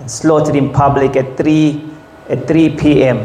and 0.00 0.10
slaughtered 0.10 0.56
in 0.56 0.72
public 0.72 1.14
at 1.14 1.36
3, 1.36 1.90
at 2.28 2.48
3 2.48 2.76
p.m. 2.76 3.24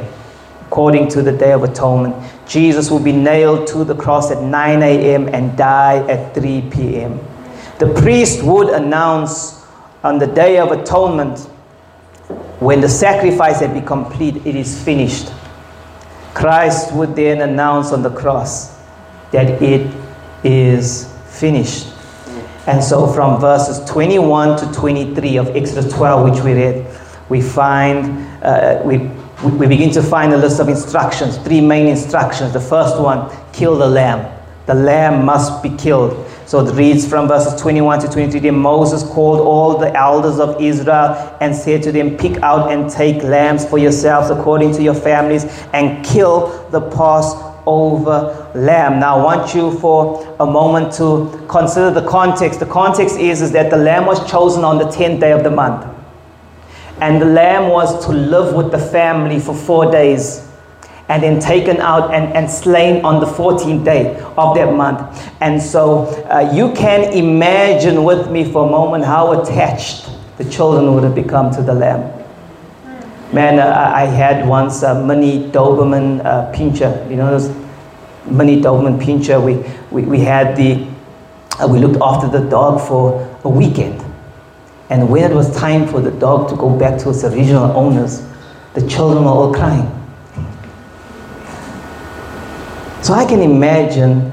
According 0.67 1.07
to 1.09 1.23
the 1.23 1.31
Day 1.31 1.53
of 1.53 1.63
Atonement, 1.63 2.15
Jesus 2.47 2.91
will 2.91 2.99
be 2.99 3.11
nailed 3.11 3.65
to 3.67 3.83
the 3.83 3.95
cross 3.95 4.29
at 4.29 4.43
9 4.43 4.83
a.m. 4.83 5.27
and 5.33 5.57
die 5.57 6.07
at 6.07 6.35
3 6.35 6.69
p.m 6.69 7.26
the 7.79 7.93
priest 8.01 8.43
would 8.43 8.69
announce 8.69 9.65
on 10.03 10.19
the 10.19 10.27
Day 10.27 10.57
of 10.57 10.71
Atonement, 10.71 11.39
when 12.59 12.81
the 12.81 12.89
sacrifice 12.89 13.59
had 13.59 13.73
been 13.73 13.85
complete, 13.85 14.37
it 14.45 14.55
is 14.55 14.83
finished. 14.83 15.31
Christ 16.33 16.93
would 16.93 17.15
then 17.15 17.41
announce 17.41 17.91
on 17.91 18.03
the 18.03 18.09
cross 18.09 18.77
that 19.31 19.61
it 19.61 19.93
is 20.43 21.13
finished. 21.27 21.87
And 22.67 22.83
so, 22.83 23.07
from 23.07 23.39
verses 23.39 23.79
21 23.89 24.59
to 24.59 24.71
23 24.73 25.37
of 25.37 25.55
Exodus 25.55 25.91
12, 25.93 26.31
which 26.31 26.43
we 26.43 26.53
read, 26.53 26.85
we 27.29 27.41
find, 27.41 28.27
uh, 28.43 28.81
we, 28.83 28.97
we 29.57 29.67
begin 29.67 29.91
to 29.91 30.01
find 30.01 30.33
a 30.33 30.37
list 30.37 30.59
of 30.59 30.67
instructions, 30.67 31.37
three 31.37 31.61
main 31.61 31.87
instructions. 31.87 32.53
The 32.53 32.59
first 32.59 32.99
one 32.99 33.29
kill 33.53 33.77
the 33.77 33.87
lamb. 33.87 34.33
The 34.65 34.73
lamb 34.73 35.25
must 35.25 35.63
be 35.63 35.69
killed. 35.77 36.25
So 36.47 36.65
it 36.65 36.73
reads 36.75 37.05
from 37.05 37.27
verses 37.27 37.59
21 37.59 37.99
to 37.99 38.07
23 38.07 38.39
Then 38.39 38.57
Moses 38.57 39.03
called 39.03 39.41
all 39.41 39.77
the 39.77 39.93
elders 39.93 40.39
of 40.39 40.61
Israel 40.61 41.37
and 41.41 41.53
said 41.53 41.83
to 41.83 41.91
them, 41.91 42.15
Pick 42.15 42.41
out 42.41 42.71
and 42.71 42.89
take 42.89 43.21
lambs 43.21 43.67
for 43.67 43.77
yourselves 43.77 44.29
according 44.29 44.71
to 44.75 44.81
your 44.81 44.93
families 44.93 45.43
and 45.73 46.05
kill 46.05 46.65
the 46.69 46.79
Passover 46.79 48.49
lamb. 48.55 49.01
Now, 49.01 49.19
I 49.19 49.23
want 49.23 49.53
you 49.53 49.77
for 49.79 50.25
a 50.39 50.45
moment 50.45 50.93
to 50.93 51.45
consider 51.49 51.91
the 51.91 52.07
context. 52.07 52.61
The 52.61 52.65
context 52.65 53.17
is, 53.17 53.41
is 53.41 53.51
that 53.51 53.69
the 53.69 53.77
lamb 53.77 54.05
was 54.05 54.25
chosen 54.31 54.63
on 54.63 54.77
the 54.77 54.85
10th 54.85 55.19
day 55.19 55.33
of 55.33 55.43
the 55.43 55.51
month. 55.51 55.85
And 57.01 57.21
the 57.21 57.25
lamb 57.25 57.69
was 57.69 58.05
to 58.05 58.13
live 58.13 58.55
with 58.55 58.71
the 58.71 58.79
family 58.79 59.41
for 59.41 59.53
four 59.53 59.91
days 59.91 60.46
and 61.09 61.23
then 61.23 61.39
taken 61.39 61.77
out 61.77 62.13
and, 62.13 62.33
and 62.33 62.49
slain 62.49 63.03
on 63.05 63.19
the 63.19 63.25
14th 63.25 63.85
day 63.85 64.15
of 64.37 64.55
that 64.55 64.73
month. 64.73 65.31
And 65.39 65.61
so 65.61 66.05
uh, 66.29 66.51
you 66.53 66.73
can 66.73 67.13
imagine 67.13 68.03
with 68.03 68.29
me 68.29 68.51
for 68.51 68.67
a 68.67 68.69
moment 68.69 69.05
how 69.05 69.41
attached 69.41 70.09
the 70.37 70.45
children 70.49 70.93
would 70.93 71.03
have 71.03 71.15
become 71.15 71.51
to 71.51 71.61
the 71.61 71.73
lamb. 71.73 72.13
Man, 73.33 73.59
uh, 73.59 73.91
I 73.93 74.05
had 74.05 74.47
once 74.47 74.83
a 74.83 75.03
mini 75.03 75.49
Doberman 75.51 76.23
uh, 76.25 76.51
pinscher. 76.53 77.09
You 77.09 77.17
know, 77.17 77.37
those 77.37 77.49
mini 78.29 78.61
Doberman 78.61 79.01
pinscher. 79.01 79.43
We, 79.43 79.55
we, 79.91 80.07
we 80.07 80.19
had 80.19 80.55
the, 80.55 80.87
uh, 81.59 81.67
we 81.67 81.79
looked 81.79 82.01
after 82.01 82.27
the 82.27 82.47
dog 82.49 82.85
for 82.85 83.37
a 83.43 83.49
weekend. 83.49 84.03
And 84.89 85.09
when 85.09 85.29
it 85.29 85.35
was 85.35 85.53
time 85.55 85.87
for 85.87 85.99
the 85.99 86.11
dog 86.11 86.49
to 86.49 86.55
go 86.55 86.69
back 86.77 86.99
to 87.01 87.09
its 87.09 87.23
original 87.25 87.65
owners, 87.75 88.25
the 88.73 88.87
children 88.87 89.25
were 89.25 89.31
all 89.31 89.53
crying. 89.53 89.96
So 93.07 93.13
I 93.13 93.23
can 93.23 93.39
imagine 93.39 94.31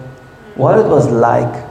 what 0.56 0.76
it 0.76 0.84
was 0.84 1.08
like 1.08 1.64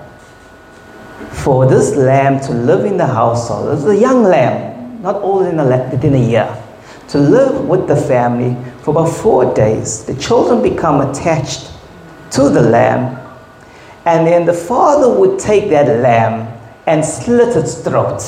for 1.31 1.65
this 1.65 1.97
lamb 1.97 2.39
to 2.47 2.53
live 2.53 2.85
in 2.85 2.95
the 2.95 3.05
household. 3.05 3.67
It 3.67 3.83
was 3.83 3.87
a 3.87 3.99
young 3.99 4.23
lamb, 4.23 5.01
not 5.01 5.15
older 5.15 5.51
than 5.51 5.59
a, 5.59 5.97
than 5.97 6.13
a 6.13 6.17
year 6.17 6.63
to 7.09 7.17
live 7.17 7.67
with 7.67 7.89
the 7.89 7.97
family 7.97 8.55
for 8.83 8.91
about 8.91 9.09
four 9.09 9.53
days. 9.53 10.05
The 10.05 10.15
children 10.15 10.63
become 10.63 11.01
attached 11.01 11.71
to 12.31 12.47
the 12.47 12.61
lamb, 12.61 13.19
and 14.05 14.25
then 14.25 14.45
the 14.45 14.53
father 14.53 15.13
would 15.19 15.37
take 15.39 15.69
that 15.71 15.87
lamb 15.99 16.47
and 16.87 17.03
slit 17.03 17.57
its 17.57 17.81
throat, 17.81 18.23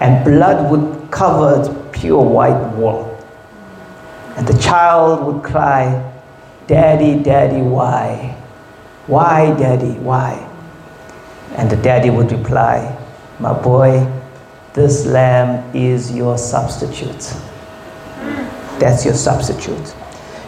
and 0.00 0.22
blood 0.26 0.70
would 0.70 1.10
cover 1.10 1.58
its 1.58 1.70
pure 1.98 2.22
white 2.22 2.76
wool. 2.76 3.18
And 4.36 4.46
the 4.46 4.58
child 4.58 5.24
would 5.24 5.42
cry, 5.42 6.11
Daddy, 6.66 7.22
Daddy, 7.22 7.60
why? 7.60 8.36
Why, 9.06 9.54
Daddy, 9.58 9.98
why? 9.98 10.48
And 11.56 11.70
the 11.70 11.76
daddy 11.76 12.08
would 12.08 12.32
reply, 12.32 12.96
My 13.38 13.52
boy, 13.52 14.10
this 14.72 15.04
lamb 15.04 15.74
is 15.74 16.14
your 16.14 16.38
substitute. 16.38 17.34
That's 18.78 19.04
your 19.04 19.14
substitute. 19.14 19.94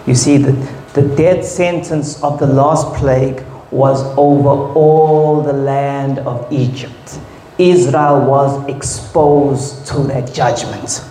You 0.06 0.14
see, 0.14 0.38
the, 0.38 0.52
the 0.94 1.02
death 1.16 1.44
sentence 1.44 2.22
of 2.22 2.38
the 2.38 2.46
last 2.46 2.94
plague 2.94 3.44
was 3.70 4.02
over 4.16 4.72
all 4.74 5.42
the 5.42 5.52
land 5.52 6.20
of 6.20 6.50
Egypt. 6.52 7.18
Israel 7.58 8.24
was 8.24 8.68
exposed 8.68 9.86
to 9.88 9.98
that 10.04 10.32
judgment. 10.32 11.04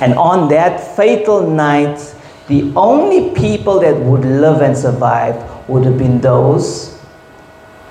And 0.00 0.14
on 0.14 0.48
that 0.50 0.96
fatal 0.96 1.48
night, 1.48 1.98
the 2.48 2.72
only 2.76 3.34
people 3.34 3.80
that 3.80 3.96
would 3.96 4.24
live 4.24 4.62
and 4.62 4.76
survive 4.76 5.68
would 5.68 5.84
have 5.84 5.98
been 5.98 6.20
those 6.20 7.02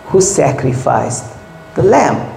who 0.06 0.22
sacrificed 0.22 1.36
the 1.76 1.84
lamb. 1.84 2.32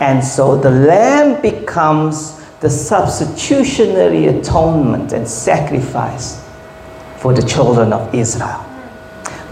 And 0.00 0.22
so 0.22 0.56
the 0.56 0.70
lamb 0.70 1.40
becomes 1.40 2.44
the 2.60 2.68
substitutionary 2.68 4.26
atonement 4.26 5.12
and 5.12 5.26
sacrifice 5.26 6.44
for 7.18 7.32
the 7.32 7.42
children 7.42 7.92
of 7.92 8.14
Israel. 8.14 8.64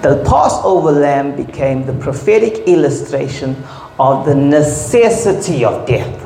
The 0.02 0.22
Passover 0.26 0.92
lamb 0.92 1.36
became 1.36 1.86
the 1.86 1.94
prophetic 1.94 2.66
illustration 2.66 3.56
of 3.98 4.26
the 4.26 4.34
necessity 4.34 5.64
of 5.64 5.86
death. 5.86 6.21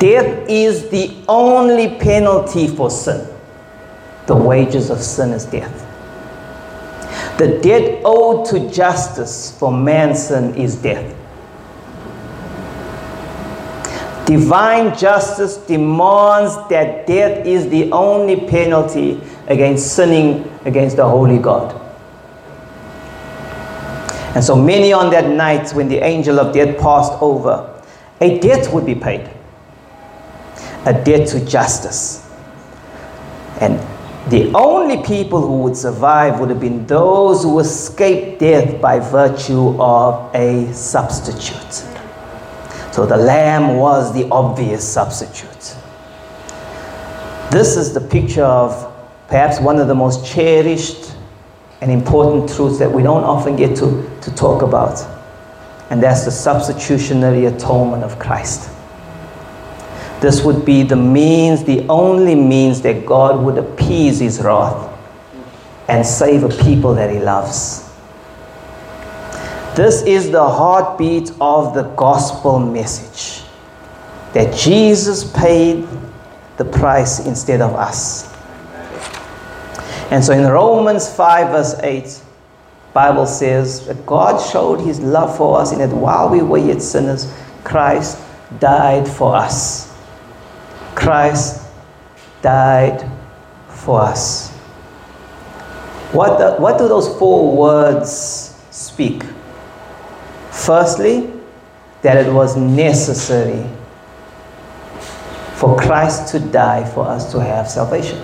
Death 0.00 0.48
is 0.48 0.88
the 0.88 1.14
only 1.28 1.94
penalty 2.00 2.66
for 2.66 2.90
sin. 2.90 3.28
The 4.26 4.34
wages 4.34 4.88
of 4.88 5.02
sin 5.02 5.30
is 5.32 5.44
death. 5.44 5.86
The 7.36 7.58
debt 7.58 8.00
owed 8.02 8.46
to 8.46 8.70
justice 8.70 9.54
for 9.58 9.70
man's 9.70 10.28
sin 10.28 10.54
is 10.54 10.76
death. 10.76 11.14
Divine 14.24 14.96
justice 14.96 15.58
demands 15.58 16.56
that 16.70 17.06
death 17.06 17.44
is 17.44 17.68
the 17.68 17.92
only 17.92 18.48
penalty 18.48 19.20
against 19.48 19.94
sinning 19.94 20.50
against 20.64 20.96
the 20.96 21.06
holy 21.06 21.36
God. 21.36 21.78
And 24.34 24.42
so 24.42 24.56
many 24.56 24.94
on 24.94 25.10
that 25.10 25.28
night 25.28 25.72
when 25.72 25.88
the 25.88 25.98
angel 25.98 26.40
of 26.40 26.54
death 26.54 26.78
passed 26.78 27.12
over, 27.20 27.82
a 28.22 28.38
debt 28.38 28.72
would 28.72 28.86
be 28.86 28.94
paid. 28.94 29.28
A 30.86 30.92
debt 31.04 31.28
to 31.28 31.44
justice. 31.44 32.26
And 33.60 33.78
the 34.30 34.52
only 34.54 35.02
people 35.02 35.40
who 35.40 35.62
would 35.62 35.76
survive 35.76 36.40
would 36.40 36.50
have 36.50 36.60
been 36.60 36.86
those 36.86 37.42
who 37.42 37.58
escaped 37.58 38.40
death 38.40 38.80
by 38.80 38.98
virtue 39.00 39.80
of 39.80 40.34
a 40.34 40.72
substitute. 40.72 41.86
So 42.92 43.06
the 43.06 43.16
lamb 43.16 43.76
was 43.76 44.12
the 44.12 44.28
obvious 44.30 44.86
substitute. 44.86 45.76
This 47.50 47.76
is 47.76 47.92
the 47.92 48.00
picture 48.00 48.44
of 48.44 48.92
perhaps 49.28 49.60
one 49.60 49.78
of 49.78 49.88
the 49.88 49.94
most 49.94 50.24
cherished 50.24 51.14
and 51.80 51.90
important 51.90 52.48
truths 52.54 52.78
that 52.78 52.90
we 52.90 53.02
don't 53.02 53.24
often 53.24 53.56
get 53.56 53.76
to, 53.78 54.10
to 54.20 54.34
talk 54.34 54.62
about. 54.62 55.04
And 55.90 56.02
that's 56.02 56.24
the 56.24 56.30
substitutionary 56.30 57.46
atonement 57.46 58.04
of 58.04 58.18
Christ. 58.18 58.70
This 60.20 60.42
would 60.44 60.64
be 60.64 60.82
the 60.82 60.96
means, 60.96 61.64
the 61.64 61.86
only 61.88 62.34
means 62.34 62.82
that 62.82 63.06
God 63.06 63.42
would 63.42 63.56
appease 63.56 64.20
his 64.20 64.40
wrath 64.40 64.88
and 65.88 66.04
save 66.06 66.44
a 66.44 66.48
people 66.48 66.94
that 66.94 67.10
he 67.10 67.18
loves. 67.18 67.90
This 69.74 70.02
is 70.02 70.30
the 70.30 70.46
heartbeat 70.46 71.30
of 71.40 71.74
the 71.74 71.84
gospel 71.96 72.58
message 72.58 73.46
that 74.34 74.54
Jesus 74.54 75.24
paid 75.32 75.88
the 76.58 76.64
price 76.64 77.26
instead 77.26 77.60
of 77.60 77.74
us. 77.74 78.30
And 80.10 80.22
so 80.22 80.32
in 80.32 80.46
Romans 80.46 81.08
5 81.08 81.50
verse 81.50 81.80
8, 81.82 82.22
Bible 82.92 83.26
says 83.26 83.86
that 83.86 84.04
God 84.04 84.38
showed 84.50 84.80
his 84.80 85.00
love 85.00 85.36
for 85.36 85.60
us 85.60 85.72
in 85.72 85.78
that 85.78 85.90
while 85.90 86.28
we 86.28 86.42
were 86.42 86.58
yet 86.58 86.82
sinners, 86.82 87.32
Christ 87.64 88.18
died 88.58 89.08
for 89.08 89.34
us. 89.34 89.89
Christ 91.00 91.66
died 92.42 93.10
for 93.68 94.00
us. 94.02 94.50
What, 96.12 96.38
the, 96.38 96.60
what 96.60 96.78
do 96.78 96.88
those 96.88 97.08
four 97.18 97.56
words 97.56 98.10
speak? 98.70 99.22
Firstly, 100.50 101.32
that 102.02 102.26
it 102.26 102.32
was 102.32 102.56
necessary 102.56 103.66
for 105.54 105.76
Christ 105.76 106.32
to 106.32 106.40
die 106.40 106.84
for 106.84 107.06
us 107.06 107.32
to 107.32 107.40
have 107.40 107.68
salvation. 107.68 108.22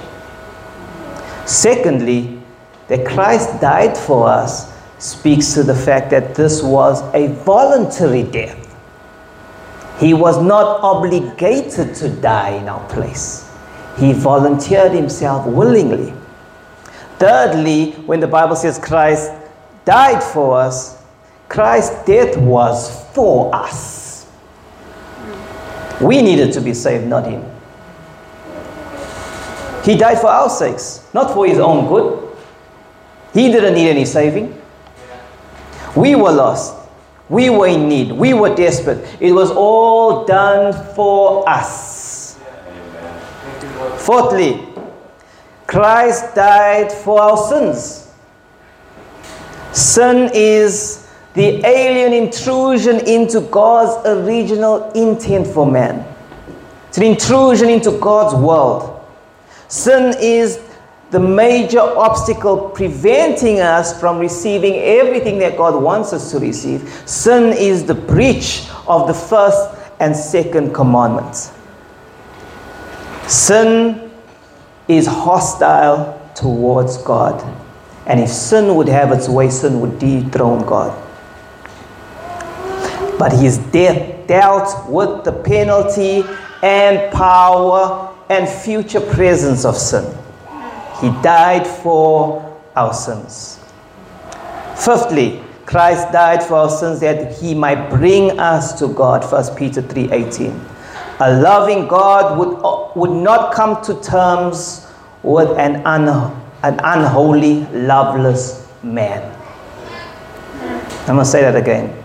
Secondly, 1.46 2.40
that 2.88 3.06
Christ 3.06 3.60
died 3.60 3.96
for 3.96 4.28
us 4.28 4.72
speaks 4.98 5.54
to 5.54 5.62
the 5.62 5.74
fact 5.74 6.10
that 6.10 6.34
this 6.34 6.62
was 6.62 7.02
a 7.14 7.28
voluntary 7.44 8.22
death. 8.22 8.65
He 9.98 10.12
was 10.12 10.42
not 10.42 10.82
obligated 10.82 11.94
to 11.96 12.08
die 12.08 12.50
in 12.50 12.68
our 12.68 12.86
place. 12.88 13.50
He 13.98 14.12
volunteered 14.12 14.92
himself 14.92 15.46
willingly. 15.46 16.12
Thirdly, 17.18 17.92
when 18.04 18.20
the 18.20 18.26
Bible 18.26 18.56
says 18.56 18.78
Christ 18.78 19.32
died 19.86 20.22
for 20.22 20.58
us, 20.58 21.02
Christ's 21.48 22.04
death 22.04 22.36
was 22.36 23.06
for 23.14 23.54
us. 23.54 24.26
We 26.00 26.20
needed 26.20 26.52
to 26.52 26.60
be 26.60 26.74
saved, 26.74 27.06
not 27.06 27.26
him. 27.26 27.42
He 29.82 29.96
died 29.96 30.18
for 30.18 30.26
our 30.26 30.50
sakes, 30.50 31.08
not 31.14 31.32
for 31.32 31.46
his 31.46 31.58
own 31.58 31.88
good. 31.88 32.36
He 33.32 33.50
didn't 33.50 33.74
need 33.74 33.88
any 33.88 34.04
saving. 34.04 34.60
We 35.96 36.16
were 36.16 36.32
lost. 36.32 36.85
We 37.28 37.50
were 37.50 37.66
in 37.66 37.88
need. 37.88 38.12
We 38.12 38.34
were 38.34 38.54
desperate. 38.54 39.04
It 39.20 39.32
was 39.32 39.50
all 39.50 40.24
done 40.24 40.72
for 40.94 41.48
us. 41.48 42.38
Fourthly, 43.98 44.66
Christ 45.66 46.34
died 46.34 46.92
for 46.92 47.20
our 47.20 47.36
sins. 47.36 48.12
Sin 49.72 50.30
is 50.32 51.08
the 51.34 51.64
alien 51.66 52.12
intrusion 52.12 53.00
into 53.06 53.40
God's 53.40 54.06
original 54.06 54.90
intent 54.92 55.46
for 55.46 55.70
man. 55.70 56.06
It's 56.88 56.98
an 56.98 57.04
intrusion 57.04 57.68
into 57.68 57.98
God's 57.98 58.34
world. 58.34 59.04
Sin 59.68 60.14
is 60.20 60.60
the 61.16 61.20
major 61.20 61.80
obstacle 61.80 62.68
preventing 62.68 63.58
us 63.58 63.98
from 63.98 64.18
receiving 64.18 64.74
everything 64.74 65.38
that 65.38 65.56
God 65.56 65.82
wants 65.82 66.12
us 66.12 66.30
to 66.30 66.38
receive. 66.38 66.82
Sin 67.06 67.56
is 67.56 67.86
the 67.86 67.94
breach 67.94 68.68
of 68.86 69.06
the 69.06 69.14
first 69.14 69.78
and 69.98 70.14
second 70.14 70.74
commandments. 70.74 71.54
Sin 73.26 74.10
is 74.88 75.06
hostile 75.06 76.20
towards 76.34 76.98
God. 76.98 77.42
And 78.06 78.20
if 78.20 78.28
sin 78.28 78.74
would 78.74 78.88
have 78.88 79.10
its 79.10 79.26
way, 79.26 79.48
sin 79.48 79.80
would 79.80 79.98
dethrone 79.98 80.66
God. 80.66 80.92
But 83.18 83.32
his 83.32 83.56
death 83.56 84.26
dealt 84.26 84.86
with 84.90 85.24
the 85.24 85.32
penalty 85.32 86.24
and 86.62 87.10
power 87.10 88.14
and 88.28 88.46
future 88.46 89.00
presence 89.00 89.64
of 89.64 89.78
sin. 89.78 90.04
He 91.00 91.10
died 91.22 91.66
for 91.66 92.42
our 92.74 92.94
sins. 92.94 93.58
Fifthly, 94.76 95.42
Christ 95.66 96.12
died 96.12 96.42
for 96.42 96.54
our 96.54 96.70
sins 96.70 97.00
that 97.00 97.32
he 97.38 97.54
might 97.54 97.90
bring 97.90 98.38
us 98.38 98.78
to 98.78 98.88
God. 98.88 99.24
1 99.24 99.56
Peter 99.56 99.82
3:18. 99.82 100.58
A 101.18 101.40
loving 101.40 101.88
God 101.88 102.38
would, 102.38 102.60
would 102.94 103.10
not 103.22 103.52
come 103.52 103.82
to 103.82 104.00
terms 104.00 104.86
with 105.22 105.50
an, 105.58 105.84
un, 105.86 106.08
an 106.62 106.80
unholy, 106.84 107.64
loveless 107.72 108.68
man. 108.82 109.32
I'm 111.08 111.14
going 111.14 111.18
to 111.18 111.24
say 111.24 111.40
that 111.40 111.56
again. 111.56 111.96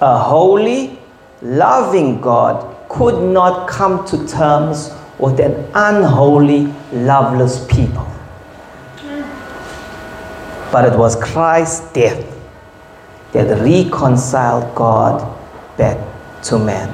A 0.00 0.18
holy, 0.18 0.98
loving 1.42 2.20
God 2.20 2.76
could 2.88 3.22
not 3.22 3.68
come 3.68 4.06
to 4.06 4.26
terms 4.26 4.92
with 5.18 5.40
an 5.40 5.70
unholy, 5.74 6.72
loveless 6.92 7.66
people. 7.66 8.07
But 10.70 10.92
it 10.92 10.98
was 10.98 11.16
Christ's 11.16 11.92
death 11.92 12.24
that 13.32 13.62
reconciled 13.62 14.74
God 14.74 15.36
back 15.76 15.98
to 16.44 16.58
man. 16.58 16.88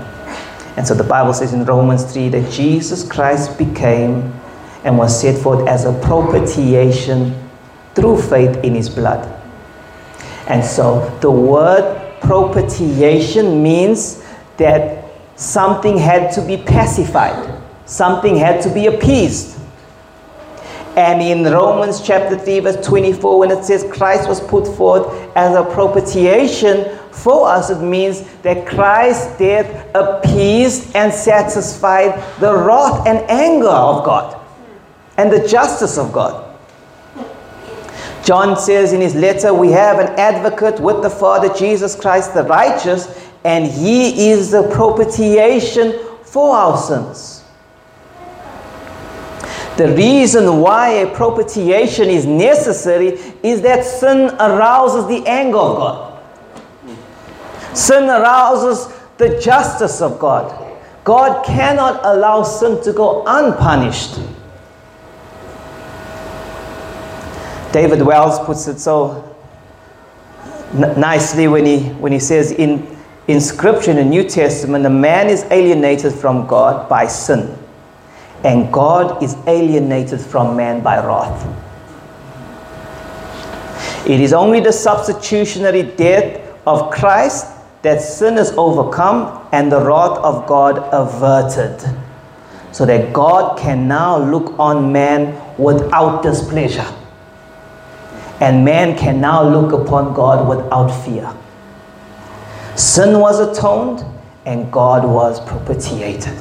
And 0.77 0.87
so 0.87 0.95
the 0.95 1.05
Bible 1.05 1.33
says 1.33 1.53
in 1.53 1.65
Romans 1.65 2.13
3 2.13 2.29
that 2.31 2.51
Jesus 2.51 3.07
Christ 3.07 3.57
became 3.59 4.33
and 4.85 4.99
was 4.99 5.19
set 5.19 5.41
forth 5.41 5.67
as 5.69 5.85
a 5.85 5.93
propitiation 6.01 7.49
through 7.95 8.21
faith 8.23 8.57
in 8.65 8.75
his 8.75 8.89
blood. 8.89 9.31
And 10.49 10.65
so 10.65 11.17
the 11.21 11.31
word 11.31 12.01
propitiation 12.21 13.63
means 13.63 14.25
that 14.57 15.05
something 15.37 15.97
had 15.97 16.33
to 16.33 16.43
be 16.43 16.57
pacified, 16.57 17.63
something 17.87 18.37
had 18.37 18.63
to 18.63 18.73
be 18.73 18.87
appeased. 18.87 19.59
And 20.97 21.21
in 21.21 21.43
Romans 21.53 22.01
chapter 22.01 22.39
3, 22.39 22.61
verse 22.61 22.87
24, 22.87 23.39
when 23.39 23.51
it 23.51 23.65
says 23.65 23.85
Christ 23.91 24.29
was 24.29 24.41
put 24.41 24.65
forth 24.77 25.07
as 25.35 25.57
a 25.57 25.65
propitiation 25.65 26.97
for 27.11 27.49
us, 27.49 27.71
it 27.71 27.83
means 27.83 28.23
that 28.43 28.67
Christ's 28.67 29.37
death 29.37 29.89
appeased 29.95 30.95
and 30.95 31.13
satisfied 31.13 32.15
the 32.39 32.55
wrath 32.55 33.07
and 33.09 33.19
anger 33.29 33.69
of 33.69 34.05
God 34.05 34.41
and 35.17 35.33
the 35.33 35.47
justice 35.49 35.99
of 35.99 36.13
God. 36.13 36.43
John 38.25 38.57
says 38.57 38.93
in 38.93 39.01
his 39.01 39.17
letter, 39.17 39.53
We 39.53 39.71
have 39.73 39.99
an 39.99 40.19
advocate 40.19 40.81
with 40.81 41.03
the 41.03 41.11
Father, 41.11 41.53
Jesus 41.55 41.95
Christ 41.97 42.35
the 42.35 42.45
righteous, 42.45 43.29
and 43.45 43.67
he 43.67 44.31
is 44.31 44.53
the 44.53 44.63
propitiation 44.71 45.99
for 46.23 46.55
our 46.55 46.79
sins. 46.79 47.34
The 49.77 49.89
reason 49.97 50.61
why 50.61 50.91
a 50.91 51.15
propitiation 51.15 52.09
is 52.09 52.27
necessary 52.27 53.19
is 53.43 53.61
that 53.63 53.85
sin 53.85 54.31
arouses 54.39 55.09
the 55.09 55.29
anger 55.29 55.59
of 55.59 55.77
God. 55.79 56.23
Sin 57.77 58.05
arouses 58.05 58.93
the 59.19 59.41
justice 59.41 60.01
of 60.01 60.21
God. 60.21 60.61
God 61.03 61.45
cannot 61.45 62.01
allow 62.05 62.45
sin 62.45 62.83
to 62.85 62.93
go 62.93 63.25
unpunished. 63.27 64.21
David 67.73 68.01
Wells 68.03 68.39
puts 68.47 68.69
it 68.69 68.79
so 68.79 69.37
n- 70.75 71.01
nicely 71.01 71.49
when 71.49 71.67
he, 71.67 71.81
when 71.95 72.13
he 72.13 72.21
says 72.21 72.53
in, 72.53 72.87
in 73.27 73.41
Scripture, 73.41 73.91
in 73.91 73.97
the 73.97 74.05
New 74.05 74.23
Testament, 74.23 74.87
a 74.87 74.91
man 74.91 75.29
is 75.29 75.43
alienated 75.51 76.13
from 76.13 76.47
God 76.47 76.89
by 76.89 77.09
sin 77.09 77.59
and 78.45 78.71
God 78.73 79.23
is 79.23 79.37
alienated 79.47 80.21
from 80.21 80.55
man 80.57 80.83
by 80.83 81.05
wrath. 81.05 81.45
It 84.07 84.21
is 84.21 84.35
only 84.35 84.61
the 84.61 84.73
substitutionary 84.73 85.83
death 85.83 86.41
of 86.67 86.91
Christ 86.91 87.47
that 87.81 88.03
sin 88.03 88.37
is 88.37 88.53
overcome 88.53 89.49
and 89.53 89.73
the 89.73 89.81
wrath 89.81 90.19
of 90.19 90.47
God 90.47 90.79
averted, 90.93 91.83
so 92.71 92.85
that 92.85 93.13
God 93.15 93.59
can 93.59 93.89
now 93.89 94.19
look 94.19 94.59
on 94.59 94.93
man 94.93 95.41
without 95.59 96.23
displeasure. 96.23 96.87
And 98.41 98.65
man 98.65 98.99
can 98.99 99.21
now 99.21 99.43
look 99.49 99.73
upon 99.73 100.13
God 100.13 100.47
without 100.49 100.89
fear. 101.05 101.33
Sin 102.77 103.21
was 103.21 103.41
atoned 103.41 104.05
and 104.45 104.71
God 104.73 105.05
was 105.09 105.41
propitiated. 105.47 106.35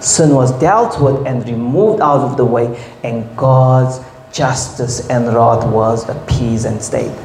Sin 0.00 0.34
was 0.34 0.52
dealt 0.60 1.00
with 1.00 1.26
and 1.26 1.46
removed 1.48 2.00
out 2.00 2.20
of 2.20 2.36
the 2.36 2.44
way, 2.44 2.78
and 3.02 3.36
God's 3.36 4.00
justice 4.32 5.08
and 5.08 5.26
wrath 5.26 5.66
was 5.66 6.08
appeased 6.08 6.66
and 6.66 6.80
stayed. 6.80 7.16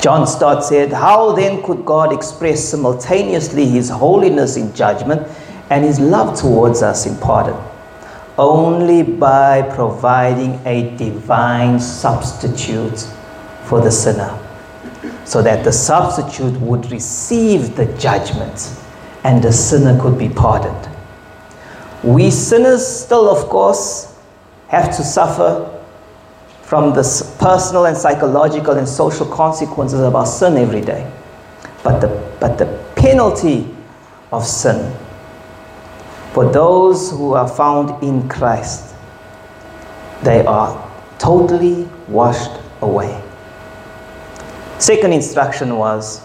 John 0.00 0.26
Stott 0.26 0.64
said, 0.64 0.92
How 0.92 1.32
then 1.32 1.62
could 1.62 1.84
God 1.84 2.12
express 2.12 2.62
simultaneously 2.62 3.66
his 3.66 3.88
holiness 3.88 4.56
in 4.56 4.74
judgment 4.74 5.26
and 5.70 5.84
his 5.84 5.98
love 5.98 6.38
towards 6.38 6.82
us 6.82 7.06
in 7.06 7.16
pardon? 7.16 7.56
Only 8.36 9.02
by 9.02 9.62
providing 9.62 10.60
a 10.66 10.94
divine 10.96 11.80
substitute 11.80 12.98
for 13.64 13.80
the 13.80 13.90
sinner, 13.90 14.38
so 15.24 15.40
that 15.40 15.64
the 15.64 15.72
substitute 15.72 16.60
would 16.60 16.90
receive 16.90 17.76
the 17.76 17.86
judgment 17.96 18.74
and 19.24 19.42
the 19.42 19.52
sinner 19.52 19.98
could 20.00 20.18
be 20.18 20.28
pardoned. 20.28 20.83
We 22.04 22.30
sinners 22.30 22.86
still, 22.86 23.28
of 23.28 23.48
course, 23.48 24.14
have 24.68 24.94
to 24.96 25.02
suffer 25.02 25.70
from 26.62 26.94
the 26.94 27.02
personal 27.38 27.86
and 27.86 27.96
psychological 27.96 28.76
and 28.76 28.88
social 28.88 29.26
consequences 29.26 30.00
of 30.00 30.14
our 30.14 30.26
sin 30.26 30.56
every 30.56 30.80
day. 30.80 31.10
But 31.82 32.00
the, 32.00 32.08
but 32.40 32.58
the 32.58 32.66
penalty 32.96 33.74
of 34.32 34.44
sin 34.46 34.94
for 36.34 36.50
those 36.50 37.12
who 37.12 37.34
are 37.34 37.46
found 37.46 38.02
in 38.02 38.28
Christ, 38.28 38.92
they 40.24 40.44
are 40.44 40.92
totally 41.16 41.88
washed 42.08 42.60
away. 42.82 43.22
Second 44.80 45.12
instruction 45.12 45.76
was 45.76 46.20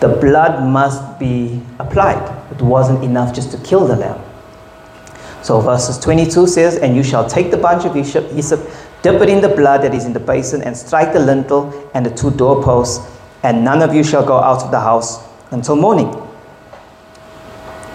the 0.00 0.08
blood 0.08 0.66
must 0.66 1.18
be 1.18 1.60
applied. 1.78 2.24
It 2.50 2.62
wasn't 2.62 3.04
enough 3.04 3.34
just 3.34 3.50
to 3.50 3.58
kill 3.58 3.86
the 3.86 3.96
lamb. 3.96 4.29
So 5.42 5.60
verses 5.60 5.98
22 5.98 6.46
says, 6.46 6.76
And 6.76 6.94
you 6.94 7.02
shall 7.02 7.28
take 7.28 7.50
the 7.50 7.56
bunch 7.56 7.84
of 7.84 7.94
hyssop, 7.94 8.68
dip 9.02 9.20
it 9.22 9.28
in 9.28 9.40
the 9.40 9.48
blood 9.48 9.82
that 9.82 9.94
is 9.94 10.04
in 10.04 10.12
the 10.12 10.20
basin, 10.20 10.62
and 10.62 10.76
strike 10.76 11.12
the 11.12 11.20
lintel 11.20 11.90
and 11.94 12.04
the 12.04 12.10
two 12.10 12.30
doorposts, 12.32 13.06
and 13.42 13.64
none 13.64 13.82
of 13.82 13.94
you 13.94 14.04
shall 14.04 14.24
go 14.24 14.38
out 14.38 14.62
of 14.62 14.70
the 14.70 14.80
house 14.80 15.24
until 15.50 15.76
morning. 15.76 16.14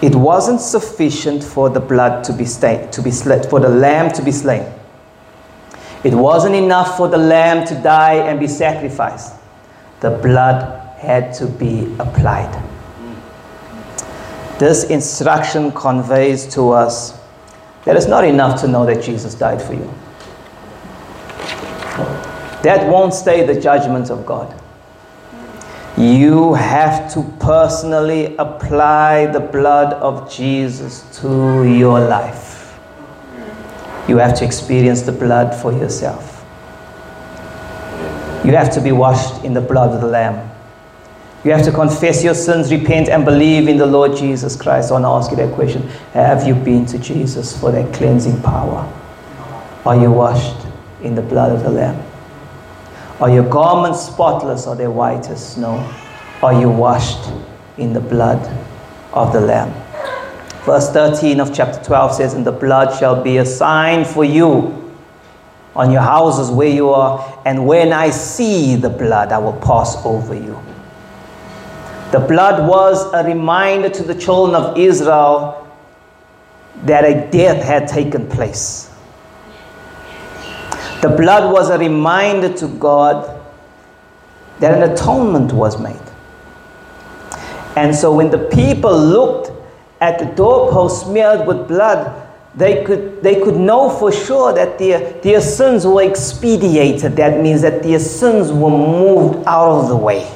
It 0.02 0.14
wasn't 0.14 0.60
sufficient 0.60 1.42
for 1.42 1.70
the 1.70 1.80
blood 1.80 2.24
to 2.24 2.32
be 2.32 2.44
to 2.44 3.00
be 3.02 3.10
slit, 3.10 3.46
for 3.46 3.60
the 3.60 3.68
lamb 3.68 4.12
to 4.12 4.22
be 4.22 4.32
slain. 4.32 4.70
It 6.04 6.14
wasn't 6.14 6.54
enough 6.54 6.96
for 6.96 7.08
the 7.08 7.16
lamb 7.16 7.66
to 7.66 7.74
die 7.82 8.14
and 8.14 8.38
be 8.38 8.46
sacrificed. 8.46 9.34
The 10.00 10.10
blood 10.10 10.96
had 10.98 11.32
to 11.34 11.46
be 11.46 11.94
applied. 11.98 12.62
This 14.58 14.84
instruction 14.84 15.72
conveys 15.72 16.46
to 16.54 16.70
us 16.70 17.15
that 17.86 17.96
it's 17.96 18.06
not 18.06 18.24
enough 18.24 18.60
to 18.60 18.68
know 18.68 18.84
that 18.84 19.02
Jesus 19.02 19.34
died 19.34 19.62
for 19.62 19.72
you. 19.72 19.90
That 22.62 22.90
won't 22.90 23.14
stay 23.14 23.46
the 23.46 23.58
judgment 23.58 24.10
of 24.10 24.26
God. 24.26 24.52
You 25.96 26.54
have 26.54 27.14
to 27.14 27.22
personally 27.38 28.36
apply 28.36 29.26
the 29.26 29.38
blood 29.38 29.94
of 29.94 30.30
Jesus 30.30 31.04
to 31.20 31.62
your 31.62 32.00
life. 32.00 32.76
You 34.08 34.18
have 34.18 34.36
to 34.40 34.44
experience 34.44 35.02
the 35.02 35.12
blood 35.12 35.54
for 35.54 35.72
yourself. 35.72 36.44
You 38.44 38.52
have 38.56 38.72
to 38.74 38.80
be 38.80 38.90
washed 38.90 39.44
in 39.44 39.54
the 39.54 39.60
blood 39.60 39.94
of 39.94 40.00
the 40.00 40.08
Lamb. 40.08 40.50
You 41.46 41.52
have 41.52 41.64
to 41.66 41.70
confess 41.70 42.24
your 42.24 42.34
sins, 42.34 42.72
repent, 42.72 43.08
and 43.08 43.24
believe 43.24 43.68
in 43.68 43.76
the 43.76 43.86
Lord 43.86 44.16
Jesus 44.16 44.60
Christ. 44.60 44.90
I 44.90 44.94
want 44.94 45.04
to 45.04 45.10
ask 45.10 45.30
you 45.30 45.36
that 45.36 45.54
question. 45.54 45.82
Have 46.12 46.44
you 46.44 46.56
been 46.56 46.84
to 46.86 46.98
Jesus 46.98 47.56
for 47.56 47.70
that 47.70 47.94
cleansing 47.94 48.42
power? 48.42 48.92
Are 49.84 49.94
you 49.94 50.10
washed 50.10 50.66
in 51.04 51.14
the 51.14 51.22
blood 51.22 51.52
of 51.52 51.62
the 51.62 51.70
Lamb? 51.70 52.04
Are 53.20 53.30
your 53.30 53.48
garments 53.48 54.04
spotless? 54.06 54.66
Are 54.66 54.74
they 54.74 54.88
white 54.88 55.30
as 55.30 55.52
snow? 55.52 55.76
Are 56.42 56.60
you 56.60 56.68
washed 56.68 57.32
in 57.78 57.92
the 57.92 58.00
blood 58.00 58.44
of 59.12 59.32
the 59.32 59.40
Lamb? 59.40 59.70
Verse 60.64 60.90
13 60.90 61.38
of 61.38 61.54
chapter 61.54 61.80
12 61.84 62.14
says, 62.14 62.34
And 62.34 62.44
the 62.44 62.50
blood 62.50 62.98
shall 62.98 63.22
be 63.22 63.36
a 63.36 63.46
sign 63.46 64.04
for 64.04 64.24
you 64.24 64.92
on 65.76 65.92
your 65.92 66.02
houses 66.02 66.50
where 66.50 66.70
you 66.70 66.90
are, 66.90 67.40
and 67.44 67.68
when 67.68 67.92
I 67.92 68.10
see 68.10 68.74
the 68.74 68.90
blood, 68.90 69.30
I 69.30 69.38
will 69.38 69.60
pass 69.60 69.94
over 70.04 70.34
you. 70.34 70.60
The 72.16 72.26
blood 72.26 72.66
was 72.66 73.12
a 73.12 73.22
reminder 73.24 73.90
to 73.90 74.02
the 74.02 74.14
children 74.14 74.54
of 74.54 74.78
Israel 74.78 75.70
that 76.84 77.04
a 77.04 77.30
death 77.30 77.62
had 77.62 77.88
taken 77.88 78.26
place. 78.26 78.90
The 81.02 81.10
blood 81.10 81.52
was 81.52 81.68
a 81.68 81.76
reminder 81.76 82.50
to 82.54 82.68
God 82.68 83.38
that 84.60 84.82
an 84.82 84.90
atonement 84.90 85.52
was 85.52 85.78
made. 85.78 86.00
And 87.76 87.94
so 87.94 88.14
when 88.14 88.30
the 88.30 88.48
people 88.48 88.98
looked 88.98 89.50
at 90.00 90.18
the 90.18 90.24
doorpost 90.24 91.04
smeared 91.04 91.46
with 91.46 91.68
blood, 91.68 92.26
they 92.54 92.82
could, 92.82 93.22
they 93.22 93.42
could 93.42 93.56
know 93.56 93.90
for 93.90 94.10
sure 94.10 94.54
that 94.54 94.78
their, 94.78 95.20
their 95.20 95.42
sins 95.42 95.86
were 95.86 96.02
expedited. 96.02 97.14
That 97.16 97.42
means 97.42 97.60
that 97.60 97.82
their 97.82 97.98
sins 97.98 98.50
were 98.50 98.70
moved 98.70 99.46
out 99.46 99.82
of 99.82 99.88
the 99.88 99.96
way. 99.98 100.35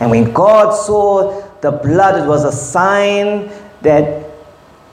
And 0.00 0.10
when 0.10 0.32
God 0.32 0.72
saw 0.72 1.44
the 1.60 1.72
blood, 1.72 2.22
it 2.22 2.26
was 2.26 2.44
a 2.44 2.52
sign 2.52 3.50
that 3.82 4.24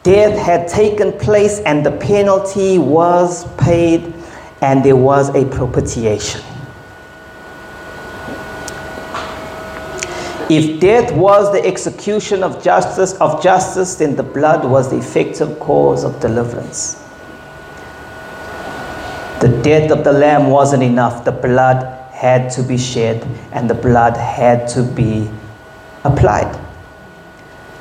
death 0.04 0.38
had 0.38 0.68
taken 0.68 1.12
place 1.14 1.60
and 1.62 1.86
the 1.86 1.92
penalty 1.92 2.78
was 2.78 3.46
paid 3.58 4.14
and 4.62 4.84
there 4.84 4.96
was 4.96 5.30
a 5.36 5.46
propitiation. 5.46 6.42
If 10.48 10.80
death 10.80 11.12
was 11.14 11.52
the 11.52 11.66
execution 11.66 12.44
of 12.44 12.64
justice 12.64 13.14
of 13.14 13.42
justice, 13.42 13.96
then 13.96 14.16
the 14.16 14.22
blood 14.22 14.64
was 14.64 14.92
the 14.92 14.98
effective 14.98 15.60
cause 15.60 16.04
of 16.04 16.20
deliverance. 16.20 17.02
The 19.42 19.60
death 19.64 19.90
of 19.92 20.04
the 20.04 20.14
lamb 20.14 20.52
wasn't 20.52 20.84
enough. 20.84 21.26
The 21.26 21.32
blood 21.32 21.95
had 22.16 22.50
to 22.50 22.64
be 22.64 22.78
shed 22.78 23.28
and 23.52 23.70
the 23.70 23.74
blood 23.74 24.16
had 24.16 24.70
to 24.70 24.84
be 24.84 25.30
applied. 26.06 26.58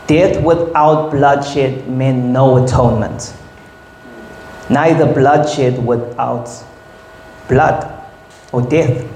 Death 0.09 0.43
without 0.43 1.11
bloodshed 1.11 1.89
meant 1.89 2.24
no 2.24 2.62
atonement. 2.62 3.32
Neither 4.68 5.07
bloodshed 5.07 5.85
without 5.87 6.51
blood 7.49 7.91
or 8.53 8.61
death. 8.62 9.07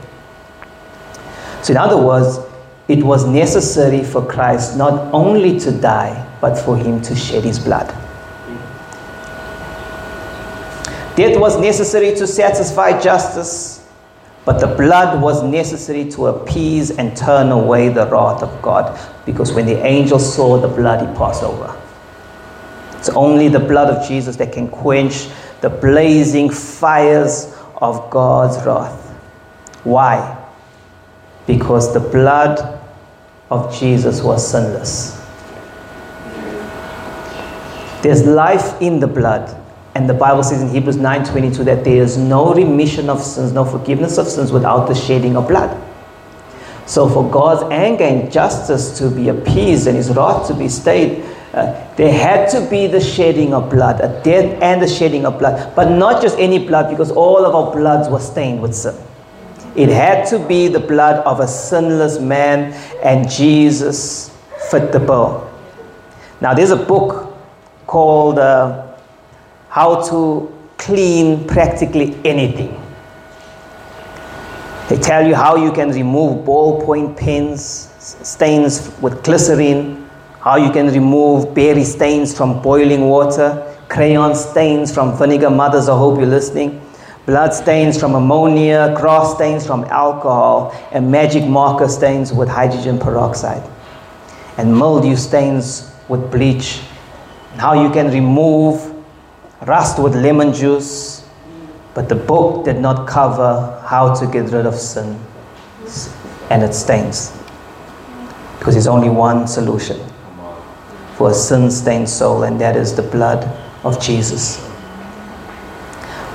So, 1.63 1.73
in 1.73 1.77
other 1.77 1.97
words, 2.01 2.39
it 2.87 3.03
was 3.03 3.27
necessary 3.27 4.05
for 4.05 4.25
Christ 4.25 4.77
not 4.79 5.13
only 5.13 5.59
to 5.61 5.73
die, 5.73 6.25
but 6.41 6.57
for 6.57 6.77
him 6.77 7.03
to 7.03 7.17
shed 7.17 7.43
his 7.43 7.59
blood. 7.59 7.89
Death 11.17 11.37
was 11.37 11.59
necessary 11.59 12.15
to 12.15 12.27
satisfy 12.29 12.99
justice, 13.01 13.78
but 14.45 14.61
the 14.61 14.67
blood 14.67 15.21
was 15.21 15.43
necessary 15.43 16.11
to 16.13 16.29
appease 16.29 16.91
and 16.91 17.17
turn 17.17 17.51
away 17.51 17.89
the 17.89 18.07
wrath 18.07 18.43
of 18.43 18.63
God, 18.63 18.99
because 19.27 19.53
when 19.53 19.67
the 19.67 19.85
angel 19.85 20.19
saw 20.19 20.59
the 20.59 20.69
blood, 20.69 21.07
he 21.07 21.15
passed 21.17 21.43
over. 21.43 21.79
It's 22.99 23.11
only 23.11 23.49
the 23.49 23.61
blood 23.61 23.95
of 23.95 24.09
Jesus 24.09 24.37
that 24.37 24.53
can 24.53 24.69
quench 24.69 25.29
the 25.61 25.69
blazing 25.69 26.51
fires 26.51 27.55
of 27.77 28.11
God's 28.11 28.57
wrath. 28.67 29.11
Why? 29.85 30.37
Because 31.47 31.93
the 31.95 32.01
blood 32.01 32.81
of 33.51 33.75
Jesus 33.79 34.23
was 34.23 34.47
sinless. 34.49 35.17
There's 38.03 38.25
life 38.25 38.81
in 38.81 39.01
the 39.01 39.07
blood. 39.07 39.58
And 39.99 40.09
the 40.09 40.15
Bible 40.15 40.45
says 40.45 40.63
in 40.63 40.69
Hebrews 40.69 40.97
9:22 40.97 41.65
that 41.65 41.83
there 41.83 42.01
is 42.01 42.17
no 42.17 42.55
remission 42.55 43.11
of 43.11 43.21
sins, 43.21 43.53
no 43.53 43.65
forgiveness 43.65 44.17
of 44.17 44.29
sins 44.29 44.53
without 44.53 44.87
the 44.87 44.95
shedding 44.95 45.37
of 45.37 45.49
blood. 45.49 45.77
So 46.87 47.09
for 47.09 47.29
God's 47.29 47.65
anger 47.73 48.05
and 48.05 48.31
justice 48.31 48.97
to 48.99 49.11
be 49.11 49.29
appeased 49.29 49.89
and 49.89 49.97
his 49.97 50.11
wrath 50.11 50.47
to 50.47 50.55
be 50.55 50.69
stayed, 50.69 51.25
uh, 51.53 51.75
there 51.97 52.13
had 52.13 52.49
to 52.51 52.61
be 52.71 52.87
the 52.87 53.01
shedding 53.01 53.53
of 53.53 53.71
blood, 53.71 54.01
a 54.01 54.23
death 54.23 54.63
and 54.63 54.81
the 54.81 54.87
shedding 54.87 55.27
of 55.27 55.37
blood. 55.37 55.75
But 55.75 55.91
not 55.91 56.23
just 56.23 56.39
any 56.39 56.65
blood, 56.65 56.91
because 56.91 57.11
all 57.11 57.45
of 57.45 57.57
our 57.57 57.73
bloods 57.73 58.09
were 58.09 58.21
stained 58.21 58.63
with 58.63 58.77
sin. 58.77 58.95
It 59.75 59.89
had 59.89 60.29
to 60.29 60.39
be 60.39 60.69
the 60.69 60.79
blood 60.79 61.27
of 61.27 61.41
a 61.41 61.49
sinless 61.49 62.21
man, 62.21 62.73
and 63.03 63.29
Jesus 63.29 64.31
fit 64.71 64.93
the 64.93 65.01
bill. 65.01 65.51
Now, 66.41 66.55
there's 66.55 66.71
a 66.71 66.77
book 66.77 67.37
called 67.89 68.39
uh, 68.39 68.88
How 69.69 70.03
to 70.09 70.53
Clean 70.77 71.47
Practically 71.47 72.17
Anything. 72.25 72.81
They 74.89 74.97
tell 74.99 75.27
you 75.27 75.35
how 75.35 75.57
you 75.57 75.73
can 75.73 75.91
remove 75.91 76.47
ballpoint 76.47 77.17
pens, 77.17 77.93
stains 77.99 78.91
with 79.01 79.23
glycerine, 79.23 80.09
how 80.41 80.57
you 80.57 80.71
can 80.71 80.87
remove 80.89 81.55
berry 81.55 81.85
stains 81.85 82.37
from 82.37 82.63
boiling 82.63 83.03
water, 83.09 83.77
crayon 83.89 84.35
stains 84.35 84.93
from 84.93 85.17
vinegar. 85.19 85.51
Mothers, 85.51 85.89
I 85.89 85.97
hope 85.97 86.19
you're 86.19 86.27
listening 86.27 86.81
blood 87.29 87.53
stains 87.53 88.01
from 88.01 88.15
ammonia, 88.15 88.95
grass 88.97 89.35
stains 89.35 89.67
from 89.67 89.85
alcohol, 89.85 90.75
and 90.93 91.13
magic 91.13 91.45
marker 91.45 91.87
stains 91.87 92.33
with 92.33 92.49
hydrogen 92.49 92.99
peroxide, 92.99 93.63
and 94.57 94.75
mildew 94.75 95.15
stains 95.15 95.93
with 96.09 96.33
bleach. 96.33 96.81
How 97.59 97.83
you 97.83 97.91
can 97.91 98.11
remove 98.11 98.88
rust 99.67 99.99
with 99.99 100.15
lemon 100.15 100.53
juice, 100.53 101.27
but 101.95 102.09
the 102.09 102.15
book 102.15 102.65
did 102.65 102.79
not 102.79 103.09
cover 103.09 103.83
how 103.87 104.15
to 104.15 104.27
get 104.27 104.51
rid 104.53 104.67
of 104.67 104.75
sin 104.75 105.19
and 106.51 106.63
its 106.63 106.79
stains. 106.79 107.33
Because 108.59 108.75
there's 108.75 108.87
only 108.87 109.09
one 109.09 109.47
solution 109.47 109.99
for 111.17 111.31
a 111.31 111.35
sin 111.35 111.71
stained 111.71 112.09
soul, 112.09 112.45
and 112.45 112.61
that 112.61 112.77
is 112.77 112.95
the 112.95 113.03
blood 113.03 113.45
of 113.83 114.01
Jesus. 114.01 114.65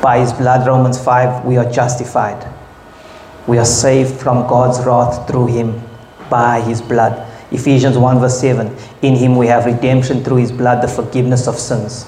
By 0.01 0.19
his 0.19 0.33
blood, 0.33 0.67
Romans 0.67 1.01
5, 1.01 1.45
we 1.45 1.55
are 1.55 1.71
justified. 1.71 2.45
We 3.47 3.57
are 3.57 3.65
saved 3.65 4.19
from 4.19 4.47
God's 4.47 4.85
wrath 4.85 5.25
through 5.27 5.47
him 5.47 5.81
by 6.29 6.59
his 6.59 6.81
blood. 6.81 7.29
Ephesians 7.51 7.97
1, 7.97 8.19
verse 8.19 8.39
7 8.39 8.75
In 9.01 9.15
him 9.15 9.37
we 9.37 9.47
have 9.47 9.65
redemption 9.65 10.23
through 10.23 10.37
his 10.37 10.51
blood, 10.51 10.83
the 10.83 10.87
forgiveness 10.89 11.47
of 11.47 11.55
sins, 11.55 12.05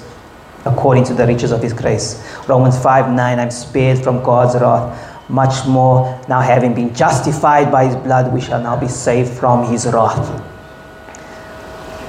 according 0.65 1.03
to 1.05 1.13
the 1.13 1.25
riches 1.25 1.51
of 1.51 1.61
his 1.61 1.73
grace. 1.73 2.23
Romans 2.47 2.77
5, 2.81 3.13
9 3.13 3.39
I'm 3.39 3.51
spared 3.51 4.03
from 4.03 4.23
God's 4.23 4.55
wrath. 4.59 5.13
Much 5.29 5.65
more, 5.67 6.19
now 6.27 6.41
having 6.41 6.73
been 6.75 6.93
justified 6.93 7.71
by 7.71 7.85
his 7.85 7.95
blood, 7.95 8.31
we 8.31 8.41
shall 8.41 8.61
now 8.61 8.79
be 8.79 8.87
saved 8.87 9.31
from 9.31 9.65
his 9.71 9.85
wrath. 9.87 10.29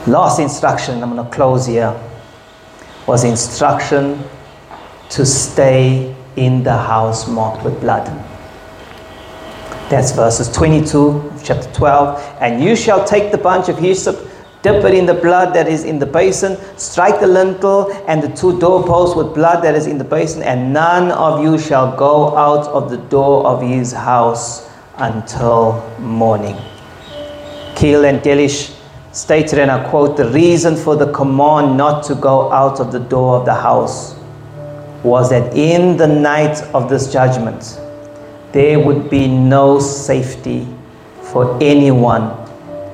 Last 0.07 0.39
instruction, 0.39 1.03
I'm 1.03 1.15
going 1.15 1.25
to 1.25 1.31
close 1.35 1.67
here, 1.67 1.99
was 3.07 3.25
instruction 3.25 4.23
to 5.11 5.25
stay 5.25 6.15
in 6.37 6.63
the 6.63 6.77
house 6.77 7.27
marked 7.27 7.65
with 7.65 7.81
blood. 7.81 8.07
That's 9.89 10.13
verses 10.13 10.51
22 10.51 11.09
of 11.09 11.45
chapter 11.45 11.73
12. 11.73 12.39
And 12.41 12.63
you 12.63 12.77
shall 12.77 13.05
take 13.05 13.31
the 13.31 13.39
bunch 13.39 13.69
of 13.69 13.79
hyssop, 13.79 14.17
dip 14.67 14.85
it 14.85 14.95
in 14.95 15.07
the 15.07 15.15
blood 15.15 15.55
that 15.55 15.69
is 15.69 15.85
in 15.85 15.97
the 16.01 16.07
basin, 16.07 16.57
strike 16.77 17.21
the 17.21 17.27
lintel 17.27 17.93
and 18.09 18.21
the 18.21 18.29
two 18.35 18.59
doorposts 18.59 19.15
with 19.15 19.33
blood 19.33 19.63
that 19.63 19.77
is 19.77 19.87
in 19.87 19.97
the 19.97 20.05
basin, 20.05 20.43
and 20.43 20.73
none 20.73 21.13
of 21.13 21.41
you 21.41 21.57
shall 21.57 21.97
go 21.97 22.37
out 22.37 22.67
of 22.69 22.91
the 22.91 22.97
door 23.09 23.47
of 23.47 23.63
his 23.63 23.93
house 23.93 24.69
until 24.97 25.89
morning. 26.01 26.57
Keil 27.77 28.09
and 28.09 28.21
Delitzsch 28.23 28.75
stated, 29.13 29.61
and 29.61 29.71
I 29.71 29.89
quote, 29.89 30.17
the 30.17 30.31
reason 30.31 30.75
for 30.75 30.97
the 30.97 31.13
command 31.13 31.77
not 31.77 32.03
to 32.07 32.17
go 32.17 32.51
out 32.51 32.81
of 32.81 32.91
the 32.91 33.01
door 33.01 33.37
of 33.37 33.45
the 33.45 33.55
house 33.55 34.17
was 35.05 35.31
that 35.31 35.57
in 35.57 35.97
the 35.97 36.09
night 36.09 36.61
of 36.75 36.89
this 36.89 37.13
judgment, 37.13 37.79
there 38.51 38.81
would 38.81 39.11
be 39.11 39.29
no 39.29 39.79
safety 39.79 40.67
for 41.21 41.57
anyone 41.63 42.46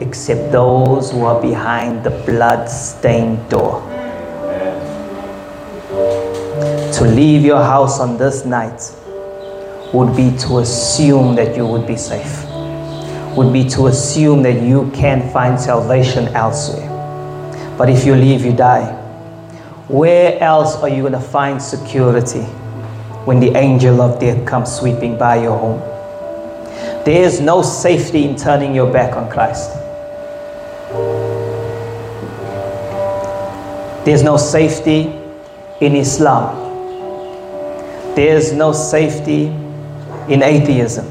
except 0.02 0.52
those 0.52 1.12
who 1.12 1.24
are 1.24 1.40
behind 1.40 2.04
the 2.04 2.10
blood 2.26 2.68
stained 2.68 3.48
door. 3.48 3.80
To 6.98 7.04
leave 7.04 7.42
your 7.42 7.62
house 7.62 8.00
on 8.00 8.18
this 8.18 8.44
night 8.44 8.80
would 9.94 10.14
be 10.16 10.36
to 10.38 10.58
assume 10.58 11.34
that 11.36 11.56
you 11.56 11.66
would 11.66 11.86
be 11.86 11.96
safe, 11.96 12.44
would 13.36 13.52
be 13.52 13.68
to 13.70 13.86
assume 13.86 14.42
that 14.42 14.60
you 14.62 14.90
can 14.92 15.32
find 15.32 15.58
salvation 15.58 16.28
elsewhere. 16.28 16.88
But 17.78 17.88
if 17.88 18.04
you 18.04 18.14
leave, 18.14 18.44
you 18.44 18.52
die. 18.52 18.92
Where 19.88 20.38
else 20.42 20.76
are 20.76 20.88
you 20.88 21.02
going 21.02 21.12
to 21.12 21.20
find 21.20 21.60
security 21.60 22.42
when 23.24 23.40
the 23.40 23.56
angel 23.56 24.00
of 24.00 24.20
death 24.20 24.44
comes 24.46 24.74
sweeping 24.74 25.16
by 25.16 25.42
your 25.42 25.56
home? 25.58 25.80
There 27.04 27.24
is 27.24 27.40
no 27.40 27.62
safety 27.62 28.24
in 28.24 28.36
turning 28.36 28.74
your 28.74 28.92
back 28.92 29.16
on 29.16 29.28
Christ. 29.30 29.70
There's 34.04 34.22
no 34.24 34.36
safety 34.36 35.12
in 35.80 35.94
Islam. 35.94 36.58
There's 38.16 38.52
no 38.52 38.72
safety 38.72 39.46
in 40.28 40.42
atheism. 40.42 41.06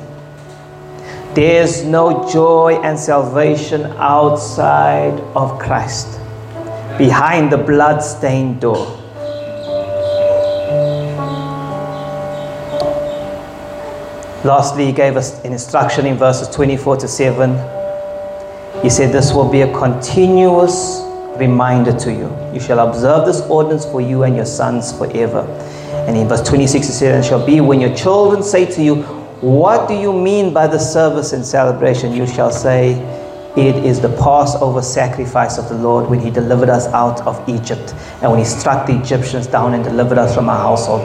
There's 1.34 1.86
no 1.86 2.30
joy 2.30 2.82
and 2.84 3.00
salvation 3.00 3.86
outside 3.98 5.18
of 5.36 5.58
Christ, 5.58 6.20
behind 6.98 7.50
the 7.52 7.58
blood-stained 7.58 8.60
door. 8.60 8.86
Lastly, 14.44 14.88
he 14.88 14.92
gave 14.92 15.16
us 15.16 15.42
an 15.46 15.54
instruction 15.54 16.06
in 16.06 16.18
verses 16.18 16.50
24 16.50 16.98
to 16.98 17.08
7. 17.08 17.52
He 18.82 18.89
said, 18.89 19.14
This 19.14 19.32
will 19.32 19.50
be 19.50 19.62
a 19.62 19.72
continuous 19.72 21.01
reminder 21.42 21.92
to 21.92 22.12
you. 22.12 22.30
You 22.54 22.60
shall 22.60 22.80
observe 22.88 23.26
this 23.26 23.42
ordinance 23.42 23.86
for 23.86 24.00
you 24.00 24.24
and 24.24 24.36
your 24.36 24.46
sons 24.46 24.96
forever. 24.98 25.42
And 26.08 26.16
in 26.16 26.28
verse 26.28 26.48
26, 26.48 26.88
he 26.88 26.94
said, 26.94 27.16
And 27.16 27.26
shall 27.26 27.44
be 27.46 27.60
when 27.62 27.82
your 27.82 27.96
children 27.96 28.44
say 28.44 28.66
to 28.76 28.82
you, 28.82 29.02
What 29.42 29.88
do 29.88 29.96
you 29.96 30.14
mean 30.14 30.54
by 30.54 30.68
the 30.68 30.78
service 30.78 31.34
and 31.34 31.44
celebration? 31.44 32.14
You 32.14 32.28
shall 32.28 32.52
say, 32.52 32.94
It 33.58 33.76
is 33.84 34.00
the 34.00 34.16
Passover 34.18 34.84
sacrifice 34.84 35.58
of 35.58 35.68
the 35.68 35.76
Lord 35.76 36.10
when 36.10 36.20
he 36.20 36.30
delivered 36.30 36.70
us 36.70 36.86
out 36.88 37.22
of 37.22 37.36
Egypt 37.50 37.96
and 38.22 38.32
when 38.32 38.39
he 38.39 38.46
struck 38.46 38.86
the 38.86 38.98
Egyptians 39.00 39.48
down 39.48 39.74
and 39.74 39.84
delivered 39.84 40.20
us 40.20 40.36
from 40.36 40.48
our 40.48 40.62
household. 40.70 41.02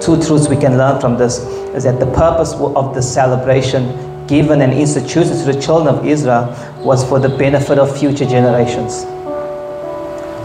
Two 0.00 0.16
truths 0.22 0.48
we 0.48 0.56
can 0.56 0.78
learn 0.78 1.00
from 1.00 1.16
this 1.18 1.38
is 1.74 1.82
that 1.84 1.98
the 1.98 2.10
purpose 2.12 2.54
of 2.54 2.94
the 2.94 3.02
celebration 3.02 3.82
given 4.28 4.62
and 4.62 4.72
instituted 4.72 5.36
to 5.42 5.52
the 5.52 5.60
children 5.60 5.92
of 5.94 6.06
Israel 6.06 6.46
was 6.84 7.02
for 7.08 7.18
the 7.18 7.28
benefit 7.28 7.78
of 7.78 7.88
future 7.98 8.24
generations 8.24 9.04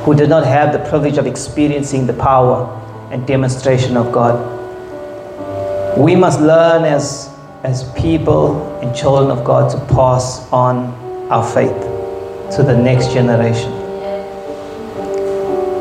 who 0.07 0.15
did 0.15 0.29
not 0.29 0.45
have 0.45 0.71
the 0.71 0.79
privilege 0.89 1.17
of 1.17 1.27
experiencing 1.27 2.07
the 2.07 2.13
power 2.13 2.63
and 3.11 3.27
demonstration 3.27 3.97
of 3.97 4.09
God. 4.09 4.37
We 5.97 6.15
must 6.15 6.39
learn 6.39 6.85
as, 6.85 7.29
as 7.63 7.91
people 7.91 8.79
and 8.79 8.95
children 8.95 9.37
of 9.37 9.43
God 9.43 9.69
to 9.71 9.93
pass 9.93 10.49
on 10.49 10.93
our 11.29 11.45
faith 11.53 11.75
to 12.55 12.63
the 12.63 12.73
next 12.73 13.11
generation. 13.11 13.69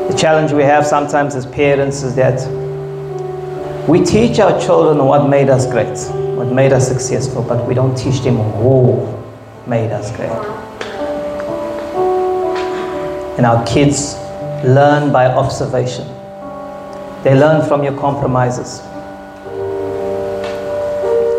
The 0.09 0.17
challenge 0.19 0.51
we 0.51 0.63
have 0.63 0.85
sometimes 0.85 1.33
as 1.33 1.45
parents 1.45 2.03
is 2.03 2.13
that 2.15 2.45
we 3.87 4.03
teach 4.03 4.39
our 4.39 4.59
children 4.59 5.05
what 5.05 5.29
made 5.29 5.47
us 5.47 5.65
great, 5.65 5.97
what 6.35 6.51
made 6.51 6.73
us 6.73 6.85
successful, 6.85 7.43
but 7.43 7.65
we 7.65 7.73
don't 7.73 7.97
teach 7.97 8.19
them 8.19 8.35
who 8.35 9.07
made 9.65 9.91
us 9.93 10.13
great. 10.17 10.56
And 13.37 13.45
our 13.45 13.65
kids 13.65 14.15
learn 14.65 15.11
by 15.11 15.27
observation. 15.27 16.07
They 17.23 17.35
learn 17.37 17.67
from 17.67 17.83
your 17.83 17.97
compromises. 17.99 18.81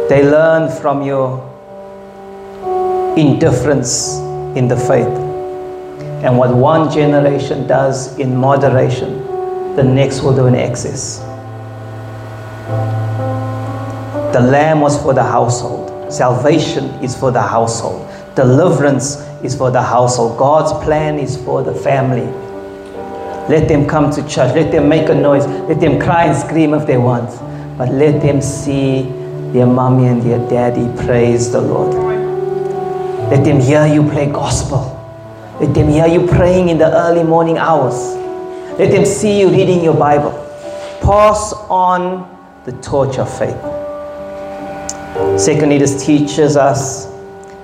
They 0.09 0.23
learn 0.23 0.71
from 0.81 1.03
your 1.03 1.45
indifference 3.17 4.17
in 4.57 4.69
the 4.69 4.77
faith. 4.77 5.07
And 6.25 6.39
what 6.39 6.55
one 6.55 6.91
generation 6.91 7.67
does 7.67 8.19
in 8.19 8.37
moderation, 8.37 9.27
the 9.77 9.85
next 9.85 10.23
will 10.23 10.35
do 10.35 10.47
in 10.47 10.55
excess. 10.55 11.19
The 14.33 14.41
lamb 14.41 14.81
was 14.81 15.01
for 15.03 15.15
the 15.15 15.23
household. 15.23 16.13
Salvation 16.13 16.85
is 17.03 17.17
for 17.17 17.31
the 17.31 17.43
household. 17.43 18.09
Deliverance 18.35 19.17
is 19.43 19.55
for 19.55 19.71
the 19.71 19.83
household. 19.83 20.39
God's 20.39 20.73
plan 20.85 21.19
is 21.19 21.37
for 21.37 21.63
the 21.63 21.75
family. 21.75 22.27
Let 23.49 23.67
them 23.67 23.87
come 23.87 24.11
to 24.11 24.23
church. 24.23 24.55
Let 24.55 24.71
them 24.71 24.89
make 24.89 25.09
a 25.09 25.15
noise. 25.15 25.47
Let 25.47 25.81
them 25.81 25.99
cry 25.99 26.25
and 26.25 26.37
scream 26.37 26.75
if 26.75 26.87
they 26.87 26.99
want. 26.99 27.31
But 27.79 27.91
let 27.91 28.21
them 28.21 28.43
see 28.43 29.03
their 29.53 29.67
mommy 29.67 30.09
and 30.09 30.23
their 30.23 30.39
daddy 30.51 30.87
praise 31.05 31.51
the 31.51 31.61
Lord. 31.61 31.95
Let 33.31 33.45
them 33.45 33.61
hear 33.61 33.87
you 33.87 34.03
play 34.11 34.31
gospel. 34.31 34.95
Let 35.61 35.75
them 35.75 35.89
hear 35.89 36.07
you 36.07 36.27
praying 36.27 36.69
in 36.69 36.79
the 36.79 36.93
early 36.93 37.25
morning 37.25 37.59
hours. 37.59 37.95
Let 38.79 38.91
them 38.91 39.05
see 39.05 39.41
you 39.41 39.49
reading 39.49 39.83
your 39.83 39.95
Bible. 39.95 40.33
Pass 41.01 41.53
on 41.69 42.37
the 42.65 42.73
torch 42.83 43.19
of 43.19 43.29
faith. 43.39 43.57
Secondly, 45.41 45.79
this 45.79 46.05
teaches 46.05 46.57
us 46.57 47.07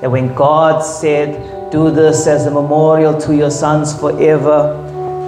that 0.00 0.10
when 0.10 0.34
God 0.34 0.80
said, 0.80 1.53
Do 1.74 1.90
this 1.90 2.28
as 2.28 2.46
a 2.46 2.52
memorial 2.52 3.20
to 3.22 3.34
your 3.34 3.50
sons 3.50 3.98
forever, 3.98 4.78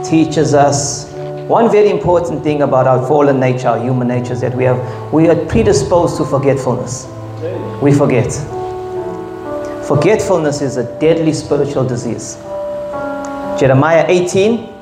teaches 0.09 0.55
us 0.55 1.11
one 1.49 1.73
very 1.73 1.91
important 1.91 2.45
thing 2.45 2.63
about 2.63 2.87
our 2.87 3.05
fallen 3.09 3.41
nature, 3.41 3.67
our 3.67 3.81
human 3.81 4.07
nature, 4.07 4.35
is 4.35 4.43
that 4.43 4.55
we, 4.55 4.63
have, 4.63 5.13
we 5.13 5.29
are 5.29 5.35
predisposed 5.47 6.19
to 6.19 6.25
forgetfulness. 6.25 7.09
We 7.83 7.93
forget. 7.93 8.33
Forgetfulness 9.89 10.63
is 10.63 10.77
a 10.77 10.85
deadly 11.01 11.33
spiritual 11.33 11.85
disease. 11.85 12.37
Jeremiah 13.59 14.07
18, 14.07 14.73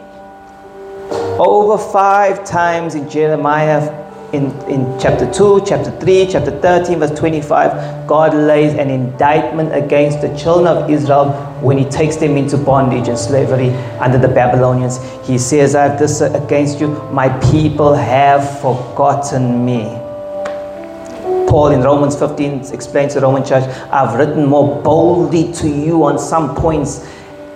over 1.38 1.78
five 1.78 2.44
times 2.44 2.94
in 2.94 3.08
Jeremiah 3.08 4.03
in, 4.34 4.50
in 4.68 4.98
chapter 4.98 5.30
2, 5.32 5.64
chapter 5.64 5.90
3, 6.00 6.26
chapter 6.28 6.50
13, 6.50 6.98
verse 6.98 7.16
25, 7.18 8.06
God 8.06 8.34
lays 8.34 8.74
an 8.74 8.90
indictment 8.90 9.74
against 9.74 10.20
the 10.20 10.36
children 10.36 10.66
of 10.66 10.90
Israel 10.90 11.30
when 11.60 11.78
He 11.78 11.84
takes 11.84 12.16
them 12.16 12.36
into 12.36 12.58
bondage 12.58 13.08
and 13.08 13.16
slavery 13.16 13.70
under 14.00 14.18
the 14.18 14.28
Babylonians. 14.28 14.98
He 15.26 15.38
says, 15.38 15.74
I 15.74 15.84
have 15.84 15.98
this 15.98 16.20
against 16.20 16.80
you. 16.80 16.88
My 17.12 17.28
people 17.50 17.94
have 17.94 18.60
forgotten 18.60 19.64
me. 19.64 19.84
Paul 21.48 21.68
in 21.68 21.82
Romans 21.82 22.18
15 22.18 22.72
explains 22.74 23.14
to 23.14 23.20
the 23.20 23.26
Roman 23.26 23.44
church, 23.44 23.64
I've 23.92 24.18
written 24.18 24.44
more 24.44 24.82
boldly 24.82 25.52
to 25.54 25.68
you 25.68 26.04
on 26.04 26.18
some 26.18 26.56
points 26.56 27.08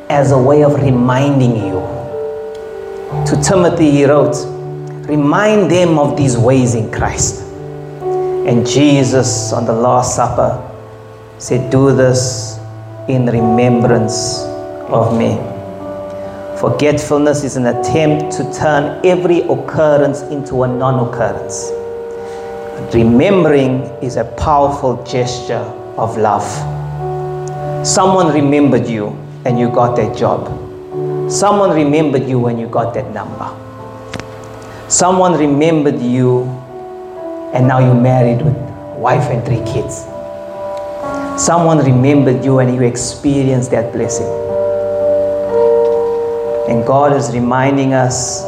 as 0.08 0.30
a 0.30 0.38
way 0.38 0.62
of 0.62 0.80
reminding 0.80 1.56
you. 1.56 1.80
To 3.26 3.40
Timothy, 3.42 3.90
he 3.90 4.04
wrote, 4.04 4.36
Remind 5.08 5.70
them 5.70 5.98
of 5.98 6.18
these 6.18 6.36
ways 6.36 6.74
in 6.74 6.92
Christ. 6.92 7.40
And 8.02 8.66
Jesus 8.66 9.54
on 9.54 9.64
the 9.64 9.72
Last 9.72 10.14
Supper 10.14 10.62
said, 11.38 11.70
Do 11.70 11.96
this 11.96 12.58
in 13.08 13.24
remembrance 13.24 14.40
of 14.90 15.16
me. 15.16 15.36
Forgetfulness 16.60 17.42
is 17.42 17.56
an 17.56 17.64
attempt 17.68 18.36
to 18.36 18.52
turn 18.52 19.00
every 19.02 19.40
occurrence 19.48 20.20
into 20.24 20.64
a 20.64 20.68
non 20.68 21.08
occurrence. 21.08 21.70
Remembering 22.94 23.84
is 24.02 24.16
a 24.16 24.24
powerful 24.36 25.02
gesture 25.04 25.64
of 25.96 26.18
love. 26.18 26.44
Someone 27.86 28.30
remembered 28.34 28.86
you 28.86 29.16
and 29.46 29.58
you 29.58 29.70
got 29.70 29.96
that 29.96 30.14
job. 30.14 30.48
Someone 31.32 31.70
remembered 31.70 32.28
you 32.28 32.38
when 32.38 32.58
you 32.58 32.66
got 32.68 32.92
that 32.92 33.10
number. 33.14 33.67
Someone 34.88 35.34
remembered 35.34 36.00
you 36.00 36.44
and 37.52 37.68
now 37.68 37.78
you're 37.78 37.94
married 37.94 38.40
with 38.40 38.56
wife 38.96 39.30
and 39.30 39.44
three 39.44 39.62
kids. 39.70 40.04
Someone 41.38 41.84
remembered 41.84 42.42
you 42.42 42.60
and 42.60 42.74
you 42.74 42.80
experienced 42.84 43.70
that 43.72 43.92
blessing. 43.92 44.26
And 46.70 46.86
God 46.86 47.14
is 47.14 47.34
reminding 47.34 47.92
us 47.92 48.42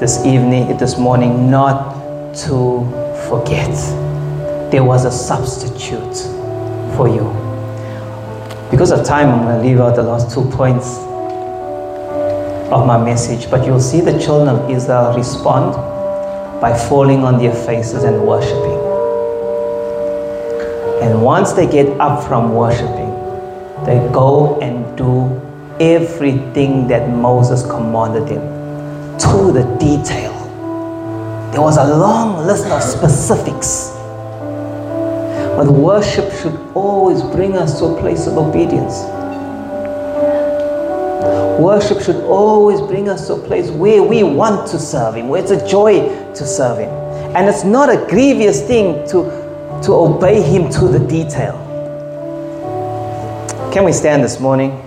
this 0.00 0.26
evening, 0.26 0.76
this 0.76 0.98
morning, 0.98 1.48
not 1.48 2.34
to 2.46 2.84
forget. 3.28 3.70
There 4.72 4.82
was 4.82 5.04
a 5.04 5.12
substitute 5.12 6.16
for 6.96 7.08
you. 7.08 7.30
Because 8.72 8.90
of 8.90 9.06
time, 9.06 9.28
I'm 9.28 9.44
going 9.44 9.62
to 9.62 9.68
leave 9.68 9.78
out 9.78 9.94
the 9.94 10.02
last 10.02 10.34
two 10.34 10.50
points 10.50 10.98
of 12.74 12.86
my 12.86 12.98
message, 12.98 13.48
but 13.50 13.64
you'll 13.64 13.78
see 13.80 14.00
the 14.00 14.18
children 14.18 14.48
of 14.48 14.68
Israel 14.68 15.14
respond 15.16 15.74
by 16.60 16.76
falling 16.76 17.22
on 17.24 17.38
their 17.38 17.54
faces 17.54 18.02
and 18.02 18.26
worshiping. 18.26 18.80
And 21.00 21.22
once 21.22 21.52
they 21.52 21.68
get 21.68 21.88
up 22.00 22.26
from 22.26 22.52
worshiping, 22.52 23.12
they 23.86 23.98
go 24.12 24.58
and 24.60 24.98
do 24.98 25.40
everything 25.78 26.88
that 26.88 27.08
Moses 27.08 27.62
commanded 27.62 28.26
them 28.26 28.42
to 29.18 29.52
the 29.52 29.64
detail. 29.78 30.32
There 31.52 31.62
was 31.62 31.76
a 31.76 31.96
long 31.96 32.44
list 32.44 32.66
of 32.66 32.82
specifics. 32.82 33.90
But 35.56 35.70
worship 35.70 36.32
should 36.32 36.58
always 36.74 37.22
bring 37.22 37.56
us 37.56 37.78
to 37.78 37.84
a 37.84 38.00
place 38.00 38.26
of 38.26 38.36
obedience. 38.36 39.13
Worship 41.64 42.02
should 42.02 42.22
always 42.24 42.78
bring 42.82 43.08
us 43.08 43.26
to 43.28 43.36
a 43.36 43.38
place 43.38 43.70
where 43.70 44.02
we 44.02 44.22
want 44.22 44.68
to 44.68 44.78
serve 44.78 45.14
Him, 45.14 45.30
where 45.30 45.40
it's 45.40 45.50
a 45.50 45.66
joy 45.66 46.00
to 46.34 46.46
serve 46.46 46.78
Him. 46.78 46.90
And 47.34 47.48
it's 47.48 47.64
not 47.64 47.88
a 47.88 48.06
grievous 48.06 48.60
thing 48.60 49.08
to, 49.08 49.80
to 49.84 49.94
obey 49.94 50.42
Him 50.42 50.68
to 50.72 50.86
the 50.86 50.98
detail. 50.98 51.54
Can 53.72 53.82
we 53.82 53.92
stand 53.92 54.22
this 54.22 54.38
morning? 54.38 54.83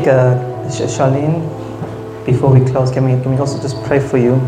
Think, 0.00 0.14
uh, 0.14 0.34
Charlene, 0.88 1.44
before 2.24 2.50
we 2.50 2.64
close, 2.70 2.90
can 2.90 3.04
we, 3.04 3.22
can 3.22 3.32
we 3.32 3.38
also 3.38 3.60
just 3.60 3.82
pray 3.84 4.00
for 4.00 4.18
you? 4.18 4.40